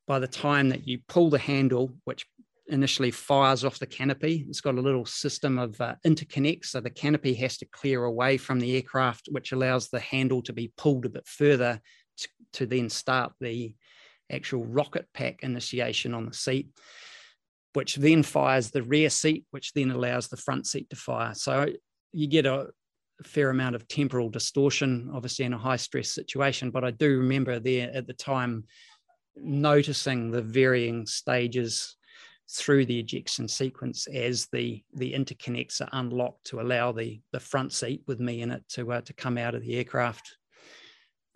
by 0.07 0.19
the 0.19 0.27
time 0.27 0.69
that 0.69 0.87
you 0.87 0.99
pull 1.09 1.29
the 1.29 1.37
handle, 1.37 1.93
which 2.05 2.25
initially 2.69 3.11
fires 3.11 3.63
off 3.63 3.79
the 3.79 3.85
canopy. 3.85 4.45
It's 4.49 4.61
got 4.61 4.75
a 4.75 4.81
little 4.81 5.05
system 5.05 5.57
of 5.57 5.79
uh, 5.79 5.95
interconnects. 6.05 6.67
So 6.67 6.79
the 6.79 6.89
canopy 6.89 7.33
has 7.35 7.57
to 7.57 7.65
clear 7.65 8.05
away 8.05 8.37
from 8.37 8.59
the 8.59 8.75
aircraft, 8.75 9.27
which 9.31 9.51
allows 9.51 9.89
the 9.89 9.99
handle 9.99 10.41
to 10.43 10.53
be 10.53 10.71
pulled 10.77 11.05
a 11.05 11.09
bit 11.09 11.27
further 11.27 11.81
to, 12.17 12.27
to 12.53 12.65
then 12.65 12.89
start 12.89 13.33
the 13.39 13.75
actual 14.31 14.65
rocket 14.65 15.07
pack 15.13 15.43
initiation 15.43 16.13
on 16.13 16.25
the 16.25 16.33
seat, 16.33 16.69
which 17.73 17.95
then 17.95 18.23
fires 18.23 18.71
the 18.71 18.83
rear 18.83 19.09
seat, 19.09 19.45
which 19.51 19.73
then 19.73 19.91
allows 19.91 20.27
the 20.27 20.37
front 20.37 20.67
seat 20.67 20.89
to 20.89 20.95
fire. 20.95 21.33
So 21.33 21.67
you 22.11 22.27
get 22.27 22.45
a 22.45 22.67
fair 23.23 23.49
amount 23.49 23.75
of 23.75 23.87
temporal 23.87 24.29
distortion, 24.29 25.09
obviously 25.13 25.45
in 25.45 25.53
a 25.53 25.57
high 25.57 25.75
stress 25.75 26.09
situation. 26.09 26.71
But 26.71 26.83
I 26.83 26.91
do 26.91 27.17
remember 27.17 27.59
there 27.59 27.91
at 27.93 28.07
the 28.07 28.13
time 28.13 28.65
noticing 29.35 30.31
the 30.31 30.41
varying 30.41 31.05
stages 31.05 31.95
through 32.49 32.85
the 32.85 32.99
ejection 32.99 33.47
sequence 33.47 34.07
as 34.07 34.47
the 34.53 34.81
the 34.93 35.13
interconnects 35.13 35.81
are 35.81 35.89
unlocked 35.91 36.45
to 36.45 36.61
allow 36.61 36.91
the 36.93 37.19
the 37.33 37.39
front 37.39 37.73
seat 37.73 38.01
with 38.07 38.19
me 38.19 38.41
in 38.41 38.51
it 38.51 38.63
to 38.69 38.91
uh, 38.93 39.01
to 39.01 39.13
come 39.13 39.37
out 39.37 39.53
of 39.53 39.61
the 39.61 39.75
aircraft. 39.75 40.37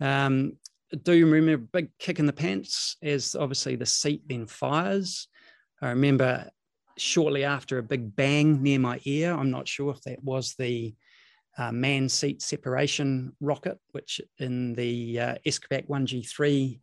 Um, 0.00 0.54
do 1.02 1.12
you 1.12 1.26
remember 1.26 1.64
a 1.64 1.68
big 1.82 1.90
kick 1.98 2.18
in 2.18 2.26
the 2.26 2.32
pants 2.32 2.96
as 3.02 3.34
obviously 3.34 3.76
the 3.76 3.86
seat 3.86 4.22
then 4.26 4.46
fires? 4.46 5.28
I 5.80 5.90
remember 5.90 6.50
shortly 6.98 7.44
after 7.44 7.78
a 7.78 7.82
big 7.82 8.14
bang 8.14 8.62
near 8.62 8.78
my 8.78 9.00
ear. 9.04 9.32
I'm 9.32 9.50
not 9.50 9.66
sure 9.66 9.90
if 9.90 10.02
that 10.02 10.22
was 10.22 10.54
the 10.58 10.94
uh, 11.58 11.72
man 11.72 12.08
seat 12.08 12.42
separation 12.42 13.32
rocket, 13.40 13.78
which 13.92 14.20
in 14.38 14.74
the 14.74 15.20
uh, 15.20 15.34
Escapac 15.46 15.88
1G3 15.88 16.80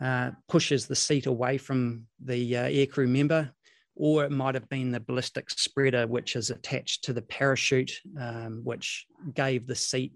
uh, 0.00 0.30
pushes 0.48 0.86
the 0.86 0.96
seat 0.96 1.26
away 1.26 1.58
from 1.58 2.06
the 2.24 2.56
uh, 2.56 2.64
aircrew 2.64 3.08
member, 3.08 3.50
or 3.94 4.24
it 4.24 4.32
might 4.32 4.54
have 4.54 4.68
been 4.68 4.90
the 4.90 5.00
ballistic 5.00 5.50
spreader, 5.50 6.06
which 6.06 6.36
is 6.36 6.50
attached 6.50 7.04
to 7.04 7.12
the 7.12 7.22
parachute, 7.22 7.92
um, 8.18 8.62
which 8.64 9.06
gave 9.34 9.66
the 9.66 9.74
seat 9.74 10.12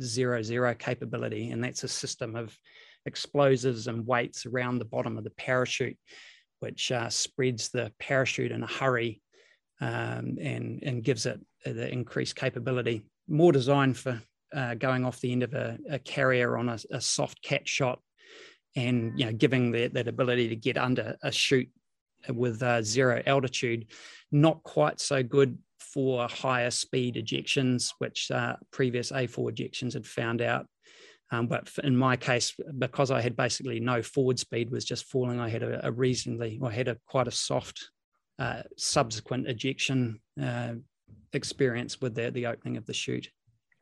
zero 0.00 0.42
zero 0.42 0.74
capability, 0.74 1.50
and 1.50 1.62
that's 1.62 1.84
a 1.84 1.88
system 1.88 2.36
of 2.36 2.56
explosives 3.06 3.86
and 3.86 4.06
weights 4.06 4.46
around 4.46 4.78
the 4.78 4.84
bottom 4.84 5.18
of 5.18 5.24
the 5.24 5.30
parachute, 5.30 5.98
which 6.60 6.90
uh, 6.90 7.08
spreads 7.08 7.68
the 7.68 7.92
parachute 7.98 8.52
in 8.52 8.62
a 8.62 8.66
hurry 8.66 9.20
um, 9.80 10.38
and 10.40 10.82
and 10.82 11.04
gives 11.04 11.26
it 11.26 11.40
the 11.64 11.90
increased 11.90 12.36
capability. 12.36 13.02
More 13.28 13.52
designed 13.52 13.96
for 13.96 14.20
uh, 14.54 14.74
going 14.74 15.04
off 15.04 15.20
the 15.20 15.32
end 15.32 15.42
of 15.42 15.54
a, 15.54 15.78
a 15.90 15.98
carrier 15.98 16.56
on 16.56 16.68
a, 16.68 16.78
a, 16.92 17.00
soft 17.00 17.42
cat 17.42 17.68
shot, 17.68 18.00
and 18.76 19.18
you 19.18 19.26
know 19.26 19.32
giving 19.32 19.72
that, 19.72 19.94
that 19.94 20.08
ability 20.08 20.48
to 20.48 20.56
get 20.56 20.78
under 20.78 21.16
a 21.22 21.32
chute 21.32 21.70
with 22.28 22.62
uh, 22.62 22.82
zero 22.82 23.22
altitude. 23.26 23.86
Not 24.30 24.62
quite 24.62 25.00
so 25.00 25.22
good 25.22 25.58
for 25.94 26.28
higher 26.28 26.70
speed 26.70 27.14
ejections, 27.14 27.92
which 27.98 28.30
uh, 28.32 28.56
previous 28.72 29.12
A4 29.12 29.52
ejections 29.52 29.94
had 29.94 30.04
found 30.04 30.42
out. 30.42 30.66
Um, 31.30 31.46
but 31.46 31.70
in 31.82 31.96
my 31.96 32.16
case, 32.16 32.54
because 32.78 33.12
I 33.12 33.20
had 33.20 33.36
basically 33.36 33.80
no 33.80 34.02
forward 34.02 34.38
speed, 34.38 34.70
was 34.70 34.84
just 34.84 35.06
falling. 35.06 35.40
I 35.40 35.48
had 35.48 35.62
a, 35.62 35.86
a 35.86 35.92
reasonably, 35.92 36.60
I 36.62 36.72
had 36.72 36.88
a 36.88 36.98
quite 37.06 37.28
a 37.28 37.32
soft 37.32 37.90
uh, 38.38 38.62
subsequent 38.76 39.48
ejection 39.48 40.20
uh, 40.42 40.74
experience 41.32 42.00
with 42.00 42.14
the 42.14 42.30
the 42.30 42.46
opening 42.46 42.76
of 42.76 42.86
the 42.86 42.92
chute. 42.92 43.30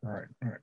Right, 0.03 0.27
right. 0.42 0.61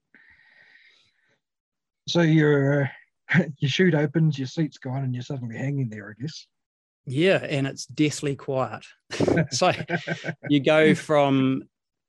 So 2.07 2.21
your 2.21 2.89
your 3.57 3.69
chute 3.69 3.95
opens, 3.95 4.38
your 4.38 4.47
seat's 4.47 4.77
gone, 4.77 5.03
and 5.03 5.13
you're 5.13 5.23
suddenly 5.23 5.57
hanging 5.57 5.89
there. 5.89 6.15
I 6.17 6.21
guess. 6.21 6.47
Yeah, 7.05 7.43
and 7.43 7.65
it's 7.65 7.85
deathly 7.85 8.35
quiet. 8.35 8.85
so 9.51 9.71
you 10.49 10.59
go 10.59 10.93
from 10.93 11.63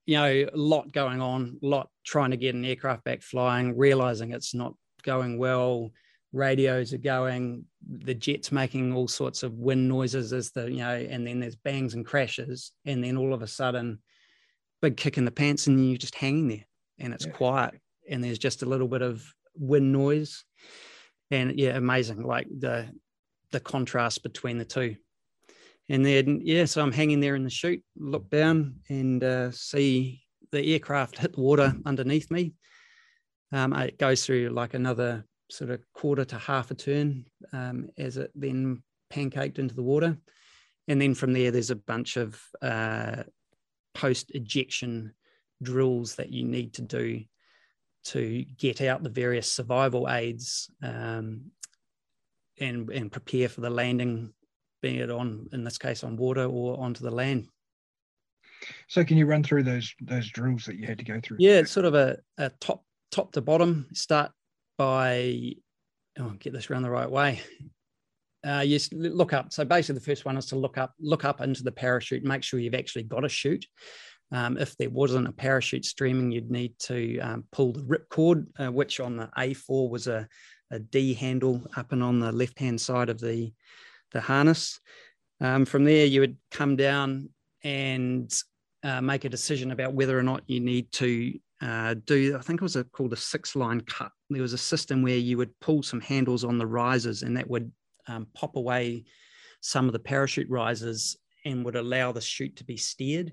you 0.06 0.16
know 0.16 0.46
a 0.52 0.56
lot 0.56 0.92
going 0.92 1.20
on, 1.20 1.58
a 1.62 1.66
lot 1.66 1.88
trying 2.04 2.32
to 2.32 2.36
get 2.36 2.54
an 2.54 2.64
aircraft 2.64 3.04
back 3.04 3.22
flying, 3.22 3.76
realizing 3.76 4.32
it's 4.32 4.54
not 4.54 4.74
going 5.02 5.38
well. 5.38 5.90
Radios 6.32 6.92
are 6.92 6.98
going, 6.98 7.64
the 7.88 8.14
jets 8.14 8.52
making 8.52 8.92
all 8.92 9.08
sorts 9.08 9.42
of 9.42 9.54
wind 9.54 9.88
noises 9.88 10.32
as 10.32 10.50
the 10.52 10.70
you 10.70 10.78
know, 10.78 10.94
and 10.94 11.26
then 11.26 11.40
there's 11.40 11.56
bangs 11.56 11.94
and 11.94 12.06
crashes, 12.06 12.72
and 12.84 13.02
then 13.02 13.16
all 13.16 13.34
of 13.34 13.42
a 13.42 13.46
sudden, 13.46 14.00
big 14.80 14.96
kick 14.96 15.18
in 15.18 15.24
the 15.24 15.30
pants, 15.30 15.66
and 15.66 15.88
you're 15.88 15.98
just 15.98 16.14
hanging 16.14 16.48
there, 16.48 16.66
and 16.98 17.12
it's 17.12 17.26
yeah. 17.26 17.32
quiet, 17.32 17.80
and 18.08 18.22
there's 18.22 18.38
just 18.38 18.62
a 18.62 18.66
little 18.66 18.88
bit 18.88 19.02
of 19.02 19.24
wind 19.56 19.92
noise, 19.92 20.44
and 21.30 21.58
yeah, 21.58 21.76
amazing. 21.76 22.22
Like 22.22 22.46
the 22.48 22.88
the 23.52 23.60
contrast 23.60 24.22
between 24.22 24.58
the 24.58 24.64
two. 24.64 24.96
And 25.88 26.06
then, 26.06 26.40
yeah, 26.44 26.66
so 26.66 26.82
I'm 26.82 26.92
hanging 26.92 27.20
there 27.20 27.34
in 27.34 27.42
the 27.42 27.50
chute, 27.50 27.82
look 27.96 28.30
down 28.30 28.76
and 28.88 29.22
uh, 29.24 29.50
see 29.50 30.22
the 30.52 30.72
aircraft 30.72 31.18
hit 31.18 31.34
the 31.34 31.40
water 31.40 31.74
underneath 31.84 32.30
me. 32.30 32.54
Um, 33.52 33.72
it 33.72 33.98
goes 33.98 34.24
through 34.24 34.50
like 34.50 34.74
another 34.74 35.24
sort 35.50 35.70
of 35.70 35.80
quarter 35.92 36.24
to 36.24 36.38
half 36.38 36.70
a 36.70 36.74
turn 36.74 37.24
um, 37.52 37.88
as 37.98 38.16
it 38.16 38.30
then 38.34 38.82
pancaked 39.12 39.58
into 39.58 39.74
the 39.74 39.82
water. 39.82 40.16
And 40.86 41.00
then 41.00 41.14
from 41.14 41.32
there, 41.32 41.50
there's 41.50 41.70
a 41.70 41.76
bunch 41.76 42.16
of 42.16 42.40
uh, 42.62 43.24
post 43.94 44.30
ejection 44.34 45.12
drills 45.62 46.14
that 46.16 46.30
you 46.30 46.44
need 46.44 46.74
to 46.74 46.82
do 46.82 47.22
to 48.02 48.44
get 48.56 48.80
out 48.80 49.02
the 49.02 49.10
various 49.10 49.50
survival 49.50 50.08
aids 50.08 50.70
um, 50.82 51.50
and 52.60 52.90
and 52.90 53.10
prepare 53.10 53.48
for 53.48 53.60
the 53.60 53.70
landing, 53.70 54.32
being 54.82 54.96
it 54.96 55.10
on 55.10 55.48
in 55.52 55.64
this 55.64 55.78
case 55.78 56.04
on 56.04 56.16
water 56.16 56.44
or 56.44 56.78
onto 56.78 57.02
the 57.02 57.10
land. 57.10 57.48
So 58.88 59.04
can 59.04 59.16
you 59.16 59.26
run 59.26 59.42
through 59.42 59.64
those 59.64 59.94
those 60.00 60.28
drills 60.30 60.64
that 60.66 60.76
you 60.76 60.86
had 60.86 60.98
to 60.98 61.04
go 61.04 61.20
through? 61.22 61.38
Yeah, 61.40 61.58
it's 61.60 61.72
sort 61.72 61.86
of 61.86 61.94
a, 61.94 62.18
a 62.38 62.50
top 62.60 62.84
top 63.10 63.32
to 63.32 63.40
bottom. 63.40 63.86
Start 63.92 64.32
by 64.76 65.54
oh, 66.18 66.34
get 66.38 66.52
this 66.52 66.70
around 66.70 66.82
the 66.82 66.90
right 66.90 67.10
way. 67.10 67.40
Uh, 68.46 68.60
you 68.60 68.78
look 68.92 69.32
up. 69.32 69.52
So 69.52 69.64
basically, 69.64 69.98
the 69.98 70.04
first 70.04 70.24
one 70.24 70.36
is 70.36 70.46
to 70.46 70.56
look 70.56 70.78
up, 70.78 70.94
look 70.98 71.24
up 71.24 71.40
into 71.42 71.62
the 71.62 71.72
parachute, 71.72 72.24
make 72.24 72.42
sure 72.42 72.58
you've 72.58 72.74
actually 72.74 73.02
got 73.02 73.24
a 73.24 73.28
chute. 73.28 73.66
Um, 74.32 74.56
if 74.56 74.76
there 74.76 74.90
wasn't 74.90 75.28
a 75.28 75.32
parachute 75.32 75.84
streaming, 75.84 76.30
you'd 76.30 76.50
need 76.50 76.78
to 76.80 77.18
um, 77.18 77.44
pull 77.52 77.72
the 77.72 77.82
rip 77.82 78.08
cord, 78.08 78.46
uh, 78.58 78.70
which 78.70 79.00
on 79.00 79.16
the 79.16 79.28
A4 79.36 79.90
was 79.90 80.06
a, 80.06 80.26
a 80.70 80.78
D 80.78 81.14
handle 81.14 81.62
up 81.76 81.92
and 81.92 82.02
on 82.02 82.20
the 82.20 82.32
left 82.32 82.58
hand 82.58 82.80
side 82.80 83.08
of 83.08 83.20
the, 83.20 83.52
the 84.12 84.20
harness. 84.20 84.80
Um, 85.40 85.64
from 85.64 85.84
there, 85.84 86.06
you 86.06 86.20
would 86.20 86.36
come 86.50 86.76
down 86.76 87.30
and 87.64 88.32
uh, 88.82 89.00
make 89.00 89.24
a 89.24 89.28
decision 89.28 89.70
about 89.70 89.94
whether 89.94 90.18
or 90.18 90.22
not 90.22 90.42
you 90.46 90.60
need 90.60 90.90
to 90.92 91.38
uh, 91.60 91.94
do, 92.06 92.36
I 92.36 92.40
think 92.40 92.60
it 92.60 92.62
was 92.62 92.76
a, 92.76 92.84
called 92.84 93.12
a 93.12 93.16
six 93.16 93.54
line 93.54 93.82
cut. 93.82 94.12
There 94.30 94.42
was 94.42 94.52
a 94.52 94.58
system 94.58 95.02
where 95.02 95.16
you 95.16 95.36
would 95.36 95.58
pull 95.60 95.82
some 95.82 96.00
handles 96.00 96.44
on 96.44 96.58
the 96.58 96.66
risers 96.66 97.22
and 97.22 97.36
that 97.36 97.48
would 97.48 97.70
um, 98.08 98.26
pop 98.34 98.56
away 98.56 99.04
some 99.60 99.86
of 99.86 99.92
the 99.92 99.98
parachute 99.98 100.48
risers 100.48 101.16
and 101.44 101.64
would 101.64 101.76
allow 101.76 102.12
the 102.12 102.20
chute 102.20 102.56
to 102.56 102.64
be 102.64 102.76
steered. 102.76 103.32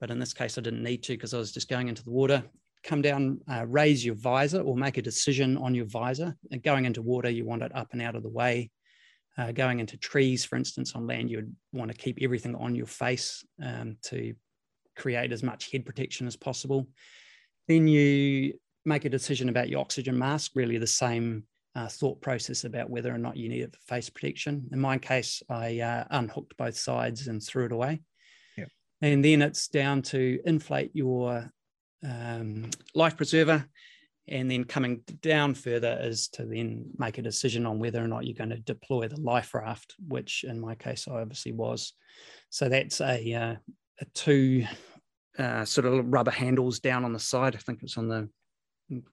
But 0.00 0.10
in 0.10 0.18
this 0.18 0.32
case, 0.32 0.56
I 0.56 0.62
didn't 0.62 0.82
need 0.82 1.02
to 1.04 1.12
because 1.12 1.34
I 1.34 1.38
was 1.38 1.52
just 1.52 1.68
going 1.68 1.88
into 1.88 2.04
the 2.04 2.10
water 2.10 2.42
come 2.86 3.02
down, 3.02 3.40
uh, 3.50 3.66
raise 3.66 4.04
your 4.04 4.14
visor 4.14 4.62
or 4.62 4.76
make 4.76 4.96
a 4.96 5.02
decision 5.02 5.56
on 5.58 5.74
your 5.74 5.86
visor. 5.86 6.34
And 6.50 6.62
going 6.62 6.84
into 6.84 7.02
water, 7.02 7.28
you 7.28 7.44
want 7.44 7.62
it 7.62 7.74
up 7.74 7.88
and 7.92 8.00
out 8.00 8.14
of 8.14 8.22
the 8.22 8.28
way. 8.28 8.70
Uh, 9.36 9.52
going 9.52 9.80
into 9.80 9.98
trees, 9.98 10.46
for 10.46 10.56
instance, 10.56 10.94
on 10.94 11.06
land, 11.06 11.30
you 11.30 11.38
would 11.38 11.54
want 11.72 11.90
to 11.90 11.96
keep 11.96 12.18
everything 12.22 12.54
on 12.54 12.74
your 12.74 12.86
face 12.86 13.44
um, 13.62 13.98
to 14.02 14.34
create 14.96 15.30
as 15.32 15.42
much 15.42 15.70
head 15.70 15.84
protection 15.84 16.26
as 16.26 16.36
possible. 16.36 16.88
Then 17.68 17.86
you 17.86 18.54
make 18.86 19.04
a 19.04 19.10
decision 19.10 19.50
about 19.50 19.68
your 19.68 19.80
oxygen 19.80 20.16
mask, 20.16 20.52
really 20.54 20.78
the 20.78 20.86
same 20.86 21.42
uh, 21.74 21.88
thought 21.88 22.22
process 22.22 22.64
about 22.64 22.88
whether 22.88 23.14
or 23.14 23.18
not 23.18 23.36
you 23.36 23.50
need 23.50 23.60
it 23.60 23.74
for 23.74 23.94
face 23.94 24.08
protection. 24.08 24.68
In 24.72 24.80
my 24.80 24.96
case, 24.96 25.42
I 25.50 25.80
uh, 25.80 26.04
unhooked 26.10 26.56
both 26.56 26.78
sides 26.78 27.26
and 27.26 27.42
threw 27.42 27.66
it 27.66 27.72
away. 27.72 28.00
Yep. 28.56 28.68
And 29.02 29.22
then 29.22 29.42
it's 29.42 29.68
down 29.68 30.00
to 30.02 30.38
inflate 30.46 30.92
your 30.94 31.52
um, 32.04 32.70
life 32.94 33.16
preserver 33.16 33.66
and 34.28 34.50
then 34.50 34.64
coming 34.64 35.02
down 35.22 35.54
further 35.54 35.98
is 36.00 36.28
to 36.28 36.44
then 36.44 36.86
make 36.98 37.18
a 37.18 37.22
decision 37.22 37.64
on 37.64 37.78
whether 37.78 38.02
or 38.02 38.08
not 38.08 38.24
you're 38.24 38.34
going 38.34 38.50
to 38.50 38.58
deploy 38.58 39.06
the 39.06 39.20
life 39.20 39.54
raft, 39.54 39.94
which 40.08 40.44
in 40.44 40.60
my 40.60 40.74
case 40.74 41.06
I 41.08 41.20
obviously 41.20 41.52
was. 41.52 41.92
So 42.50 42.68
that's 42.68 43.00
a, 43.00 43.34
uh, 43.34 43.54
a 44.00 44.04
two 44.14 44.66
uh, 45.38 45.64
sort 45.64 45.86
of 45.86 46.12
rubber 46.12 46.32
handles 46.32 46.80
down 46.80 47.04
on 47.04 47.12
the 47.12 47.20
side. 47.20 47.54
I 47.54 47.58
think 47.58 47.82
it's 47.82 47.98
on 47.98 48.08
the 48.08 48.28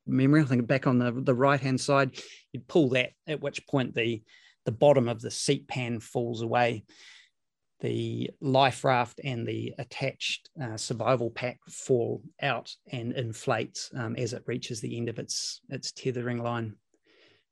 memory. 0.07 0.41
I 0.41 0.45
think 0.45 0.65
back 0.65 0.87
on 0.87 0.97
the, 0.97 1.11
the 1.11 1.35
right 1.35 1.59
hand 1.59 1.79
side, 1.79 2.17
you'd 2.51 2.67
pull 2.67 2.89
that, 2.89 3.11
at 3.27 3.41
which 3.41 3.65
point 3.67 3.93
the 3.93 4.23
the 4.65 4.71
bottom 4.71 5.09
of 5.09 5.19
the 5.19 5.29
seat 5.29 5.67
pan 5.67 5.99
falls 5.99 6.41
away 6.41 6.85
the 7.83 8.31
life 8.39 8.85
raft 8.85 9.19
and 9.25 9.45
the 9.45 9.73
attached 9.77 10.49
uh, 10.59 10.77
survival 10.77 11.29
pack 11.29 11.59
fall 11.69 12.23
out 12.41 12.73
and 12.89 13.11
inflate 13.11 13.89
um, 13.95 14.15
as 14.15 14.31
it 14.31 14.41
reaches 14.47 14.79
the 14.79 14.97
end 14.97 15.09
of 15.09 15.19
its 15.19 15.59
its 15.69 15.91
tethering 15.91 16.41
line. 16.41 16.75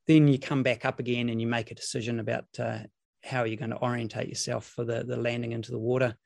Then 0.06 0.26
you 0.26 0.38
come 0.38 0.62
back 0.62 0.86
up 0.86 0.98
again 0.98 1.28
and 1.28 1.40
you 1.40 1.46
make 1.46 1.70
a 1.70 1.76
decision 1.76 2.18
about 2.18 2.46
uh, 2.58 2.78
how 3.22 3.44
you're 3.44 3.58
going 3.58 3.70
to 3.70 3.82
orientate 3.82 4.28
yourself 4.28 4.64
for 4.64 4.84
the, 4.84 5.04
the 5.04 5.18
landing 5.18 5.52
into 5.52 5.70
the 5.70 5.78
water. 5.78 6.16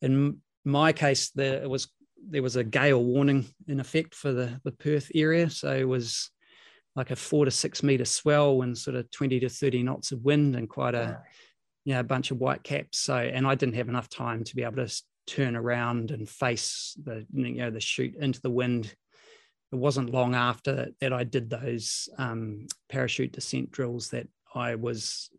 In 0.00 0.38
my 0.64 0.92
case, 0.92 1.30
there 1.30 1.68
was 1.68 1.86
there 2.30 2.42
was 2.42 2.56
a 2.56 2.64
gale 2.64 3.04
warning 3.04 3.46
in 3.68 3.78
effect 3.78 4.14
for 4.14 4.32
the, 4.32 4.58
the 4.64 4.72
Perth 4.72 5.10
area, 5.14 5.50
so 5.50 5.70
it 5.70 5.86
was 5.86 6.30
like 6.96 7.10
a 7.10 7.16
four 7.16 7.44
to 7.44 7.50
six 7.50 7.82
meter 7.82 8.06
swell 8.06 8.62
and 8.62 8.76
sort 8.76 8.96
of 8.96 9.10
20 9.10 9.38
to 9.40 9.50
30 9.50 9.82
knots 9.82 10.12
of 10.12 10.24
wind 10.24 10.56
and 10.56 10.68
quite 10.68 10.94
a 10.94 11.20
you 11.84 11.94
know, 11.94 12.00
a 12.00 12.04
bunch 12.04 12.30
of 12.30 12.38
white 12.38 12.62
caps. 12.62 12.98
So, 12.98 13.16
and 13.16 13.46
I 13.46 13.54
didn't 13.54 13.76
have 13.76 13.88
enough 13.88 14.08
time 14.08 14.44
to 14.44 14.56
be 14.56 14.62
able 14.62 14.86
to 14.86 15.02
turn 15.26 15.56
around 15.56 16.10
and 16.10 16.28
face 16.28 16.96
the, 17.02 17.26
you 17.32 17.54
know, 17.54 17.70
the 17.70 17.80
chute 17.80 18.16
into 18.16 18.40
the 18.40 18.50
wind. 18.50 18.94
It 19.72 19.76
wasn't 19.76 20.10
long 20.10 20.34
after 20.34 20.88
that 21.00 21.12
I 21.12 21.24
did 21.24 21.50
those 21.50 22.08
um, 22.16 22.66
parachute 22.88 23.32
descent 23.32 23.70
drills 23.70 24.10
that 24.10 24.26
I 24.54 24.76
was 24.76 25.30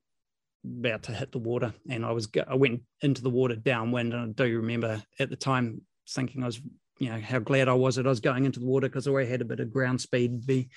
about 0.63 1.03
to 1.03 1.13
hit 1.13 1.31
the 1.31 1.39
water, 1.39 1.73
and 1.89 2.05
I 2.05 2.11
was 2.11 2.27
I 2.47 2.55
went 2.55 2.81
into 3.01 3.21
the 3.21 3.29
water 3.29 3.55
downwind, 3.55 4.13
and 4.13 4.21
I 4.21 4.43
do 4.43 4.57
remember 4.57 5.01
at 5.19 5.29
the 5.29 5.35
time 5.35 5.81
thinking 6.07 6.43
I 6.43 6.47
was, 6.47 6.61
you 6.99 7.09
know, 7.09 7.19
how 7.19 7.39
glad 7.39 7.67
I 7.67 7.73
was 7.73 7.95
that 7.95 8.05
I 8.05 8.09
was 8.09 8.19
going 8.19 8.45
into 8.45 8.59
the 8.59 8.65
water 8.65 8.87
because 8.87 9.07
I 9.07 9.11
already 9.11 9.29
had 9.31 9.41
a 9.41 9.45
bit 9.45 9.59
of 9.59 9.71
ground 9.71 10.01
speed. 10.01 10.45
Be 10.45 10.69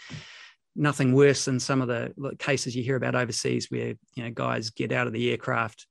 nothing 0.74 1.14
worse 1.14 1.44
than 1.44 1.60
some 1.60 1.82
of 1.82 1.88
the 1.88 2.12
cases 2.38 2.74
you 2.74 2.82
hear 2.82 2.96
about 2.96 3.14
overseas 3.14 3.70
where 3.70 3.94
you 4.14 4.22
know 4.22 4.30
guys 4.30 4.70
get 4.70 4.92
out 4.92 5.06
of 5.06 5.12
the 5.12 5.30
aircraft 5.30 5.86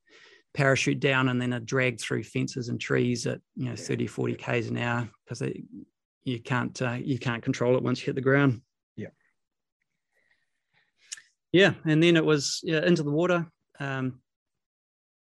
parachute 0.54 1.00
down 1.00 1.28
and 1.28 1.40
then 1.40 1.54
are 1.54 1.60
dragged 1.60 2.00
through 2.00 2.22
fences 2.22 2.68
and 2.68 2.80
trees 2.80 3.26
at 3.26 3.40
you 3.56 3.68
know 3.68 3.76
30 3.76 4.06
40 4.06 4.34
k's 4.34 4.68
an 4.68 4.76
hour 4.76 5.08
because 5.24 5.42
you 6.24 6.40
can't 6.40 6.80
uh, 6.82 6.98
you 7.02 7.18
can't 7.18 7.42
control 7.42 7.76
it 7.76 7.82
once 7.82 8.00
you 8.00 8.06
hit 8.06 8.14
the 8.14 8.20
ground. 8.20 8.60
Yeah. 8.96 9.08
Yeah 11.52 11.74
and 11.84 12.02
then 12.02 12.16
it 12.16 12.24
was 12.24 12.60
yeah, 12.62 12.84
into 12.84 13.02
the 13.02 13.10
water 13.10 13.46
um, 13.80 14.20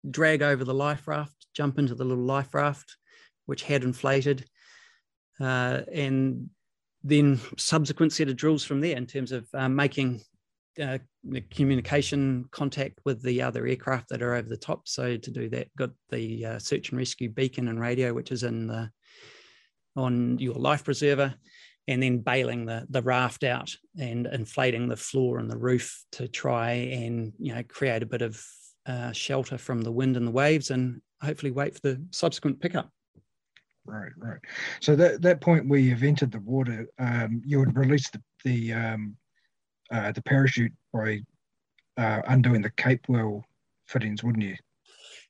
drag 0.09 0.41
over 0.41 0.63
the 0.63 0.73
life 0.73 1.07
raft 1.07 1.47
jump 1.53 1.77
into 1.77 1.95
the 1.95 2.05
little 2.05 2.23
life 2.23 2.53
raft 2.53 2.97
which 3.45 3.63
had 3.63 3.83
inflated 3.83 4.45
uh, 5.39 5.81
and 5.91 6.49
then 7.03 7.39
subsequent 7.57 8.13
set 8.13 8.29
of 8.29 8.35
drills 8.35 8.63
from 8.63 8.81
there 8.81 8.95
in 8.95 9.05
terms 9.05 9.31
of 9.31 9.47
um, 9.53 9.75
making 9.75 10.21
uh, 10.81 10.99
communication 11.49 12.45
contact 12.51 12.99
with 13.05 13.21
the 13.21 13.41
other 13.41 13.65
aircraft 13.67 14.09
that 14.09 14.21
are 14.21 14.35
over 14.35 14.47
the 14.47 14.57
top. 14.57 14.87
So 14.87 15.17
to 15.17 15.31
do 15.31 15.49
that, 15.49 15.75
got 15.75 15.91
the 16.09 16.45
uh, 16.45 16.59
search 16.59 16.89
and 16.89 16.99
rescue 16.99 17.29
beacon 17.29 17.67
and 17.67 17.79
radio, 17.79 18.13
which 18.13 18.31
is 18.31 18.43
in 18.43 18.67
the 18.67 18.89
on 19.95 20.39
your 20.39 20.55
life 20.55 20.85
preserver, 20.85 21.33
and 21.87 22.01
then 22.01 22.19
bailing 22.19 22.65
the 22.65 22.85
the 22.89 23.01
raft 23.01 23.43
out 23.43 23.75
and 23.99 24.27
inflating 24.27 24.87
the 24.87 24.95
floor 24.95 25.39
and 25.39 25.49
the 25.49 25.57
roof 25.57 26.03
to 26.13 26.27
try 26.27 26.71
and 26.71 27.33
you 27.37 27.53
know 27.53 27.63
create 27.63 28.03
a 28.03 28.07
bit 28.07 28.21
of 28.21 28.41
uh, 28.85 29.11
shelter 29.11 29.57
from 29.57 29.81
the 29.81 29.91
wind 29.91 30.15
and 30.17 30.27
the 30.27 30.31
waves, 30.31 30.71
and 30.71 31.01
hopefully 31.21 31.51
wait 31.51 31.73
for 31.73 31.81
the 31.81 32.01
subsequent 32.11 32.59
pickup. 32.61 32.89
Right, 33.85 34.11
right. 34.17 34.39
So 34.79 34.95
that 34.95 35.21
that 35.23 35.41
point 35.41 35.67
where 35.67 35.79
you've 35.79 36.03
entered 36.03 36.31
the 36.31 36.39
water, 36.39 36.87
um, 36.99 37.41
you 37.45 37.59
would 37.59 37.75
release 37.75 38.09
the 38.09 38.21
the 38.43 38.73
um, 38.73 39.15
uh, 39.91 40.11
the 40.11 40.21
parachute 40.21 40.73
by 40.93 41.21
uh, 41.97 42.21
undoing 42.27 42.61
the 42.61 42.69
Capewell 42.71 43.43
fittings, 43.87 44.23
wouldn't 44.23 44.43
you? 44.43 44.55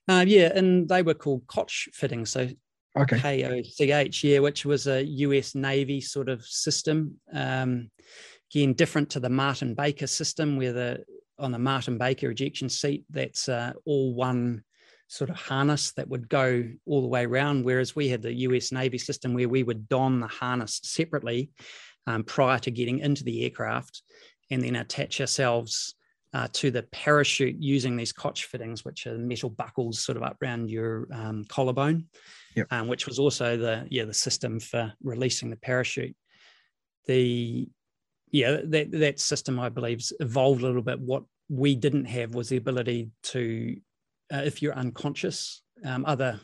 Uh, 0.08 0.24
yeah, 0.26 0.52
and 0.54 0.88
they 0.88 1.02
were 1.02 1.14
called 1.14 1.46
Koch 1.46 1.88
fittings. 1.94 2.30
So 2.30 2.48
okay. 2.96 3.18
K 3.18 3.44
O 3.44 3.62
C 3.62 3.90
H, 3.90 4.24
yeah, 4.24 4.40
which 4.40 4.64
was 4.64 4.86
a 4.86 5.02
US 5.02 5.54
Navy 5.54 6.00
sort 6.00 6.28
of 6.28 6.44
system. 6.44 7.18
Um, 7.32 7.90
again, 8.52 8.74
different 8.74 9.10
to 9.10 9.20
the 9.20 9.30
Martin 9.30 9.74
Baker 9.74 10.06
system, 10.06 10.56
where 10.56 10.72
the 10.72 11.04
on 11.38 11.52
the 11.52 11.58
Martin 11.58 11.98
Baker 11.98 12.30
ejection 12.30 12.68
seat, 12.68 13.04
that's 13.10 13.48
uh, 13.48 13.72
all 13.86 14.14
one 14.14 14.62
sort 15.12 15.28
of 15.28 15.36
harness 15.36 15.92
that 15.92 16.08
would 16.08 16.26
go 16.26 16.66
all 16.86 17.02
the 17.02 17.06
way 17.06 17.26
around, 17.26 17.66
whereas 17.66 17.94
we 17.94 18.08
had 18.08 18.22
the 18.22 18.32
US 18.32 18.72
Navy 18.72 18.96
system 18.96 19.34
where 19.34 19.48
we 19.48 19.62
would 19.62 19.86
don 19.86 20.20
the 20.20 20.26
harness 20.26 20.80
separately 20.84 21.50
um, 22.06 22.24
prior 22.24 22.58
to 22.60 22.70
getting 22.70 22.98
into 23.00 23.22
the 23.22 23.44
aircraft 23.44 24.02
and 24.50 24.62
then 24.62 24.74
attach 24.76 25.20
ourselves 25.20 25.96
uh, 26.32 26.48
to 26.54 26.70
the 26.70 26.84
parachute 26.84 27.56
using 27.58 27.94
these 27.94 28.10
Koch 28.10 28.42
fittings, 28.44 28.86
which 28.86 29.06
are 29.06 29.18
metal 29.18 29.50
buckles 29.50 29.98
sort 30.00 30.16
of 30.16 30.22
up 30.22 30.38
around 30.42 30.70
your 30.70 31.06
um, 31.12 31.44
collarbone, 31.44 32.06
yep. 32.56 32.66
um, 32.70 32.88
which 32.88 33.06
was 33.06 33.18
also 33.18 33.58
the 33.58 33.86
yeah 33.90 34.06
the 34.06 34.14
system 34.14 34.58
for 34.60 34.94
releasing 35.02 35.50
the 35.50 35.56
parachute. 35.56 36.16
The 37.06 37.68
yeah 38.30 38.60
that 38.64 38.92
that 38.92 39.20
system 39.20 39.60
I 39.60 39.68
believe 39.68 40.02
evolved 40.20 40.62
a 40.62 40.66
little 40.66 40.80
bit. 40.80 41.00
What 41.00 41.24
we 41.50 41.74
didn't 41.74 42.06
have 42.06 42.34
was 42.34 42.48
the 42.48 42.56
ability 42.56 43.10
to 43.24 43.76
uh, 44.32 44.42
if 44.44 44.62
you're 44.62 44.74
unconscious. 44.74 45.62
Um, 45.84 46.04
other 46.06 46.40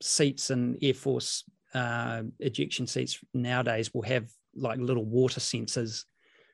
seats 0.00 0.50
and 0.50 0.78
Air 0.82 0.94
Force 0.94 1.44
uh, 1.74 2.22
ejection 2.40 2.86
seats 2.86 3.18
nowadays 3.34 3.92
will 3.92 4.02
have 4.02 4.30
like 4.54 4.78
little 4.78 5.04
water 5.04 5.40
sensors, 5.40 6.04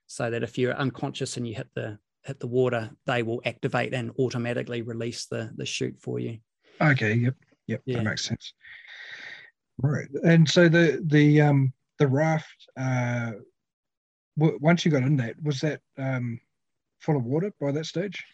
so 0.07 0.31
that 0.31 0.43
if 0.43 0.59
you're 0.59 0.75
unconscious 0.75 1.37
and 1.37 1.47
you 1.47 1.55
hit 1.55 1.69
the 1.75 1.99
hit 2.25 2.41
the 2.41 2.47
water, 2.47 2.91
they 3.07 3.23
will 3.23 3.41
activate 3.45 3.95
and 3.95 4.11
automatically 4.19 4.83
release 4.83 5.27
the 5.27 5.51
the 5.57 5.67
chute 5.67 5.99
for 6.01 6.19
you. 6.19 6.39
Okay. 6.81 7.15
Yep. 7.15 7.35
Yep. 7.67 7.83
Yeah. 7.87 7.97
That 7.99 8.05
makes 8.05 8.25
sense. 8.25 8.53
Right. 9.79 10.09
And 10.25 10.49
so 10.49 10.69
the 10.69 11.03
the 11.07 11.41
um 11.41 11.73
the 11.99 12.09
raft 12.09 12.69
uh 12.77 13.33
w- 14.39 14.59
once 14.61 14.85
you 14.85 14.91
got 14.91 15.03
in 15.03 15.17
that 15.19 15.37
was 15.43 15.61
that 15.61 15.81
um 15.99 16.41
full 17.01 17.17
of 17.17 17.25
water 17.25 17.53
by 17.61 17.71
that 17.73 17.87
stage? 17.87 18.25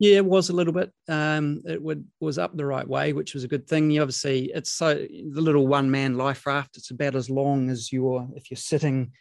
Yeah, 0.00 0.16
it 0.16 0.24
was 0.24 0.48
a 0.48 0.54
little 0.54 0.72
bit. 0.72 0.90
Um, 1.08 1.60
it 1.66 1.80
would 1.80 2.06
was 2.20 2.38
up 2.38 2.56
the 2.56 2.64
right 2.64 2.88
way, 2.88 3.12
which 3.12 3.34
was 3.34 3.44
a 3.44 3.48
good 3.48 3.68
thing. 3.68 3.90
You 3.90 4.00
obviously, 4.00 4.50
it's 4.54 4.72
so 4.72 4.94
the 4.94 5.40
little 5.42 5.66
one 5.66 5.90
man 5.90 6.16
life 6.16 6.46
raft. 6.46 6.78
It's 6.78 6.90
about 6.90 7.14
as 7.14 7.28
long 7.28 7.68
as 7.68 7.92
your 7.92 8.26
if 8.34 8.50
you're 8.50 8.56
sitting 8.56 9.12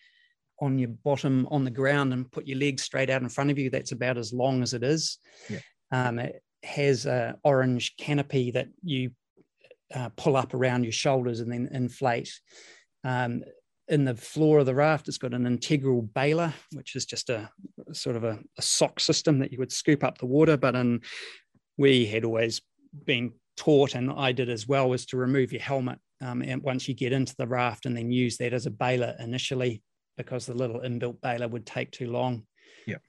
on 0.62 0.80
your 0.80 0.90
bottom 0.90 1.48
on 1.52 1.66
the 1.66 1.70
ground 1.70 2.14
and 2.14 2.32
put 2.32 2.48
your 2.48 2.58
legs 2.58 2.84
straight 2.84 3.10
out 3.10 3.22
in 3.22 3.28
front 3.28 3.52
of 3.52 3.60
you. 3.60 3.70
That's 3.70 3.92
about 3.92 4.18
as 4.18 4.32
long 4.32 4.64
as 4.64 4.74
it 4.74 4.84
is. 4.84 5.18
Yeah. 5.50 5.60
Um, 5.92 6.18
it 6.18 6.42
has 6.64 7.06
a 7.06 7.36
orange 7.44 7.98
canopy 7.98 8.52
that 8.52 8.70
you 8.82 9.12
uh, 9.94 10.10
pull 10.16 10.38
up 10.38 10.54
around 10.54 10.84
your 10.84 10.94
shoulders 10.94 11.42
and 11.42 11.52
then 11.52 11.68
inflate. 11.74 12.40
Um, 13.04 13.44
in 13.90 14.06
the 14.06 14.16
floor 14.16 14.60
of 14.60 14.66
the 14.66 14.76
raft, 14.76 15.08
it's 15.08 15.18
got 15.18 15.34
an 15.34 15.46
integral 15.46 16.02
bailer, 16.02 16.54
which 16.74 16.96
is 16.96 17.06
just 17.06 17.30
a 17.30 17.50
sort 17.92 18.16
of 18.16 18.24
a, 18.24 18.40
a 18.58 18.62
sock 18.62 19.00
system 19.00 19.40
that 19.40 19.52
you 19.52 19.58
would 19.58 19.72
scoop 19.72 20.04
up 20.04 20.18
the 20.18 20.26
water. 20.26 20.58
But 20.58 20.76
in, 20.76 21.02
we 21.78 22.06
had 22.06 22.24
always 22.24 22.62
been 23.06 23.34
taught, 23.58 23.96
and 23.96 24.12
I 24.12 24.32
did 24.32 24.50
as 24.50 24.68
well, 24.68 24.90
was 24.90 25.06
to 25.08 25.18
remove 25.18 25.52
your 25.52 25.62
helmet 25.62 26.00
um, 26.22 26.42
and 26.42 26.62
once 26.62 26.88
you 26.88 26.94
get 26.94 27.14
into 27.14 27.36
the 27.38 27.48
raft, 27.48 27.86
and 27.86 27.96
then 27.96 28.12
use 28.12 28.38
that 28.38 28.54
as 28.54 28.66
a 28.66 28.72
bailer 28.72 29.16
initially, 29.20 29.82
because 30.18 30.46
the 30.46 30.54
little 30.54 30.82
inbuilt 30.82 31.22
bailer 31.22 31.48
would 31.48 31.66
take 31.66 31.92
too 31.92 32.12
long. 32.12 32.44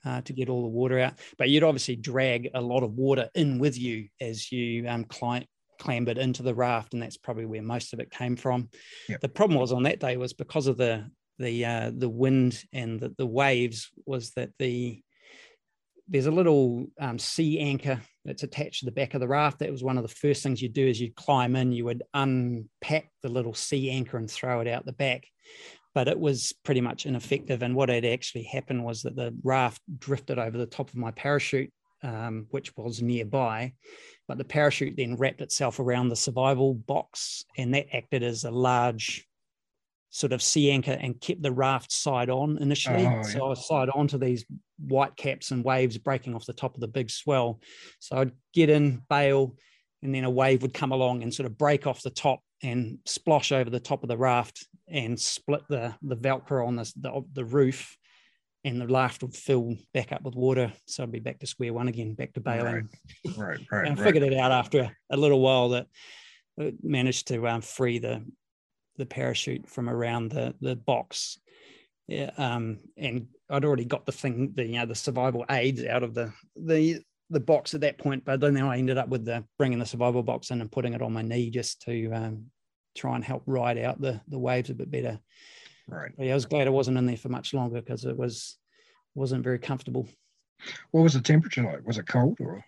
Uh, 0.04 0.20
to 0.22 0.32
get 0.32 0.48
all 0.50 0.62
the 0.62 0.68
water 0.68 0.98
out, 0.98 1.14
but 1.38 1.48
you'd 1.48 1.62
obviously 1.62 1.96
drag 1.96 2.50
a 2.54 2.60
lot 2.60 2.82
of 2.82 2.94
water 2.94 3.30
in 3.34 3.58
with 3.58 3.78
you 3.78 4.08
as 4.20 4.52
you 4.52 4.86
um, 4.86 5.04
climb, 5.04 5.44
clambered 5.80 6.18
into 6.18 6.44
the 6.44 6.54
raft, 6.54 6.94
and 6.94 7.02
that's 7.02 7.16
probably 7.16 7.46
where 7.46 7.62
most 7.62 7.92
of 7.92 7.98
it 7.98 8.10
came 8.10 8.36
from. 8.36 8.68
Yep. 9.08 9.20
The 9.20 9.28
problem 9.28 9.58
was 9.58 9.72
on 9.72 9.82
that 9.82 9.98
day 9.98 10.16
was 10.16 10.32
because 10.32 10.68
of 10.68 10.76
the 10.76 11.10
the 11.40 11.64
uh, 11.64 11.90
the 11.92 12.08
wind 12.08 12.62
and 12.72 13.00
the, 13.00 13.12
the 13.18 13.26
waves 13.26 13.90
was 14.06 14.30
that 14.32 14.50
the 14.58 15.02
there's 16.06 16.26
a 16.26 16.30
little 16.30 16.86
um, 17.00 17.18
sea 17.18 17.60
anchor 17.60 18.00
that's 18.24 18.42
attached 18.42 18.80
to 18.80 18.84
the 18.84 18.92
back 18.92 19.14
of 19.14 19.20
the 19.20 19.28
raft. 19.28 19.60
That 19.60 19.70
was 19.70 19.84
one 19.84 19.96
of 19.96 20.02
the 20.02 20.08
first 20.08 20.42
things 20.42 20.60
you 20.60 20.68
do 20.68 20.88
as 20.88 21.00
you 21.00 21.12
climb 21.14 21.54
in. 21.54 21.72
You 21.72 21.84
would 21.84 22.02
unpack 22.12 23.10
the 23.22 23.28
little 23.28 23.54
sea 23.54 23.90
anchor 23.90 24.16
and 24.16 24.28
throw 24.28 24.60
it 24.60 24.66
out 24.66 24.84
the 24.84 24.92
back. 24.92 25.24
But 25.94 26.08
it 26.08 26.18
was 26.18 26.52
pretty 26.64 26.80
much 26.80 27.06
ineffective. 27.06 27.62
And 27.62 27.76
what 27.76 27.88
had 27.88 28.04
actually 28.04 28.44
happened 28.44 28.84
was 28.84 29.02
that 29.02 29.14
the 29.14 29.36
raft 29.44 29.80
drifted 29.98 30.38
over 30.38 30.58
the 30.58 30.66
top 30.66 30.88
of 30.88 30.96
my 30.96 31.12
parachute, 31.12 31.72
um, 32.02 32.46
which 32.50 32.76
was 32.76 33.02
nearby. 33.02 33.72
But 34.28 34.38
the 34.38 34.44
parachute 34.44 34.96
then 34.96 35.16
wrapped 35.16 35.40
itself 35.40 35.80
around 35.80 36.08
the 36.08 36.16
survival 36.16 36.74
box, 36.74 37.44
and 37.56 37.74
that 37.74 37.94
acted 37.94 38.22
as 38.22 38.44
a 38.44 38.50
large 38.50 39.26
sort 40.10 40.32
of 40.32 40.42
sea 40.42 40.70
anchor 40.70 40.96
and 41.00 41.20
kept 41.20 41.40
the 41.40 41.52
raft 41.52 41.92
side 41.92 42.30
on 42.30 42.58
initially. 42.58 43.06
Oh, 43.06 43.22
so 43.22 43.46
I 43.46 43.48
was 43.50 43.66
side 43.66 43.88
on 43.94 44.08
to 44.08 44.18
these 44.18 44.44
white 44.78 45.16
caps 45.16 45.52
and 45.52 45.64
waves 45.64 45.98
breaking 45.98 46.34
off 46.34 46.46
the 46.46 46.52
top 46.52 46.74
of 46.74 46.80
the 46.80 46.88
big 46.88 47.10
swell. 47.10 47.60
So 48.00 48.16
I'd 48.16 48.32
get 48.52 48.70
in, 48.70 49.02
bail, 49.08 49.54
and 50.02 50.14
then 50.14 50.24
a 50.24 50.30
wave 50.30 50.62
would 50.62 50.74
come 50.74 50.92
along 50.92 51.22
and 51.22 51.32
sort 51.32 51.46
of 51.46 51.56
break 51.56 51.86
off 51.86 52.02
the 52.02 52.10
top 52.10 52.40
and 52.62 52.98
splosh 53.06 53.52
over 53.52 53.70
the 53.70 53.80
top 53.80 54.02
of 54.02 54.08
the 54.08 54.16
raft 54.16 54.66
and 54.88 55.18
split 55.18 55.62
the 55.68 55.94
the 56.02 56.16
velcro 56.16 56.66
on 56.66 56.76
the, 56.76 56.92
the, 56.96 57.24
the 57.32 57.44
roof 57.44 57.96
and 58.64 58.80
the 58.80 58.86
raft 58.86 59.22
would 59.22 59.34
fill 59.34 59.76
back 59.94 60.12
up 60.12 60.22
with 60.22 60.34
water. 60.34 60.72
So 60.86 61.02
I'd 61.02 61.12
be 61.12 61.20
back 61.20 61.38
to 61.40 61.46
square 61.46 61.72
one 61.72 61.88
again, 61.88 62.14
back 62.14 62.34
to 62.34 62.40
bailing. 62.40 62.88
Right, 63.24 63.36
right, 63.36 63.60
right. 63.70 63.88
and 63.88 63.98
I 63.98 64.02
figured 64.02 64.24
it 64.24 64.34
out 64.34 64.52
after 64.52 64.90
a, 65.10 65.16
little 65.16 65.40
while 65.40 65.70
that 65.70 65.86
I 66.58 66.72
managed 66.82 67.28
to 67.28 67.46
um, 67.48 67.62
free 67.62 67.98
the 67.98 68.24
the 68.96 69.06
parachute 69.06 69.68
from 69.68 69.88
around 69.88 70.30
the 70.30 70.54
the 70.60 70.76
box. 70.76 71.38
Yeah, 72.06 72.30
um, 72.36 72.80
and 72.96 73.28
I'd 73.48 73.64
already 73.64 73.84
got 73.84 74.04
the 74.04 74.12
thing, 74.12 74.52
the 74.54 74.66
you 74.66 74.78
know, 74.78 74.86
the 74.86 74.94
survival 74.94 75.44
aids 75.50 75.84
out 75.84 76.02
of 76.02 76.14
the 76.14 76.32
the 76.56 77.00
the 77.30 77.40
box 77.40 77.74
at 77.74 77.82
that 77.82 77.98
point, 77.98 78.24
but 78.24 78.40
then 78.40 78.56
I 78.56 78.76
ended 78.76 78.98
up 78.98 79.08
with 79.08 79.24
the 79.24 79.44
bringing 79.56 79.78
the 79.78 79.86
survival 79.86 80.22
box 80.22 80.50
in 80.50 80.60
and 80.60 80.70
putting 80.70 80.92
it 80.92 81.02
on 81.02 81.12
my 81.12 81.22
knee 81.22 81.48
just 81.48 81.80
to 81.82 82.10
um, 82.10 82.46
try 82.96 83.14
and 83.14 83.24
help 83.24 83.44
ride 83.46 83.78
out 83.78 84.00
the 84.00 84.20
the 84.28 84.38
waves 84.38 84.68
a 84.70 84.74
bit 84.74 84.90
better. 84.90 85.18
Right. 85.90 86.12
But 86.16 86.26
yeah, 86.26 86.32
I 86.32 86.34
was 86.34 86.46
glad 86.46 86.66
I 86.66 86.70
wasn't 86.70 86.98
in 86.98 87.06
there 87.06 87.16
for 87.16 87.28
much 87.28 87.54
longer 87.54 87.80
because 87.80 88.04
it 88.04 88.16
was 88.16 88.56
wasn't 89.14 89.44
very 89.44 89.58
comfortable. 89.58 90.08
What 90.90 91.02
was 91.02 91.14
the 91.14 91.20
temperature 91.20 91.62
like? 91.62 91.86
Was 91.86 91.98
it 91.98 92.06
cold 92.06 92.38
or? 92.40 92.64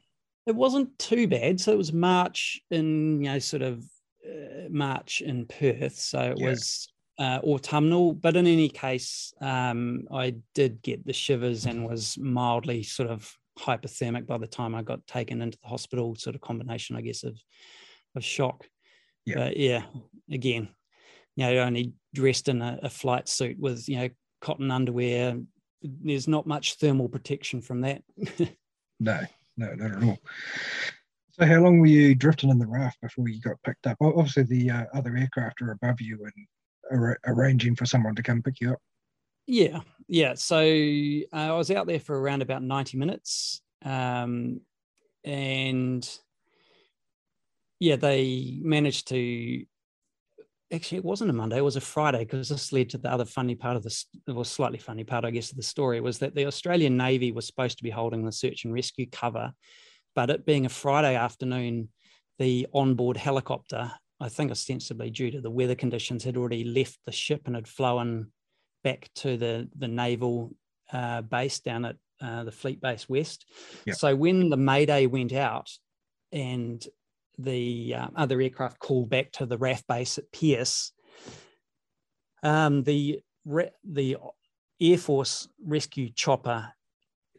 It 0.47 0.57
wasn't 0.57 0.99
too 0.99 1.29
bad. 1.29 1.61
So 1.61 1.73
it 1.73 1.79
was 1.79 1.93
March 1.93 2.61
in 2.71 3.23
you 3.23 3.31
know 3.31 3.39
sort 3.39 3.63
of 3.63 3.85
uh, 4.27 4.69
March 4.71 5.21
in 5.21 5.47
Perth, 5.47 5.99
so 5.99 6.21
it 6.21 6.39
yeah. 6.39 6.49
was 6.49 6.89
uh, 7.19 7.41
autumnal. 7.45 8.15
But 8.15 8.37
in 8.37 8.47
any 8.47 8.69
case, 8.69 9.33
um, 9.41 10.07
I 10.11 10.37
did 10.55 10.83
get 10.83 11.07
the 11.07 11.13
shivers 11.13 11.67
and 11.67 11.87
was 11.87 12.19
mildly 12.19 12.83
sort 12.83 13.11
of 13.11 13.33
hypothermic 13.59 14.27
by 14.27 14.39
the 14.39 14.47
time 14.47 14.75
I 14.75 14.83
got 14.83 15.07
taken 15.07 15.43
into 15.43 15.59
the 15.63 15.69
hospital. 15.69 16.17
Sort 16.17 16.35
of 16.35 16.41
combination, 16.41 16.97
I 16.97 17.03
guess, 17.03 17.23
of 17.23 17.39
of 18.17 18.25
shock. 18.25 18.67
Yeah. 19.25 19.35
But 19.37 19.57
yeah, 19.57 19.85
again, 20.31 20.69
you 21.37 21.47
know, 21.47 21.59
only 21.59 21.93
dressed 22.15 22.49
in 22.49 22.63
a, 22.63 22.79
a 22.83 22.91
flight 22.91 23.29
suit 23.29 23.59
with 23.59 23.89
you 23.89 23.97
know 23.97 24.09
cotton 24.41 24.71
underwear. 24.71 25.39
There's 25.83 26.29
not 26.29 26.47
much 26.47 26.75
thermal 26.75 27.09
protection 27.09 27.61
from 27.61 27.81
that. 27.81 28.03
no, 29.01 29.21
no, 29.57 29.75
not 29.75 29.97
at 29.97 30.03
all. 30.03 30.19
So, 31.33 31.47
how 31.47 31.61
long 31.61 31.81
were 31.81 31.87
you 31.87 32.15
drifting 32.15 32.51
in 32.51 32.59
the 32.59 32.67
raft 32.67 33.01
before 33.01 33.29
you 33.29 33.41
got 33.41 33.63
picked 33.65 33.87
up? 33.87 33.97
Obviously, 34.01 34.43
the 34.43 34.71
uh, 34.71 34.85
other 34.95 35.17
aircraft 35.17 35.63
are 35.63 35.73
above 35.73 36.01
you 36.01 36.19
and 36.25 37.01
ar- 37.03 37.19
arranging 37.27 37.75
for 37.75 37.87
someone 37.87 38.15
to 38.15 38.23
come 38.23 38.43
pick 38.43 38.61
you 38.61 38.73
up. 38.73 38.79
Yeah, 39.47 39.81
yeah. 40.09 40.35
So 40.35 40.59
uh, 40.61 41.37
I 41.37 41.53
was 41.53 41.71
out 41.71 41.87
there 41.87 42.01
for 42.01 42.21
around 42.21 42.43
about 42.43 42.63
ninety 42.63 42.99
minutes, 42.99 43.63
um, 43.85 44.61
and 45.25 46.09
yeah, 47.81 47.97
they 47.97 48.59
managed 48.61 49.09
to 49.09 49.65
actually 50.73 50.99
it 50.99 51.05
wasn't 51.05 51.31
a 51.31 51.35
Monday, 51.35 51.59
it 51.59 51.65
was 51.65 51.77
a 51.77 51.81
Friday 51.81 52.21
because 52.21 52.49
this 52.49 52.73
led 52.73 52.91
to 52.91 52.99
the 52.99 53.13
other 53.13 53.25
funny 53.25 53.55
part 53.55 53.77
of 53.77 53.83
this, 53.83 54.07
was 54.27 54.49
slightly 54.49 54.79
funny 54.79 55.05
part, 55.05 55.25
I 55.25 55.31
guess, 55.31 55.51
of 55.51 55.57
the 55.57 55.63
story 55.63 56.01
was 56.01 56.19
that 56.19 56.35
the 56.35 56.47
Australian 56.47 56.97
Navy 56.97 57.33
was 57.33 57.47
supposed 57.47 57.79
to 57.79 57.85
be 57.85 57.91
holding 57.91 58.25
the 58.25 58.33
search 58.33 58.65
and 58.65 58.73
rescue 58.73 59.07
cover, 59.11 59.53
but 60.15 60.31
it 60.31 60.47
being 60.47 60.67
a 60.67 60.71
Friday 60.71 61.15
afternoon, 61.15 61.89
the 62.39 62.67
onboard 62.73 63.17
helicopter, 63.17 63.93
I 64.21 64.29
think 64.29 64.51
ostensibly 64.51 65.11
due 65.11 65.31
to 65.33 65.41
the 65.41 65.51
weather 65.51 65.75
conditions, 65.75 66.25
had 66.25 66.37
already 66.37 66.65
left 66.65 66.99
the 67.07 67.13
ship 67.13 67.43
and 67.47 67.55
had 67.55 67.69
flown 67.69 68.33
back 68.83 69.11
to 69.17 69.37
the 69.37 69.69
the 69.77 69.89
naval 69.89 70.55
uh, 70.93 71.23
base 71.23 71.61
down 71.61 71.85
at 71.85 71.97
uh, 72.21 72.45
the 72.45 72.53
Fleet 72.53 72.81
Base 72.81 73.09
West. 73.09 73.47
Yep. 73.87 73.97
So 73.97 74.17
when 74.17 74.49
the 74.49 74.57
Mayday 74.57 75.07
went 75.07 75.33
out 75.33 75.71
and 76.31 76.85
the 77.39 77.95
uh, 77.97 78.09
other 78.17 78.41
aircraft 78.41 78.79
called 78.79 79.11
back 79.11 79.33
to 79.33 79.47
the 79.47 79.59
RAF 79.59 79.87
base 79.87 80.19
at 80.19 80.31
Pearce. 80.33 80.93
Um, 82.43 82.83
the 82.83 83.21
the 83.85 84.17
Air 84.81 84.99
Force 84.99 85.49
rescue 85.65 86.11
chopper 86.11 86.73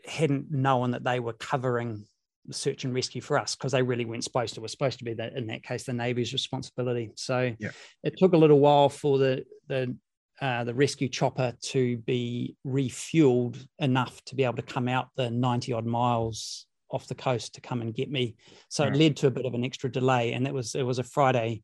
hadn't 0.06 0.52
known 0.52 0.92
that 0.92 1.04
they 1.04 1.20
were 1.20 1.34
covering 1.34 2.06
the 2.46 2.54
search 2.54 2.84
and 2.84 2.94
rescue 2.94 3.22
for 3.22 3.40
us 3.40 3.56
because 3.56 3.72
they 3.72 3.82
really 3.82 4.06
weren't 4.06 4.24
supposed 4.24 4.54
to. 4.56 4.60
It 4.60 4.64
was 4.64 4.72
supposed 4.72 5.00
to 5.00 5.06
be 5.06 5.14
that 5.14 5.34
in 5.34 5.48
that 5.48 5.64
case 5.64 5.84
the 5.84 5.94
Navy's 5.94 6.34
responsibility. 6.34 7.12
So 7.16 7.54
yeah. 7.60 7.72
it 8.04 8.18
took 8.18 8.34
a 8.34 8.38
little 8.38 8.60
while 8.60 8.90
for 8.90 9.18
the 9.18 9.46
the 9.68 9.96
uh, 10.42 10.64
the 10.64 10.74
rescue 10.74 11.08
chopper 11.08 11.54
to 11.62 11.98
be 12.00 12.56
refueled 12.66 13.66
enough 13.80 14.24
to 14.26 14.36
be 14.36 14.44
able 14.44 14.56
to 14.56 14.62
come 14.64 14.88
out 14.88 15.10
the 15.16 15.30
90 15.30 15.74
odd 15.74 15.86
miles 15.86 16.66
off 16.94 17.08
the 17.08 17.16
coast 17.16 17.56
to 17.56 17.62
come 17.62 17.82
and 17.82 17.94
get 17.94 18.10
me. 18.10 18.36
So 18.70 18.86
it 18.86 18.96
led 18.96 19.18
to 19.18 19.28
a 19.28 19.32
bit 19.32 19.46
of 19.46 19.56
an 19.56 19.66
extra 19.66 19.92
delay, 19.92 20.34
and 20.34 20.48
it 20.48 20.54
was 20.54 20.76
it 20.76 20.84
was 20.84 21.00
a 21.00 21.04
Friday 21.04 21.64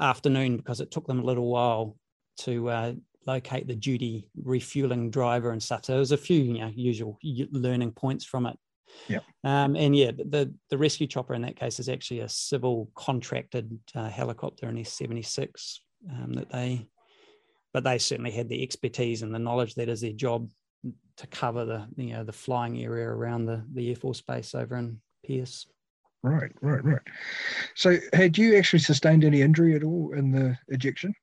afternoon 0.00 0.56
because 0.56 0.80
it 0.80 0.90
took 0.90 1.06
them 1.06 1.18
a 1.18 1.24
little 1.24 1.50
while 1.50 1.96
to 2.38 2.68
uh, 2.68 2.92
locate 3.26 3.66
the 3.66 3.74
duty 3.74 4.28
refueling 4.42 5.10
driver 5.10 5.50
and 5.50 5.62
stuff. 5.62 5.84
So 5.84 5.92
there 5.92 6.00
was 6.00 6.12
a 6.12 6.16
few 6.16 6.40
you 6.40 6.60
know 6.60 6.70
usual 6.74 7.18
learning 7.22 7.92
points 7.92 8.24
from 8.24 8.46
it. 8.46 8.56
Yeah. 9.08 9.18
Um, 9.42 9.74
and 9.74 9.94
yeah, 9.96 10.12
the 10.12 10.54
the 10.70 10.78
rescue 10.78 11.08
chopper 11.08 11.34
in 11.34 11.42
that 11.42 11.58
case 11.58 11.80
is 11.80 11.88
actually 11.88 12.20
a 12.20 12.28
civil 12.28 12.90
contracted 12.94 13.78
uh, 13.94 14.08
helicopter, 14.08 14.68
an 14.68 14.78
S 14.78 14.92
seventy 14.92 15.22
six 15.22 15.80
um, 16.10 16.34
that 16.34 16.50
they, 16.50 16.86
but 17.74 17.82
they 17.82 17.98
certainly 17.98 18.30
had 18.30 18.48
the 18.48 18.62
expertise 18.62 19.22
and 19.22 19.34
the 19.34 19.40
knowledge 19.40 19.74
that 19.74 19.88
is 19.88 20.00
their 20.00 20.12
job 20.12 20.48
to 21.16 21.26
cover 21.28 21.64
the 21.64 21.86
you 21.96 22.12
know 22.12 22.24
the 22.24 22.32
flying 22.32 22.82
area 22.82 23.08
around 23.08 23.46
the 23.46 23.64
the 23.72 23.88
Air 23.90 23.96
Force 23.96 24.20
Base 24.20 24.54
over 24.54 24.76
in 24.76 25.00
Pearce. 25.24 25.66
Right, 26.22 26.52
right, 26.60 26.84
right. 26.84 27.02
So, 27.74 27.98
had 28.12 28.36
you 28.36 28.56
actually 28.56 28.80
sustained 28.80 29.22
any 29.22 29.42
injury 29.42 29.76
at 29.76 29.84
all 29.84 30.12
in 30.12 30.32
the 30.32 30.58
ejection? 30.68 31.14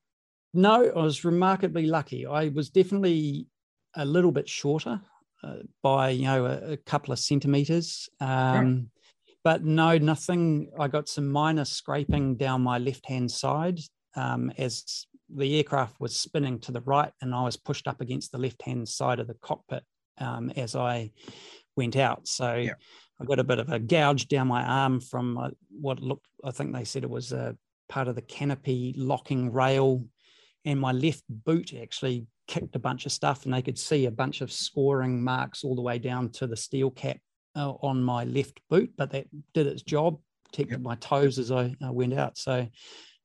No, 0.54 0.86
I 0.86 1.02
was 1.02 1.26
remarkably 1.26 1.88
lucky. 1.88 2.26
I 2.26 2.50
was 2.50 2.70
definitely 2.70 3.48
a 3.96 4.06
little 4.06 4.32
bit 4.32 4.48
shorter 4.48 5.02
uh, 5.44 5.56
by 5.82 6.12
you 6.12 6.26
know 6.26 6.46
a, 6.46 6.74
a, 6.74 6.78
couple 6.78 7.12
of 7.12 7.20
centimeters, 7.20 8.08
um, 8.22 8.30
right. 8.30 8.86
but 9.44 9.64
no, 9.64 9.98
nothing. 9.98 10.72
I 10.80 10.88
got 10.88 11.10
some 11.10 11.28
minor 11.28 11.66
scraping 11.66 12.36
down 12.36 12.62
my 12.62 12.78
left 12.78 13.06
hand 13.08 13.30
side 13.30 13.80
um, 14.16 14.52
as 14.58 15.06
the 15.36 15.58
aircraft 15.58 16.00
was 16.00 16.16
spinning 16.16 16.60
to 16.60 16.72
the 16.72 16.82
right 16.82 17.12
and 17.22 17.34
I 17.34 17.44
was 17.44 17.58
pushed 17.58 17.88
up 17.88 18.02
against 18.02 18.32
the 18.32 18.38
left 18.38 18.62
hand 18.62 18.88
side 18.88 19.20
of 19.20 19.28
the 19.28 19.36
cockpit 19.36 19.84
um, 20.20 20.52
as 20.56 20.76
I 20.76 21.12
went 21.76 21.96
out. 21.96 22.28
So 22.28 22.56
yeah. 22.56 22.74
I 23.20 23.26
got 23.26 23.40
a 23.40 23.44
bit 23.44 23.60
of 23.60 23.70
a 23.70 23.80
gouge 23.80 24.28
down 24.28 24.48
my 24.48 24.64
arm 24.64 25.00
from 25.00 25.38
uh, 25.38 25.50
what 25.70 26.00
looked, 26.00 26.28
I 26.44 26.52
think 26.52 26.74
they 26.74 26.84
said 26.84 27.04
it 27.04 27.10
was 27.10 27.32
a 27.32 27.56
part 27.90 28.08
of 28.08 28.16
the 28.16 28.22
canopy 28.22 28.94
locking 28.98 29.52
rail. 29.52 30.06
And 30.66 30.80
my 30.80 30.92
left 30.92 31.24
boot 31.30 31.74
actually 31.74 32.26
kicked 32.48 32.76
a 32.76 32.80
bunch 32.80 33.06
of 33.06 33.12
stuff, 33.12 33.46
and 33.46 33.54
they 33.54 33.62
could 33.62 33.78
see 33.78 34.06
a 34.06 34.12
bunch 34.12 34.42
of 34.42 34.52
scoring 34.52 35.22
marks 35.22 35.64
all 35.64 35.76
the 35.76 35.82
way 35.82 36.00
down 36.00 36.30
to 36.32 36.48
the 36.48 36.56
steel 36.56 36.90
cap 36.90 37.18
uh, 37.56 37.72
on 37.82 38.02
my 38.02 38.24
left 38.24 38.62
boot. 38.70 38.94
But 38.98 39.12
that 39.12 39.28
did 39.54 39.68
its 39.68 39.82
job, 39.82 40.20
protected 40.46 40.80
yep. 40.80 40.82
my 40.82 40.96
toes 40.96 41.38
as 41.38 41.52
I 41.52 41.76
uh, 41.86 41.92
went 41.92 42.14
out. 42.14 42.38
So, 42.38 42.68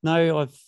no, 0.02 0.38
I've 0.38 0.58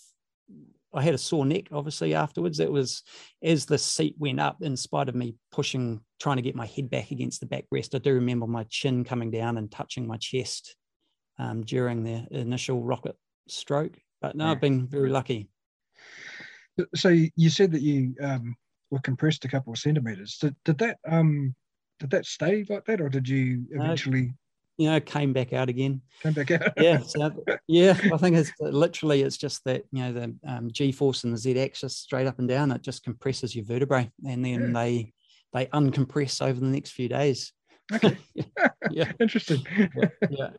I 0.93 1.03
had 1.03 1.15
a 1.15 1.19
sore 1.19 1.47
neck, 1.47 1.69
obviously, 1.73 2.15
afterwards. 2.15 2.61
It 2.61 2.71
was 2.71 3.03
as 3.43 3.67
the 3.67 3.79
seat 3.79 4.17
went 4.19 4.41
up, 4.41 4.59
in 4.61 4.77
spite 4.77 5.09
of 5.09 5.15
me 5.15 5.37
pushing, 5.53 6.01
trying 6.19 6.37
to 6.37 6.43
get 6.43 6.57
my 6.57 6.67
head 6.67 6.91
back 6.91 7.11
against 7.11 7.41
the 7.41 7.47
backrest. 7.47 7.95
I 7.95 7.99
do 7.99 8.15
remember 8.15 8.47
my 8.47 8.65
chin 8.65 9.05
coming 9.05 9.31
down 9.31 9.57
and 9.57 9.71
touching 9.71 10.07
my 10.07 10.17
chest 10.17 10.77
um, 11.39 11.63
during 11.63 12.03
the 12.03 12.27
initial 12.31 12.83
rocket 12.83 13.17
stroke. 13.49 13.97
But 14.21 14.37
no, 14.37 14.47
yeah. 14.47 14.51
I've 14.51 14.61
been 14.61 14.87
very 14.87 15.11
lucky. 15.11 15.49
So 16.95 17.09
you 17.09 17.51
said 17.51 17.73
that 17.73 17.83
you 17.83 18.15
um, 18.23 18.57
were 18.91 19.01
compressed 19.01 19.45
a 19.45 19.49
couple 19.49 19.73
of 19.73 19.79
centimeters. 19.79 20.39
Did, 20.39 20.57
did 20.65 20.79
that 20.79 20.99
um, 21.09 21.55
did 21.99 22.11
that 22.11 22.27
stay 22.27 22.65
like 22.69 22.85
that, 22.87 23.01
or 23.01 23.09
did 23.09 23.29
you 23.29 23.67
eventually? 23.71 24.35
You 24.81 24.87
know, 24.87 24.99
came 24.99 25.35
back 25.35 25.53
out 25.53 25.69
again. 25.69 26.01
Came 26.23 26.33
back 26.33 26.53
out. 26.53 26.73
yeah, 26.79 27.01
so, 27.01 27.31
yeah. 27.69 27.95
I 28.15 28.17
think 28.17 28.35
it's 28.35 28.51
literally 28.61 29.21
it's 29.21 29.37
just 29.37 29.63
that 29.65 29.85
you 29.93 30.03
know 30.03 30.13
the 30.15 30.35
um, 30.49 30.71
G 30.73 30.91
force 30.91 31.23
and 31.25 31.35
the 31.35 31.37
Z 31.37 31.61
axis 31.61 31.99
straight 31.99 32.27
up 32.27 32.39
and 32.39 32.49
down. 32.49 32.73
It 32.73 32.81
just 32.81 33.05
compresses 33.05 33.55
your 33.55 33.67
vertebrae, 33.67 34.11
and 34.27 34.43
then 34.43 34.73
yeah. 34.73 34.83
they 34.83 35.13
they 35.53 35.67
uncompress 35.67 36.41
over 36.41 36.59
the 36.59 36.67
next 36.67 36.93
few 36.93 37.11
days. 37.11 37.53
Okay. 37.93 38.17
yeah. 38.91 39.13
Interesting. 39.21 39.67
yeah. 39.77 40.09
Yeah. 40.31 40.51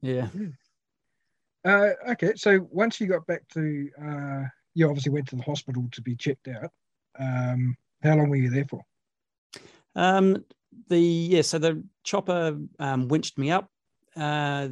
yeah. 0.00 0.28
Uh, 1.64 1.90
okay, 2.10 2.34
so 2.36 2.64
once 2.70 3.00
you 3.00 3.08
got 3.08 3.26
back 3.26 3.42
to, 3.54 3.90
uh, 4.00 4.42
you 4.74 4.86
obviously 4.88 5.10
went 5.10 5.26
to 5.28 5.34
the 5.34 5.42
hospital 5.42 5.88
to 5.90 6.00
be 6.00 6.14
checked 6.14 6.46
out. 6.46 6.70
Um, 7.18 7.76
how 8.04 8.14
long 8.14 8.30
were 8.30 8.36
you 8.36 8.50
there 8.50 8.66
for? 8.66 8.84
Um, 9.96 10.44
the 10.88 11.00
yeah, 11.00 11.42
so 11.42 11.58
the 11.58 11.82
chopper 12.08 12.58
um, 12.78 13.06
winched 13.08 13.36
me 13.36 13.50
up. 13.50 13.68
Uh, 14.16 14.68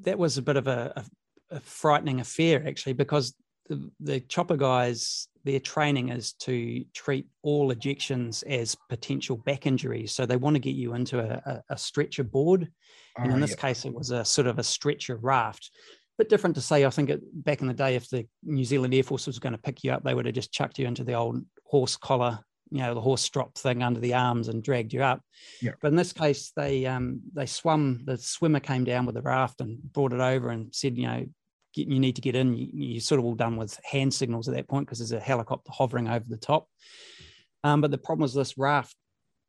that 0.00 0.18
was 0.18 0.38
a 0.38 0.42
bit 0.42 0.56
of 0.56 0.66
a, 0.66 0.92
a, 0.96 1.56
a, 1.56 1.60
frightening 1.60 2.20
affair 2.20 2.66
actually, 2.66 2.94
because 2.94 3.34
the, 3.68 3.90
the 4.00 4.20
chopper 4.20 4.56
guys, 4.56 5.28
their 5.44 5.60
training 5.60 6.08
is 6.08 6.32
to 6.32 6.82
treat 6.94 7.26
all 7.42 7.72
ejections 7.72 8.42
as 8.46 8.76
potential 8.88 9.36
back 9.36 9.66
injuries. 9.66 10.12
So 10.12 10.24
they 10.24 10.36
want 10.36 10.56
to 10.56 10.60
get 10.60 10.74
you 10.74 10.94
into 10.94 11.20
a, 11.20 11.62
a, 11.68 11.76
stretcher 11.76 12.24
board. 12.24 12.70
and 13.18 13.30
in 13.30 13.38
oh, 13.38 13.40
this 13.40 13.54
case, 13.54 13.84
it 13.84 13.92
was 13.92 14.10
a 14.10 14.24
sort 14.24 14.46
of 14.46 14.58
a 14.58 14.64
stretcher 14.64 15.16
raft. 15.16 15.70
Bit 16.16 16.30
different 16.30 16.56
to 16.56 16.62
say, 16.62 16.86
I 16.86 16.90
think 16.90 17.10
it, 17.10 17.20
back 17.44 17.60
in 17.60 17.66
the 17.66 17.74
day, 17.74 17.94
if 17.94 18.08
the 18.08 18.26
New 18.42 18.64
Zealand 18.64 18.94
Air 18.94 19.02
Force 19.02 19.26
was 19.26 19.38
going 19.38 19.52
to 19.52 19.58
pick 19.58 19.84
you 19.84 19.92
up, 19.92 20.02
they 20.02 20.14
would 20.14 20.26
have 20.26 20.34
just 20.34 20.52
chucked 20.52 20.78
you 20.78 20.86
into 20.86 21.04
the 21.04 21.14
old 21.14 21.44
horse 21.66 21.96
collar, 21.96 22.40
you 22.74 22.80
know, 22.80 22.92
the 22.92 23.00
horse 23.00 23.22
strop 23.22 23.56
thing 23.56 23.84
under 23.84 24.00
the 24.00 24.14
arms 24.14 24.48
and 24.48 24.60
dragged 24.60 24.92
you 24.92 25.00
up. 25.00 25.22
Yeah. 25.62 25.74
But 25.80 25.92
in 25.92 25.96
this 25.96 26.12
case, 26.12 26.50
they 26.56 26.84
um, 26.86 27.20
they 27.32 27.46
swum. 27.46 28.00
The 28.04 28.18
swimmer 28.18 28.58
came 28.58 28.82
down 28.82 29.06
with 29.06 29.14
the 29.14 29.22
raft 29.22 29.60
and 29.60 29.80
brought 29.92 30.12
it 30.12 30.20
over 30.20 30.48
and 30.48 30.74
said, 30.74 30.98
you 30.98 31.06
know, 31.06 31.24
get, 31.72 31.86
you 31.86 32.00
need 32.00 32.16
to 32.16 32.20
get 32.20 32.34
in. 32.34 32.56
You, 32.56 32.68
you're 32.72 33.00
sort 33.00 33.20
of 33.20 33.26
all 33.26 33.36
done 33.36 33.56
with 33.56 33.78
hand 33.84 34.12
signals 34.12 34.48
at 34.48 34.56
that 34.56 34.66
point 34.66 34.88
because 34.88 34.98
there's 34.98 35.12
a 35.12 35.20
helicopter 35.20 35.70
hovering 35.72 36.08
over 36.08 36.24
the 36.28 36.36
top. 36.36 36.66
Um, 37.62 37.80
but 37.80 37.92
the 37.92 37.98
problem 37.98 38.22
was 38.22 38.34
this 38.34 38.58
raft 38.58 38.96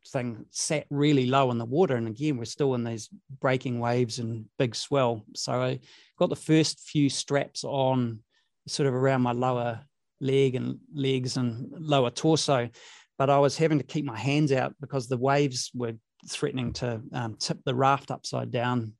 thing 0.10 0.46
sat 0.52 0.86
really 0.92 1.26
low 1.26 1.50
in 1.50 1.58
the 1.58 1.66
water. 1.66 1.96
And 1.96 2.08
again, 2.08 2.38
we're 2.38 2.46
still 2.46 2.76
in 2.76 2.84
these 2.84 3.10
breaking 3.42 3.80
waves 3.80 4.20
and 4.20 4.46
big 4.60 4.76
swell. 4.76 5.26
So 5.34 5.64
I 5.64 5.80
got 6.20 6.30
the 6.30 6.36
first 6.36 6.80
few 6.80 7.10
straps 7.10 7.64
on 7.64 8.20
sort 8.68 8.86
of 8.86 8.94
around 8.94 9.24
my 9.24 9.32
lower 9.32 9.82
leg 10.22 10.54
and 10.54 10.78
legs 10.94 11.38
and 11.38 11.72
lower 11.72 12.12
torso. 12.12 12.70
But 13.18 13.30
I 13.30 13.40
was 13.40 13.58
having 13.58 13.78
to 13.78 13.84
keep 13.84 14.06
my 14.06 14.18
hands 14.18 14.52
out 14.52 14.76
because 14.82 15.08
the 15.08 15.18
waves 15.18 15.72
were 15.74 15.94
threatening 16.28 16.74
to 16.74 17.02
um, 17.14 17.36
tip 17.36 17.60
the 17.64 17.76
raft 17.76 18.12
upside 18.12 18.52
down 18.52 18.94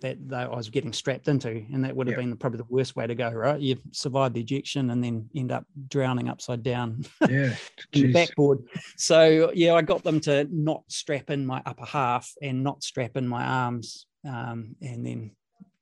that 0.00 0.18
I 0.32 0.54
was 0.54 0.68
getting 0.68 0.92
strapped 0.92 1.28
into, 1.28 1.48
and 1.48 1.84
that 1.84 1.96
would 1.96 2.06
have 2.08 2.16
been 2.16 2.36
probably 2.36 2.58
the 2.58 2.66
worst 2.68 2.94
way 2.94 3.06
to 3.06 3.14
go. 3.14 3.30
Right, 3.30 3.60
you 3.60 3.76
survive 3.92 4.34
the 4.34 4.40
ejection 4.40 4.90
and 4.90 5.02
then 5.02 5.30
end 5.34 5.50
up 5.50 5.64
drowning 5.88 6.28
upside 6.28 6.62
down. 6.62 7.04
Yeah, 7.30 7.54
the 7.92 8.12
backboard. 8.12 8.58
So 8.96 9.50
yeah, 9.54 9.74
I 9.74 9.82
got 9.82 10.04
them 10.04 10.20
to 10.20 10.46
not 10.50 10.82
strap 10.88 11.30
in 11.30 11.46
my 11.46 11.62
upper 11.64 11.86
half 11.86 12.30
and 12.42 12.62
not 12.62 12.82
strap 12.82 13.16
in 13.16 13.26
my 13.26 13.44
arms, 13.44 14.06
um, 14.28 14.76
and 14.82 15.06
then 15.06 15.30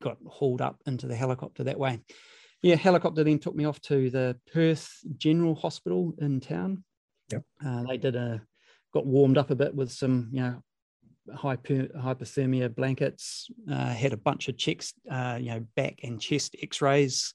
got 0.01 0.19
hauled 0.27 0.61
up 0.61 0.81
into 0.87 1.07
the 1.09 1.17
helicopter 1.17 1.65
that 1.65 1.79
way. 1.79 2.01
Yeah, 2.63 2.77
helicopter 2.77 3.25
then 3.25 3.41
took 3.41 3.57
me 3.57 3.65
off 3.65 3.81
to 3.83 4.09
the 4.09 4.37
Perth 4.53 4.89
General 5.17 5.57
Hospital 5.57 6.15
in 6.21 6.41
town. 6.41 6.85
Yep. 7.31 7.43
Uh, 7.65 7.83
they 7.85 7.97
did 7.97 8.17
a 8.17 8.43
got 8.93 9.07
warmed 9.07 9.39
up 9.39 9.51
a 9.51 9.55
bit 9.55 9.75
with 9.75 9.91
some 9.91 10.29
you 10.33 10.41
know 10.41 10.63
hyper, 11.35 11.89
hypothermia 11.97 12.75
blankets, 12.75 13.49
uh, 13.71 13.87
had 13.87 14.13
a 14.13 14.17
bunch 14.17 14.49
of 14.49 14.57
checks, 14.57 14.93
uh, 15.11 15.39
you 15.41 15.51
know, 15.51 15.65
back 15.77 16.01
and 16.03 16.21
chest 16.21 16.57
x-rays, 16.63 17.35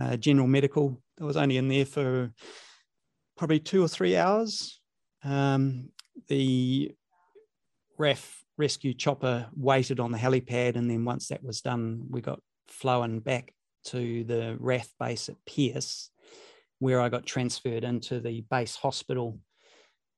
uh, 0.00 0.16
general 0.16 0.46
medical. 0.46 1.00
I 1.20 1.24
was 1.24 1.36
only 1.36 1.56
in 1.56 1.68
there 1.68 1.84
for 1.84 2.32
probably 3.36 3.60
two 3.60 3.82
or 3.82 3.88
three 3.88 4.16
hours. 4.16 4.80
Um, 5.22 5.90
the 6.28 6.92
RAF 7.98 8.42
rescue 8.56 8.94
chopper 8.94 9.46
waited 9.54 10.00
on 10.00 10.12
the 10.12 10.18
helipad, 10.18 10.76
and 10.76 10.90
then 10.90 11.04
once 11.04 11.28
that 11.28 11.42
was 11.42 11.60
done, 11.60 12.06
we 12.10 12.20
got 12.20 12.40
flown 12.68 13.20
back 13.20 13.52
to 13.86 14.24
the 14.24 14.56
RAF 14.58 14.88
base 14.98 15.28
at 15.28 15.36
Pearce, 15.46 16.10
where 16.84 17.00
I 17.00 17.08
got 17.08 17.24
transferred 17.24 17.82
into 17.82 18.20
the 18.20 18.44
base 18.50 18.76
hospital 18.76 19.38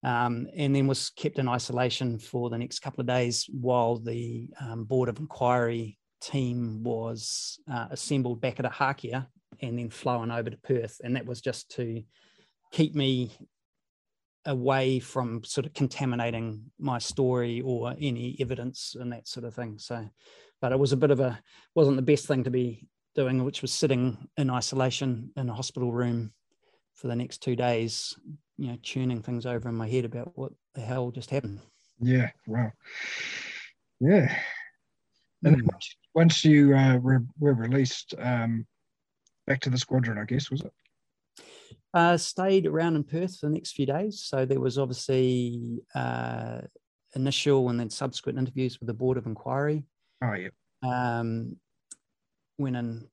um, 0.03 0.49
and 0.57 0.75
then 0.75 0.89
was 0.89 1.11
kept 1.11 1.39
in 1.39 1.49
isolation 1.49 2.19
for 2.19 2.51
the 2.51 2.59
next 2.59 2.81
couple 2.81 3.01
of 3.03 3.07
days 3.07 3.49
while 3.53 3.99
the 3.99 4.49
um, 4.61 4.83
Board 4.83 5.09
of 5.09 5.21
Inquiry 5.21 5.97
team 6.21 6.83
was 6.83 7.61
uh, 7.71 7.87
assembled 7.93 8.41
back 8.41 8.59
at 8.59 8.67
Ohakea 8.67 9.29
and 9.63 9.79
then 9.79 9.91
flown 9.91 10.33
over 10.33 10.51
to 10.51 10.57
Perth. 10.57 11.01
And 11.05 11.15
that 11.15 11.25
was 11.25 11.41
just 11.41 11.71
to 11.77 12.03
keep 12.73 12.97
me 12.97 13.31
away 14.45 14.99
from 14.99 15.45
sort 15.45 15.67
of 15.67 15.73
contaminating 15.73 16.65
my 16.81 16.99
story 16.99 17.61
or 17.61 17.95
any 18.01 18.37
evidence 18.41 18.97
and 18.99 19.13
that 19.13 19.29
sort 19.29 19.47
of 19.47 19.55
thing. 19.55 19.79
So, 19.79 20.05
but 20.61 20.73
it 20.73 20.81
was 20.81 20.91
a 20.91 20.97
bit 20.97 21.13
of 21.13 21.21
a, 21.21 21.39
wasn't 21.77 21.95
the 21.95 22.03
best 22.03 22.27
thing 22.27 22.43
to 22.43 22.51
be 22.51 22.89
doing, 23.15 23.45
which 23.45 23.63
was 23.63 23.73
sitting 23.73 24.27
in 24.37 24.51
isolation 24.51 25.31
in 25.37 25.49
a 25.49 25.55
hospital 25.55 25.93
room 25.93 26.33
for 26.97 27.07
the 27.09 27.17
next 27.17 27.43
two 27.43 27.55
days, 27.55 28.17
you 28.57 28.69
know, 28.69 28.79
tuning 28.83 29.23
things 29.23 29.47
over 29.47 29.69
in 29.69 29.75
my 29.75 29.89
head 29.89 30.05
about 30.05 30.37
what 30.37 30.53
the 30.75 30.81
hell 30.81 31.11
just 31.11 31.31
happened. 31.31 31.61
Yeah, 32.01 32.31
wow. 32.47 32.73
Yeah. 34.01 34.35
And 35.45 35.63
mm. 35.63 35.69
once 36.15 36.45
you 36.45 36.75
uh, 36.75 36.97
were, 36.97 37.23
were 37.39 37.55
released 37.55 38.15
um, 38.19 38.67
back 39.47 39.61
to 39.61 39.71
the 39.71 39.79
squadron, 39.79 40.19
I 40.19 40.25
guess, 40.25 40.51
was 40.51 40.63
it? 40.63 40.73
Uh, 41.95 42.17
stayed 42.17 42.67
around 42.67 42.97
in 42.97 43.05
Perth 43.05 43.39
for 43.39 43.47
the 43.47 43.55
next 43.55 43.73
few 43.73 43.87
days. 43.87 44.21
So 44.21 44.45
there 44.45 44.61
was 44.61 44.79
obviously 44.79 45.81
uh, 45.95 46.63
initial 47.15 47.69
and 47.69 47.79
then 47.79 47.91
subsequent 47.91 48.39
interviews 48.39 48.81
with 48.81 48.87
the 48.87 48.95
Board 48.95 49.17
of 49.17 49.27
Inquiry. 49.27 49.85
Oh, 50.23 50.35
yeah. 50.35 50.49
Um, 50.83 51.57
went 52.59 52.77
and 52.77 53.07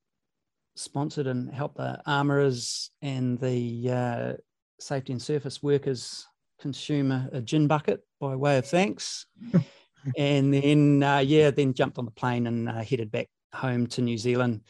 sponsored 0.75 1.27
and 1.27 1.53
helped 1.53 1.77
the 1.77 2.01
armourers 2.05 2.91
and 3.01 3.39
the 3.39 3.91
uh, 3.91 4.33
safety 4.79 5.13
and 5.13 5.21
surface 5.21 5.61
workers 5.61 6.27
consume 6.59 7.11
a, 7.11 7.29
a, 7.33 7.41
gin 7.41 7.67
bucket 7.67 8.01
by 8.19 8.35
way 8.35 8.57
of 8.57 8.65
thanks. 8.65 9.25
and 10.17 10.53
then, 10.53 11.03
uh, 11.03 11.19
yeah, 11.19 11.51
then 11.51 11.73
jumped 11.73 11.97
on 11.97 12.05
the 12.05 12.11
plane 12.11 12.47
and 12.47 12.69
uh, 12.69 12.81
headed 12.81 13.11
back 13.11 13.29
home 13.53 13.87
to 13.87 14.01
New 14.01 14.17
Zealand. 14.17 14.61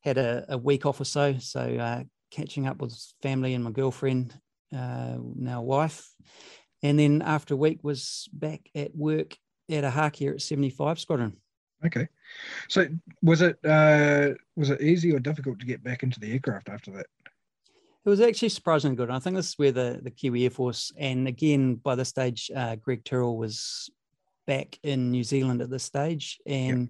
Had 0.00 0.18
a, 0.18 0.46
a 0.48 0.58
week 0.58 0.86
off 0.86 1.00
or 1.00 1.04
so, 1.04 1.36
so 1.38 1.60
uh, 1.60 2.02
catching 2.30 2.66
up 2.66 2.80
with 2.80 2.96
family 3.22 3.54
and 3.54 3.64
my 3.64 3.70
girlfriend, 3.70 4.34
uh, 4.74 5.16
now 5.36 5.62
wife. 5.62 6.08
And 6.82 6.98
then 6.98 7.22
after 7.22 7.54
a 7.54 7.58
week, 7.58 7.80
was 7.82 8.28
back 8.32 8.70
at 8.74 8.96
work 8.96 9.36
at 9.70 9.84
Ohakea 9.84 10.34
at 10.34 10.42
75 10.42 10.98
Squadron. 10.98 11.36
Okay, 11.84 12.08
so 12.68 12.86
was 13.22 13.40
it 13.40 13.58
uh, 13.64 14.30
was 14.56 14.70
it 14.70 14.82
easy 14.82 15.12
or 15.12 15.18
difficult 15.18 15.58
to 15.60 15.66
get 15.66 15.82
back 15.82 16.02
into 16.02 16.20
the 16.20 16.32
aircraft 16.32 16.68
after 16.68 16.90
that? 16.92 17.06
It 18.04 18.08
was 18.08 18.20
actually 18.20 18.50
surprisingly 18.50 18.96
good. 18.96 19.10
I 19.10 19.18
think 19.18 19.36
this 19.36 19.48
is 19.48 19.58
where 19.58 19.72
the 19.72 20.00
the 20.02 20.10
Kiwi 20.10 20.44
Air 20.44 20.50
Force, 20.50 20.92
and 20.98 21.26
again 21.26 21.76
by 21.76 21.94
this 21.94 22.08
stage, 22.08 22.50
uh, 22.54 22.76
Greg 22.76 23.04
Tyrrell 23.04 23.36
was 23.36 23.90
back 24.46 24.78
in 24.82 25.10
New 25.10 25.24
Zealand 25.24 25.62
at 25.62 25.70
this 25.70 25.84
stage, 25.84 26.38
and 26.46 26.80
yep. 26.80 26.88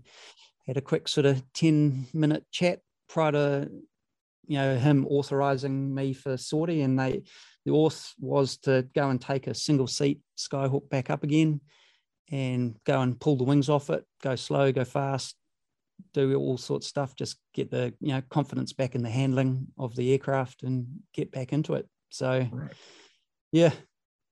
had 0.67 0.77
a 0.77 0.83
quick 0.83 1.07
sort 1.07 1.27
of 1.27 1.43
ten 1.53 2.07
minute 2.13 2.45
chat 2.51 2.81
prior 3.09 3.33
to 3.33 3.71
you 4.47 4.59
know 4.59 4.77
him 4.77 5.07
authorizing 5.07 5.95
me 5.95 6.13
for 6.13 6.37
sortie, 6.37 6.83
and 6.83 6.99
they 6.99 7.23
the 7.65 7.71
auth 7.71 8.13
was 8.19 8.57
to 8.57 8.89
go 8.95 9.11
and 9.11 9.21
take 9.21 9.47
a 9.47 9.55
single 9.55 9.87
seat 9.87 10.21
Skyhawk 10.37 10.89
back 10.89 11.11
up 11.11 11.23
again 11.23 11.61
and 12.31 12.77
go 12.85 13.01
and 13.01 13.19
pull 13.19 13.37
the 13.37 13.45
wings 13.45 13.69
off 13.69 13.91
it, 13.91 14.05
go 14.23 14.37
slow, 14.37 14.71
go 14.73 14.85
fast, 14.85 15.37
do 16.13 16.35
all 16.35 16.57
sorts 16.57 16.87
of 16.87 16.89
stuff, 16.89 17.17
just 17.17 17.37
get 17.55 17.71
the 17.71 17.93
you 18.01 18.13
know 18.13 18.23
confidence 18.31 18.73
back 18.73 18.95
in 18.95 19.03
the 19.03 19.11
handling 19.11 19.67
of 19.79 19.95
the 19.97 20.13
aircraft 20.13 20.63
and 20.63 20.87
get 21.13 21.31
back 21.33 21.53
into 21.53 21.75
it. 21.75 21.87
So 22.11 22.47
right. 22.51 22.73
yeah, 23.53 23.73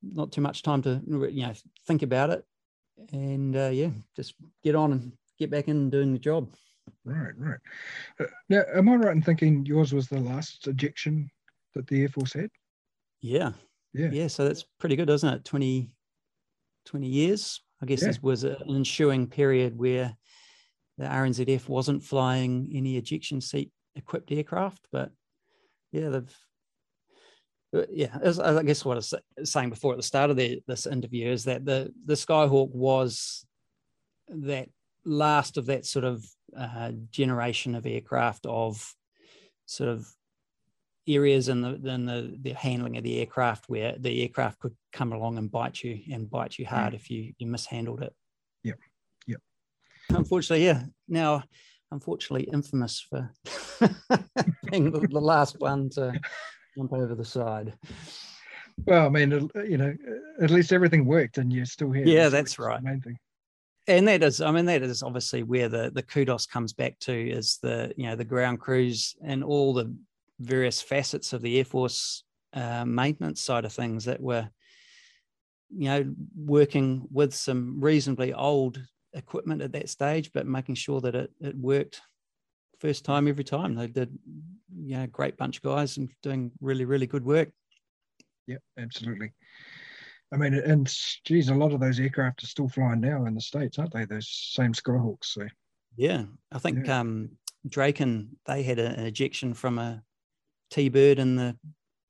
not 0.03 0.33
too 0.33 0.41
much 0.41 0.63
time 0.63 0.83
to 0.83 1.01
you 1.07 1.43
know 1.43 1.55
think 1.87 2.03
about 2.03 2.31
it, 2.31 2.45
and 3.13 3.57
uh, 3.57 3.71
yeah, 3.73 3.91
just 4.17 4.35
get 4.63 4.75
on 4.75 4.93
and 4.93 5.13
get 5.39 5.51
back 5.51 5.69
in 5.69 5.91
doing 5.91 6.13
the 6.13 6.19
job. 6.19 6.49
Right, 7.05 7.33
right. 7.37 7.59
Uh, 8.21 8.25
now, 8.49 8.63
am 8.75 8.89
I 8.89 8.97
right 8.97 9.17
in 9.17 9.23
thinking 9.23 9.65
yours 9.67 9.93
was 9.93 10.09
the 10.09 10.21
last 10.21 10.67
ejection 10.67 11.31
that 11.75 11.87
the 11.87 12.03
Air 12.03 12.09
Force 12.09 12.33
had? 12.33 12.51
Yeah. 13.21 13.53
Yeah. 13.93 14.11
Yeah. 14.11 14.27
So 14.29 14.47
that's 14.47 14.65
pretty 14.79 14.97
good, 14.97 15.11
isn't 15.11 15.29
it? 15.29 15.45
20, 15.45 15.91
20 16.87 17.07
years 17.07 17.61
I 17.83 17.87
guess 17.87 18.03
yeah. 18.03 18.09
this 18.09 18.23
was 18.23 18.45
an 18.45 18.57
ensuing 18.69 19.29
period 19.29 19.79
where 19.79 20.17
the 20.99 21.05
RNZAF 21.05 21.69
wasn't 21.69 22.03
flying 22.03 22.71
any 22.75 22.97
ejection 22.97 23.41
seat 23.41 23.71
equipped 23.95 24.33
aircraft, 24.33 24.87
but 24.91 25.11
yeah, 25.93 26.09
they've 26.09 26.37
uh, 27.75 27.83
yeah, 27.91 28.17
as, 28.23 28.41
I 28.41 28.63
guess 28.63 28.85
what 28.85 28.95
I 28.95 28.97
was 28.97 29.15
saying 29.45 29.71
before 29.71 29.93
at 29.93 29.99
the 29.99 30.03
start 30.03 30.31
of 30.31 30.37
the, 30.37 30.63
this 30.67 30.87
interview 30.87 31.31
is 31.31 31.45
that 31.45 31.65
the 31.65 31.93
the 32.07 32.15
Skyhawk 32.15 32.71
was 32.71 33.47
that 34.29 34.69
last 35.05 35.57
of 35.57 35.67
that 35.67 35.85
sort 35.85 36.05
of 36.05 36.25
uh, 36.57 36.93
generation 37.11 37.75
of 37.75 37.87
aircraft 37.87 38.47
of 38.47 38.95
sort 39.67 39.91
of 39.91 40.09
areas 41.09 41.49
in 41.49 41.63
the 41.63 41.75
in 41.89 42.07
the, 42.07 42.37
the 42.43 42.53
handling 42.53 42.97
of 42.97 43.05
the 43.05 43.19
aircraft 43.19 43.69
where 43.69 43.97
the 43.99 44.23
aircraft 44.23 44.61
could 44.61 44.77
come 44.93 45.13
along 45.13 45.39
and 45.39 45.51
bite 45.51 45.83
you 45.83 46.01
and 46.13 46.31
bite 46.31 46.59
you 46.59 46.67
hard 46.67 46.93
mm. 46.93 46.97
if 46.97 47.11
you 47.11 47.33
you 47.39 47.47
mishandled 47.47 48.03
it. 48.03 48.15
Yeah, 48.63 48.75
Yep. 49.27 49.41
Unfortunately, 50.11 50.65
yeah. 50.65 50.85
Now, 51.09 51.43
unfortunately, 51.91 52.49
infamous 52.53 53.01
for 53.01 53.31
being 54.71 54.91
the, 54.91 55.07
the 55.11 55.21
last 55.21 55.61
one 55.61 55.91
to 55.91 56.19
jump 56.77 56.93
over 56.93 57.15
the 57.15 57.25
side. 57.25 57.75
Well, 58.87 59.07
I 59.07 59.09
mean, 59.09 59.51
you 59.67 59.77
know, 59.77 59.95
at 60.41 60.51
least 60.51 60.73
everything 60.73 61.05
worked, 61.05 61.39
and 61.39 61.53
you're 61.53 61.65
still 61.65 61.91
here. 61.91 62.07
Yeah, 62.07 62.29
that's, 62.29 62.33
that's 62.33 62.59
right. 62.59 62.83
main 62.83 63.01
thing. 63.01 63.19
And 63.89 64.07
that 64.07 64.23
is, 64.23 64.41
I 64.41 64.51
mean, 64.51 64.67
that 64.67 64.83
is 64.83 65.03
obviously 65.03 65.43
where 65.43 65.69
the 65.69 65.91
the 65.91 66.03
kudos 66.03 66.47
comes 66.47 66.73
back 66.73 66.99
to 67.01 67.13
is 67.13 67.59
the 67.63 67.93
you 67.97 68.07
know 68.07 68.17
the 68.17 68.25
ground 68.25 68.61
crews 68.61 69.17
and 69.23 69.43
all 69.43 69.73
the 69.73 69.95
various 70.41 70.81
facets 70.81 71.33
of 71.33 71.43
the 71.43 71.59
Air 71.59 71.65
Force 71.65 72.25
uh, 72.53 72.85
maintenance 72.85 73.41
side 73.41 73.65
of 73.65 73.73
things 73.73 74.05
that 74.05 74.21
were, 74.21 74.49
you 75.71 75.89
know, 75.89 76.15
working 76.37 77.07
with 77.11 77.35
some 77.35 77.81
reasonably 77.81 78.33
old 78.33 78.83
equipment 79.15 79.63
at 79.63 79.73
that 79.73 79.89
stage, 79.89 80.31
but 80.33 80.47
making 80.47 80.75
sure 80.75 81.01
that 81.01 81.15
it, 81.15 81.31
it 81.41 81.57
worked 81.57 82.01
first 82.79 83.05
time 83.05 83.29
every 83.29 83.45
time. 83.45 83.75
They 83.75 83.87
did, 83.87 84.17
you 84.77 84.97
know, 84.97 85.07
great 85.07 85.37
bunch 85.37 85.57
of 85.57 85.63
guys 85.63 85.97
and 85.97 86.11
doing 86.23 86.53
really, 86.61 86.85
really 86.85 87.07
good 87.07 87.25
work. 87.25 87.51
Yeah, 88.47 88.59
absolutely. 88.79 89.33
I 90.33 90.37
mean, 90.37 90.55
and 90.55 90.87
geez, 91.25 91.49
a 91.49 91.55
lot 91.55 91.73
of 91.73 91.81
those 91.81 91.99
aircraft 92.01 92.43
are 92.43 92.47
still 92.47 92.69
flying 92.69 93.01
now 93.01 93.25
in 93.25 93.35
the 93.35 93.41
states, 93.41 93.79
aren't 93.79 93.93
they? 93.93 94.05
Those 94.05 94.29
same 94.29 94.73
Skyhawks. 94.73 95.25
So 95.25 95.47
yeah, 95.97 96.25
I 96.53 96.59
think 96.59 96.87
yeah. 96.87 97.01
um, 97.01 97.31
Draken 97.69 98.37
they 98.47 98.63
had 98.63 98.79
a, 98.79 98.99
an 98.99 99.07
ejection 99.07 99.55
from 99.55 99.79
a 99.79 100.03
T-bird 100.71 101.19
in 101.19 101.37
the 101.37 101.57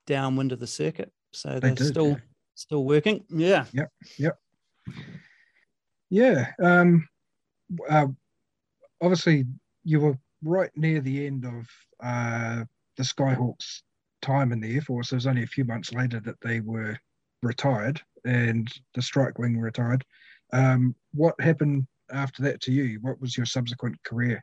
downwind 0.07 0.53
of 0.53 0.61
the 0.61 0.67
circuit, 0.67 1.13
so 1.33 1.61
they're 1.61 1.75
they 1.75 1.85
still 1.85 2.11
yeah. 2.11 2.17
still 2.55 2.85
working. 2.85 3.25
Yeah. 3.29 3.65
Yep. 3.73 3.89
Yep. 4.19 4.39
Yeah. 6.11 6.47
Um, 6.63 7.09
uh, 7.89 8.07
obviously, 9.01 9.45
you 9.85 10.01
were 10.01 10.19
right 10.43 10.71
near 10.77 11.01
the 11.01 11.27
end 11.27 11.45
of 11.45 11.69
uh, 12.03 12.65
the 12.97 13.03
Skyhawks 13.03 13.83
time 14.23 14.53
in 14.53 14.61
the 14.61 14.75
Air 14.75 14.83
Force. 14.83 15.13
It 15.13 15.17
was 15.17 15.27
only 15.27 15.43
a 15.43 15.47
few 15.49 15.65
months 15.65 15.93
later 15.93 16.21
that 16.21 16.41
they 16.41 16.61
were 16.61 16.99
retired 17.43 18.01
and 18.25 18.69
the 18.95 19.03
strike 19.03 19.39
wing 19.39 19.59
retired. 19.59 20.05
Um, 20.53 20.95
what 21.13 21.41
happened 21.41 21.87
after 22.13 22.43
that 22.43 22.61
to 22.63 22.73
you? 22.73 22.99
What 23.03 23.21
was 23.21 23.37
your 23.37 23.47
subsequent 23.47 24.03
career? 24.05 24.43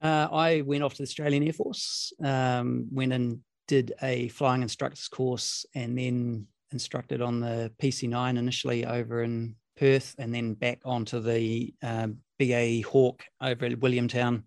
Uh, 0.00 0.28
I 0.30 0.60
went 0.62 0.82
off 0.82 0.94
to 0.94 0.98
the 0.98 1.08
Australian 1.08 1.42
Air 1.42 1.52
Force, 1.52 2.12
um, 2.22 2.86
went 2.92 3.12
and 3.12 3.40
did 3.66 3.92
a 4.02 4.28
flying 4.28 4.62
instructors 4.62 5.08
course, 5.08 5.66
and 5.74 5.98
then 5.98 6.46
instructed 6.72 7.20
on 7.20 7.40
the 7.40 7.72
PC9 7.82 8.38
initially 8.38 8.86
over 8.86 9.22
in 9.22 9.56
Perth, 9.76 10.14
and 10.18 10.34
then 10.34 10.54
back 10.54 10.80
onto 10.84 11.20
the 11.20 11.72
uh, 11.82 12.08
BAE 12.38 12.82
Hawk 12.82 13.24
over 13.40 13.66
at 13.66 13.80
Williamtown, 13.80 14.42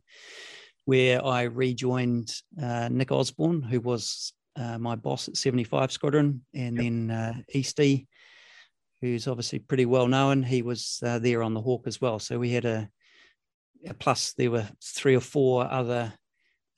where 0.86 1.24
I 1.26 1.44
rejoined 1.44 2.34
uh, 2.62 2.90
Nick 2.90 3.12
Osborne, 3.12 3.62
who 3.62 3.80
was 3.80 4.34
uh, 4.56 4.78
my 4.78 4.96
boss 4.96 5.28
at 5.28 5.38
75 5.38 5.92
Squadron, 5.92 6.42
and 6.54 6.76
yep. 6.76 6.84
then 6.84 7.12
uh, 7.12 7.34
Eastie, 7.54 8.08
who's 9.02 9.28
obviously 9.28 9.60
pretty 9.60 9.86
well 9.86 10.08
known. 10.08 10.44
He 10.44 10.62
was 10.62 11.00
uh, 11.06 11.20
there 11.20 11.44
on 11.44 11.54
the 11.54 11.62
Hawk 11.62 11.84
as 11.88 12.00
well. 12.00 12.20
So 12.20 12.38
we 12.38 12.52
had 12.52 12.66
a, 12.66 12.78
a 12.78 12.90
plus. 14.00 14.34
There 14.34 14.52
were 14.52 14.68
three 14.84 15.16
or 15.16 15.22
four 15.22 15.70
other 15.72 16.14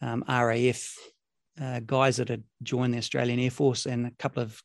um, 0.02 0.24
RAF 0.28 0.96
uh, 1.62 1.80
guys 1.86 2.18
that 2.18 2.30
had 2.30 2.44
joined 2.62 2.94
the 2.94 2.98
Australian 2.98 3.40
Air 3.40 3.52
Force, 3.52 3.86
and 3.86 4.08
a 4.08 4.12
couple 4.20 4.44
of 4.44 4.62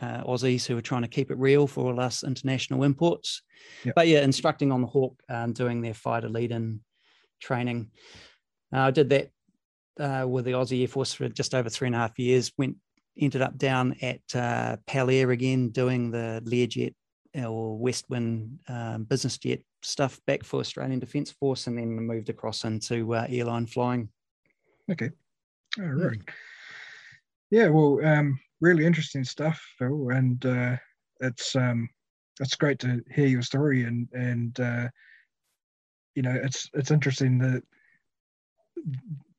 uh, 0.00 0.22
Aussies 0.24 0.66
who 0.66 0.74
were 0.74 0.82
trying 0.82 1.02
to 1.02 1.08
keep 1.08 1.30
it 1.30 1.38
real 1.38 1.66
for 1.66 1.86
all 1.86 2.00
us 2.00 2.24
international 2.24 2.82
imports. 2.84 3.42
Yep. 3.84 3.94
But 3.94 4.08
yeah, 4.08 4.22
instructing 4.22 4.72
on 4.72 4.80
the 4.80 4.86
Hawk, 4.86 5.20
um, 5.28 5.52
doing 5.52 5.80
their 5.80 5.94
fighter 5.94 6.28
lead-in 6.28 6.80
training. 7.40 7.90
Uh, 8.72 8.80
I 8.80 8.90
did 8.90 9.10
that 9.10 9.30
uh, 9.98 10.26
with 10.28 10.44
the 10.44 10.52
Aussie 10.52 10.82
Air 10.82 10.88
Force 10.88 11.12
for 11.12 11.28
just 11.28 11.54
over 11.54 11.68
three 11.68 11.86
and 11.86 11.94
a 11.94 11.98
half 11.98 12.18
years. 12.18 12.52
Went 12.58 12.76
ended 13.18 13.40
up 13.40 13.56
down 13.56 13.96
at 14.02 14.20
uh, 14.34 14.76
Pel-Air 14.86 15.30
again, 15.30 15.70
doing 15.70 16.10
the 16.10 16.42
Learjet 16.44 16.94
or 17.34 17.78
Westwind 17.78 18.58
um, 18.68 19.04
business 19.04 19.38
jet 19.38 19.60
stuff 19.86 20.20
back 20.26 20.44
for 20.44 20.60
Australian 20.60 20.98
Defence 20.98 21.30
Force, 21.30 21.66
and 21.66 21.78
then 21.78 21.94
moved 21.94 22.28
across 22.28 22.64
into 22.64 23.14
uh, 23.14 23.26
airline 23.28 23.66
flying. 23.66 24.08
Okay, 24.90 25.10
all 25.78 25.86
right. 25.86 26.20
Yeah, 27.50 27.68
well, 27.68 28.04
um, 28.04 28.38
really 28.60 28.84
interesting 28.84 29.24
stuff, 29.24 29.60
Phil, 29.78 30.10
and 30.10 30.44
uh, 30.44 30.76
it's 31.20 31.54
um, 31.54 31.88
it's 32.40 32.56
great 32.56 32.78
to 32.80 33.02
hear 33.10 33.26
your 33.26 33.42
story, 33.42 33.84
and 33.84 34.08
and 34.12 34.58
uh, 34.60 34.88
you 36.14 36.22
know, 36.22 36.36
it's 36.42 36.68
it's 36.74 36.90
interesting 36.90 37.38
that 37.38 37.62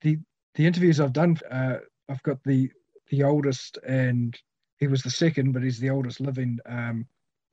the 0.01 0.17
the 0.55 0.65
interviews 0.65 0.99
I've 0.99 1.13
done, 1.13 1.37
uh, 1.51 1.77
I've 2.09 2.23
got 2.23 2.41
the 2.43 2.71
the 3.09 3.23
oldest, 3.23 3.77
and 3.85 4.37
he 4.79 4.87
was 4.87 5.03
the 5.03 5.09
second, 5.09 5.51
but 5.51 5.63
he's 5.63 5.79
the 5.79 5.89
oldest 5.89 6.21
living 6.21 6.59
um, 6.65 7.05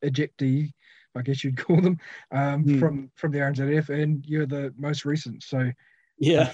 ejectee, 0.04 0.72
I 1.16 1.22
guess 1.22 1.44
you'd 1.44 1.56
call 1.64 1.80
them, 1.80 1.98
um, 2.30 2.64
mm. 2.64 2.80
from 2.80 3.10
from 3.14 3.32
the 3.32 3.38
RNZAF, 3.38 3.88
and 3.88 4.24
you're 4.26 4.46
the 4.46 4.72
most 4.76 5.04
recent. 5.04 5.42
So 5.42 5.70
yeah, 6.18 6.42
uh, 6.42 6.52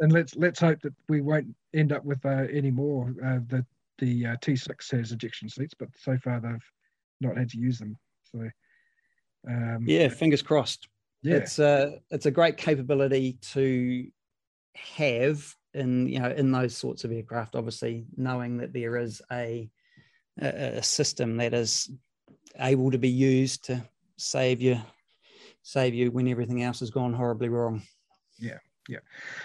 and 0.00 0.12
let's 0.12 0.36
let's 0.36 0.60
hope 0.60 0.80
that 0.82 0.94
we 1.08 1.20
won't 1.20 1.54
end 1.74 1.92
up 1.92 2.04
with 2.04 2.24
uh, 2.24 2.46
any 2.52 2.70
more. 2.70 3.14
Uh, 3.24 3.40
the 3.46 3.64
the 3.98 4.26
uh, 4.26 4.36
T6 4.36 4.90
has 4.96 5.12
ejection 5.12 5.48
seats, 5.48 5.74
but 5.78 5.88
so 5.96 6.16
far 6.18 6.40
they've 6.40 6.70
not 7.20 7.36
had 7.36 7.50
to 7.50 7.58
use 7.58 7.78
them. 7.78 7.96
So 8.24 8.48
um, 9.48 9.84
yeah, 9.86 10.08
fingers 10.08 10.42
crossed. 10.42 10.88
Yeah, 11.22 11.36
it's 11.36 11.58
a 11.58 11.66
uh, 11.66 11.90
it's 12.10 12.26
a 12.26 12.30
great 12.30 12.56
capability 12.56 13.38
to 13.52 14.08
have 14.74 15.54
in 15.74 16.08
you 16.08 16.18
know 16.18 16.30
in 16.30 16.50
those 16.50 16.76
sorts 16.76 17.04
of 17.04 17.12
aircraft 17.12 17.54
obviously 17.54 18.06
knowing 18.16 18.58
that 18.58 18.72
there 18.72 18.96
is 18.96 19.22
a 19.30 19.70
a, 20.40 20.82
system 20.82 21.36
that 21.36 21.52
is 21.54 21.90
able 22.58 22.90
to 22.90 22.98
be 22.98 23.08
used 23.08 23.64
to 23.64 23.82
save 24.16 24.60
you 24.60 24.80
save 25.62 25.94
you 25.94 26.10
when 26.10 26.28
everything 26.28 26.62
else 26.62 26.80
has 26.80 26.90
gone 26.90 27.12
horribly 27.12 27.48
wrong. 27.48 27.82
Yeah 28.38 28.58
yeah. 28.88 28.98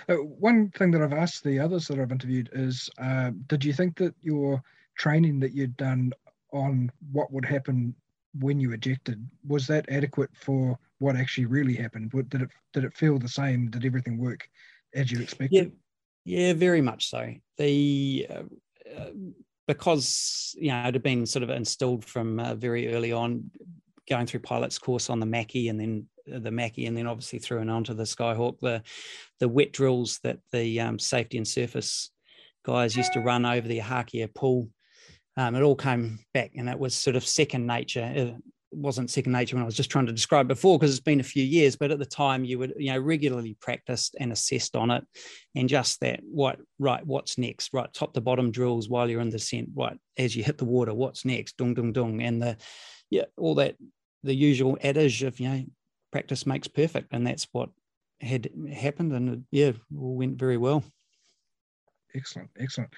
Uh, 0.10 0.16
one 0.16 0.70
thing 0.72 0.90
that 0.92 1.02
i've 1.02 1.14
asked 1.14 1.44
the 1.44 1.60
others 1.60 1.88
that 1.88 2.00
i've 2.00 2.12
interviewed 2.12 2.50
is 2.54 2.90
uh, 3.00 3.32
did 3.46 3.64
you 3.64 3.72
think 3.72 3.96
that 3.98 4.16
your 4.22 4.62
training 4.98 5.40
that 5.40 5.54
you'd 5.54 5.78
done 5.78 6.12
on 6.54 6.92
what 7.12 7.32
would 7.32 7.46
happen 7.46 7.94
when 8.40 8.60
you 8.60 8.72
ejected 8.72 9.28
was 9.48 9.68
that 9.68 9.86
adequate 9.90 10.30
for 10.34 10.78
what 11.00 11.16
actually 11.16 11.46
really 11.46 11.76
happened? 11.76 12.12
Did 12.30 12.42
it 12.42 12.50
did 12.74 12.84
it 12.84 12.94
feel 12.96 13.20
the 13.20 13.28
same? 13.28 13.70
Did 13.70 13.86
everything 13.86 14.18
work 14.18 14.50
as 14.96 15.12
you 15.12 15.22
expected? 15.22 15.66
Yeah 15.66 15.72
yeah, 16.28 16.52
very 16.52 16.82
much 16.82 17.10
so. 17.10 17.34
The 17.58 18.28
uh, 18.30 19.00
uh, 19.00 19.12
because 19.66 20.54
you 20.60 20.68
know 20.68 20.80
it 20.80 20.94
had 20.94 21.02
been 21.02 21.26
sort 21.26 21.44
of 21.44 21.50
instilled 21.50 22.04
from 22.04 22.38
uh, 22.38 22.54
very 22.56 22.94
early 22.94 23.14
on, 23.14 23.50
going 24.10 24.26
through 24.26 24.42
pilot's 24.42 24.80
course 24.80 25.10
on 25.10 25.20
the 25.20 25.26
Macchi 25.26 25.70
and 25.70 25.80
then 25.80 26.08
uh, 26.34 26.40
the 26.40 26.50
Macchi 26.50 26.88
and 26.88 26.96
then 26.96 27.08
obviously 27.08 27.40
through 27.40 27.60
and 27.60 27.72
onto 27.72 27.94
the 27.94 28.04
Skyhawk, 28.04 28.60
the 28.60 28.84
the 29.40 29.48
wet 29.48 29.72
drills 29.72 30.20
that 30.24 30.40
the 30.52 30.80
um, 30.80 31.00
safety 31.00 31.38
and 31.38 31.48
surface 31.48 32.12
guys 32.66 32.98
used 32.98 33.14
to 33.14 33.22
run 33.22 33.46
over 33.46 33.68
the 33.68 33.80
Ohakea 33.80 34.34
pool. 34.34 34.70
Um, 35.38 35.56
it 35.56 35.62
all 35.62 35.76
came 35.76 36.20
back 36.34 36.52
and 36.56 36.68
it 36.68 36.80
was 36.80 36.96
sort 36.96 37.16
of 37.16 37.26
second 37.26 37.68
nature. 37.68 38.12
It 38.14 38.36
wasn't 38.72 39.10
second 39.10 39.32
nature 39.32 39.56
when 39.56 39.64
I 39.64 39.66
was 39.66 39.76
just 39.76 39.90
trying 39.90 40.08
to 40.08 40.12
describe 40.12 40.48
before 40.48 40.78
because 40.78 40.92
it's 40.92 41.00
been 41.00 41.20
a 41.20 41.24
few 41.24 41.44
years, 41.44 41.76
but 41.76 41.92
at 41.92 42.00
the 42.00 42.06
time 42.06 42.44
you 42.44 42.60
would, 42.60 42.74
you 42.78 42.92
know, 42.92 43.00
regularly 43.00 43.56
practiced 43.62 44.16
and 44.20 44.32
assessed 44.32 44.76
on 44.76 44.92
it. 44.92 45.06
And 45.56 45.70
just 45.70 46.00
that, 46.02 46.20
what, 46.24 46.60
right, 46.80 47.06
what's 47.06 47.38
next, 47.38 47.74
right, 47.74 47.92
top 47.94 48.14
to 48.14 48.22
bottom 48.22 48.52
drills 48.52 48.90
while 48.90 49.10
you're 49.10 49.22
in 49.22 49.30
the 49.30 49.38
descent, 49.38 49.70
right, 49.76 49.98
as 50.18 50.36
you 50.36 50.44
hit 50.44 50.58
the 50.58 50.66
water, 50.66 50.94
what's 50.94 51.24
next, 51.24 51.58
dung, 51.58 51.74
dung, 51.74 51.94
dung. 51.94 52.22
And 52.22 52.42
the, 52.42 52.58
yeah, 53.10 53.26
all 53.38 53.56
that, 53.56 53.76
the 54.28 54.36
usual 54.36 54.78
adage 54.84 55.24
of, 55.24 55.40
you 55.40 55.50
know, 55.50 55.66
practice 56.12 56.46
makes 56.46 56.68
perfect. 56.68 57.14
And 57.14 57.26
that's 57.26 57.48
what 57.52 57.70
had 58.22 58.50
happened. 58.72 59.14
And 59.14 59.46
yeah, 59.52 59.72
all 59.98 60.16
went 60.16 60.38
very 60.38 60.58
well. 60.58 60.84
Excellent, 62.14 62.50
excellent. 62.60 62.94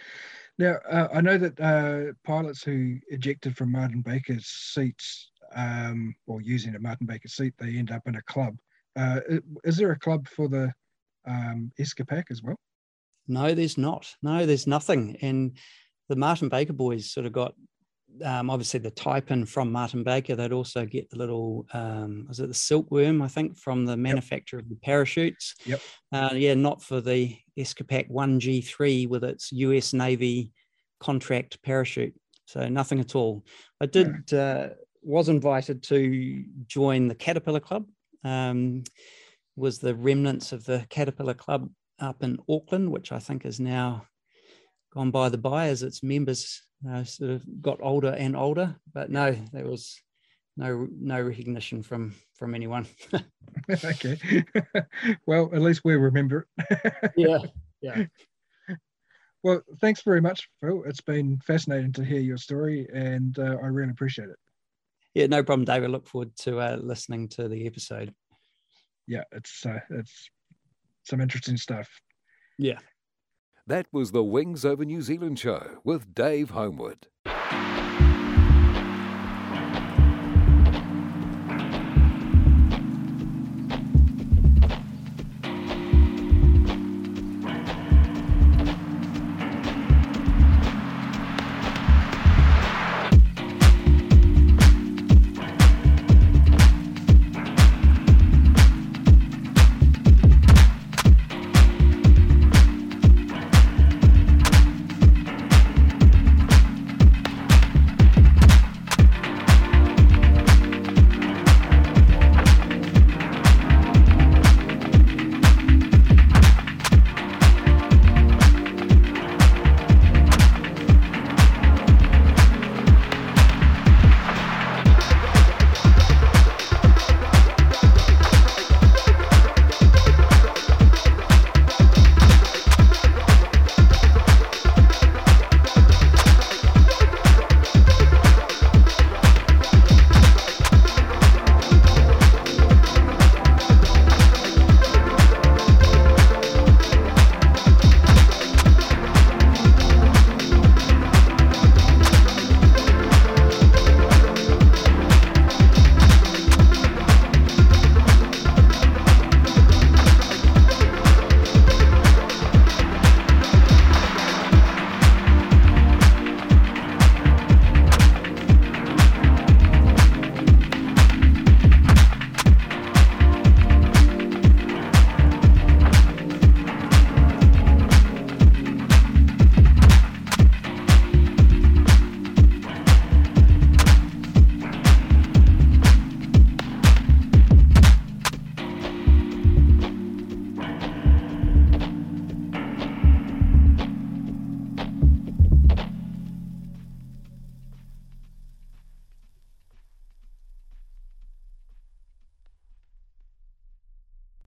Now, 0.58 0.78
uh, 0.90 1.08
I 1.14 1.22
know 1.22 1.38
that 1.38 1.60
uh, 1.60 2.14
pilots 2.26 2.64
who 2.64 2.98
ejected 3.10 3.58
from 3.58 3.72
Martin 3.72 4.02
Baker's 4.02 4.48
seats 4.48 5.32
um, 5.56 6.16
or 6.28 6.42
using 6.42 6.76
a 6.76 6.80
Martin 6.80 7.08
Baker 7.08 7.28
seat, 7.28 7.54
they 7.58 7.78
end 7.78 7.92
up 7.92 8.08
in 8.08 8.16
a 8.16 8.22
club. 8.24 8.58
Uh, 8.96 9.20
is 9.64 9.78
there 9.78 9.92
a 9.92 10.00
club 10.00 10.28
for 10.28 10.48
the 10.48 10.72
um, 11.26 11.72
Escapac 11.80 12.26
as 12.30 12.44
well? 12.44 12.58
No, 13.28 13.54
there's 13.54 13.78
not. 13.78 14.14
No, 14.22 14.46
there's 14.46 14.68
nothing. 14.68 15.18
And 15.22 15.58
the 16.08 16.16
Martin 16.16 16.50
Baker 16.50 16.74
boys 16.74 17.12
sort 17.12 17.26
of 17.26 17.34
got 17.34 17.54
um, 18.24 18.50
obviously 18.50 18.80
the 18.80 18.92
type 18.92 19.32
in 19.32 19.46
from 19.46 19.72
Martin 19.72 20.04
Baker. 20.04 20.36
They'd 20.36 20.52
also 20.52 20.86
get 20.86 21.10
the 21.10 21.18
little, 21.18 21.66
um, 21.74 22.26
was 22.28 22.40
it 22.40 22.48
the 22.48 22.54
silkworm, 22.54 23.22
I 23.22 23.28
think, 23.28 23.58
from 23.58 23.86
the 23.86 23.98
manufacturer 23.98 24.60
yep. 24.60 24.66
of 24.66 24.70
the 24.70 24.76
parachutes. 24.78 25.56
Yep. 25.66 25.82
Uh, 26.12 26.30
yeah, 26.34 26.54
not 26.54 26.84
for 26.84 27.02
the 27.02 27.36
Escapac 27.58 28.10
1G3 28.10 29.08
with 29.08 29.24
its 29.24 29.52
US 29.52 29.94
Navy 29.94 30.52
contract 31.00 31.62
parachute. 31.64 32.14
So 32.46 32.68
nothing 32.68 33.00
at 33.00 33.16
all. 33.16 33.46
I 33.80 33.86
did 33.86 34.34
uh, 34.34 34.70
was 35.02 35.30
invited 35.30 35.84
to 35.84 36.44
join 36.68 37.08
the 37.08 37.16
Caterpillar 37.16 37.60
Club. 37.60 37.86
Um, 38.24 38.84
was 39.56 39.80
the 39.80 39.96
remnants 39.96 40.52
of 40.52 40.66
the 40.66 40.86
Caterpillar 40.90 41.34
Club 41.34 41.70
up 42.00 42.24
in 42.24 42.40
Auckland, 42.50 42.92
which 42.92 43.12
I 43.12 43.20
think 43.20 43.46
is 43.46 43.60
now 43.60 44.06
gone 44.94 45.12
by 45.12 45.30
the 45.30 45.38
by 45.38 45.68
as 45.68 45.84
its 45.84 46.04
members 46.04 46.62
uh, 46.90 47.04
sort 47.04 47.32
of 47.32 47.62
got 47.62 47.80
older 47.82 48.14
and 48.18 48.36
older. 48.36 48.76
But 48.94 49.10
no, 49.10 49.32
there 49.54 49.66
was 49.68 50.02
no 50.58 50.88
no 50.92 51.22
recognition 51.22 51.84
from 51.84 52.16
from 52.36 52.56
anyone. 52.56 52.88
okay. 53.84 54.44
well, 55.26 55.50
at 55.54 55.62
least 55.62 55.82
we 55.84 55.96
remember 55.96 56.48
it. 56.58 57.12
yeah. 57.18 57.40
Yeah. 57.82 58.06
Well, 59.42 59.62
thanks 59.80 60.02
very 60.02 60.20
much, 60.20 60.50
Phil. 60.62 60.84
It's 60.86 61.00
been 61.00 61.40
fascinating 61.40 61.94
to 61.94 62.04
hear 62.04 62.20
your 62.20 62.36
story, 62.36 62.88
and 62.94 63.40
uh, 63.40 63.56
I 63.64 63.68
really 63.68 63.92
appreciate 63.92 64.28
it. 64.28 64.36
Yeah, 65.14 65.28
no 65.28 65.44
problem, 65.44 65.66
David. 65.66 65.90
I 65.90 65.92
look 65.92 66.08
forward 66.08 66.36
to 66.40 66.60
uh, 66.60 66.78
listening 66.82 67.30
to 67.30 67.48
the 67.48 67.66
episode. 67.66 68.14
Yeah, 69.08 69.24
it's 69.32 69.66
uh, 69.66 69.80
it's 69.92 70.30
some 71.04 71.22
interesting 71.22 71.56
stuff. 71.56 71.90
Yeah. 72.58 72.80
That 73.70 73.86
was 73.92 74.14
the 74.14 74.24
Wings 74.24 74.66
Over 74.66 74.84
New 74.84 75.04
Zealand 75.04 75.38
show 75.38 75.78
with 75.84 76.16
Dave 76.16 76.50
Homewood. 76.50 77.06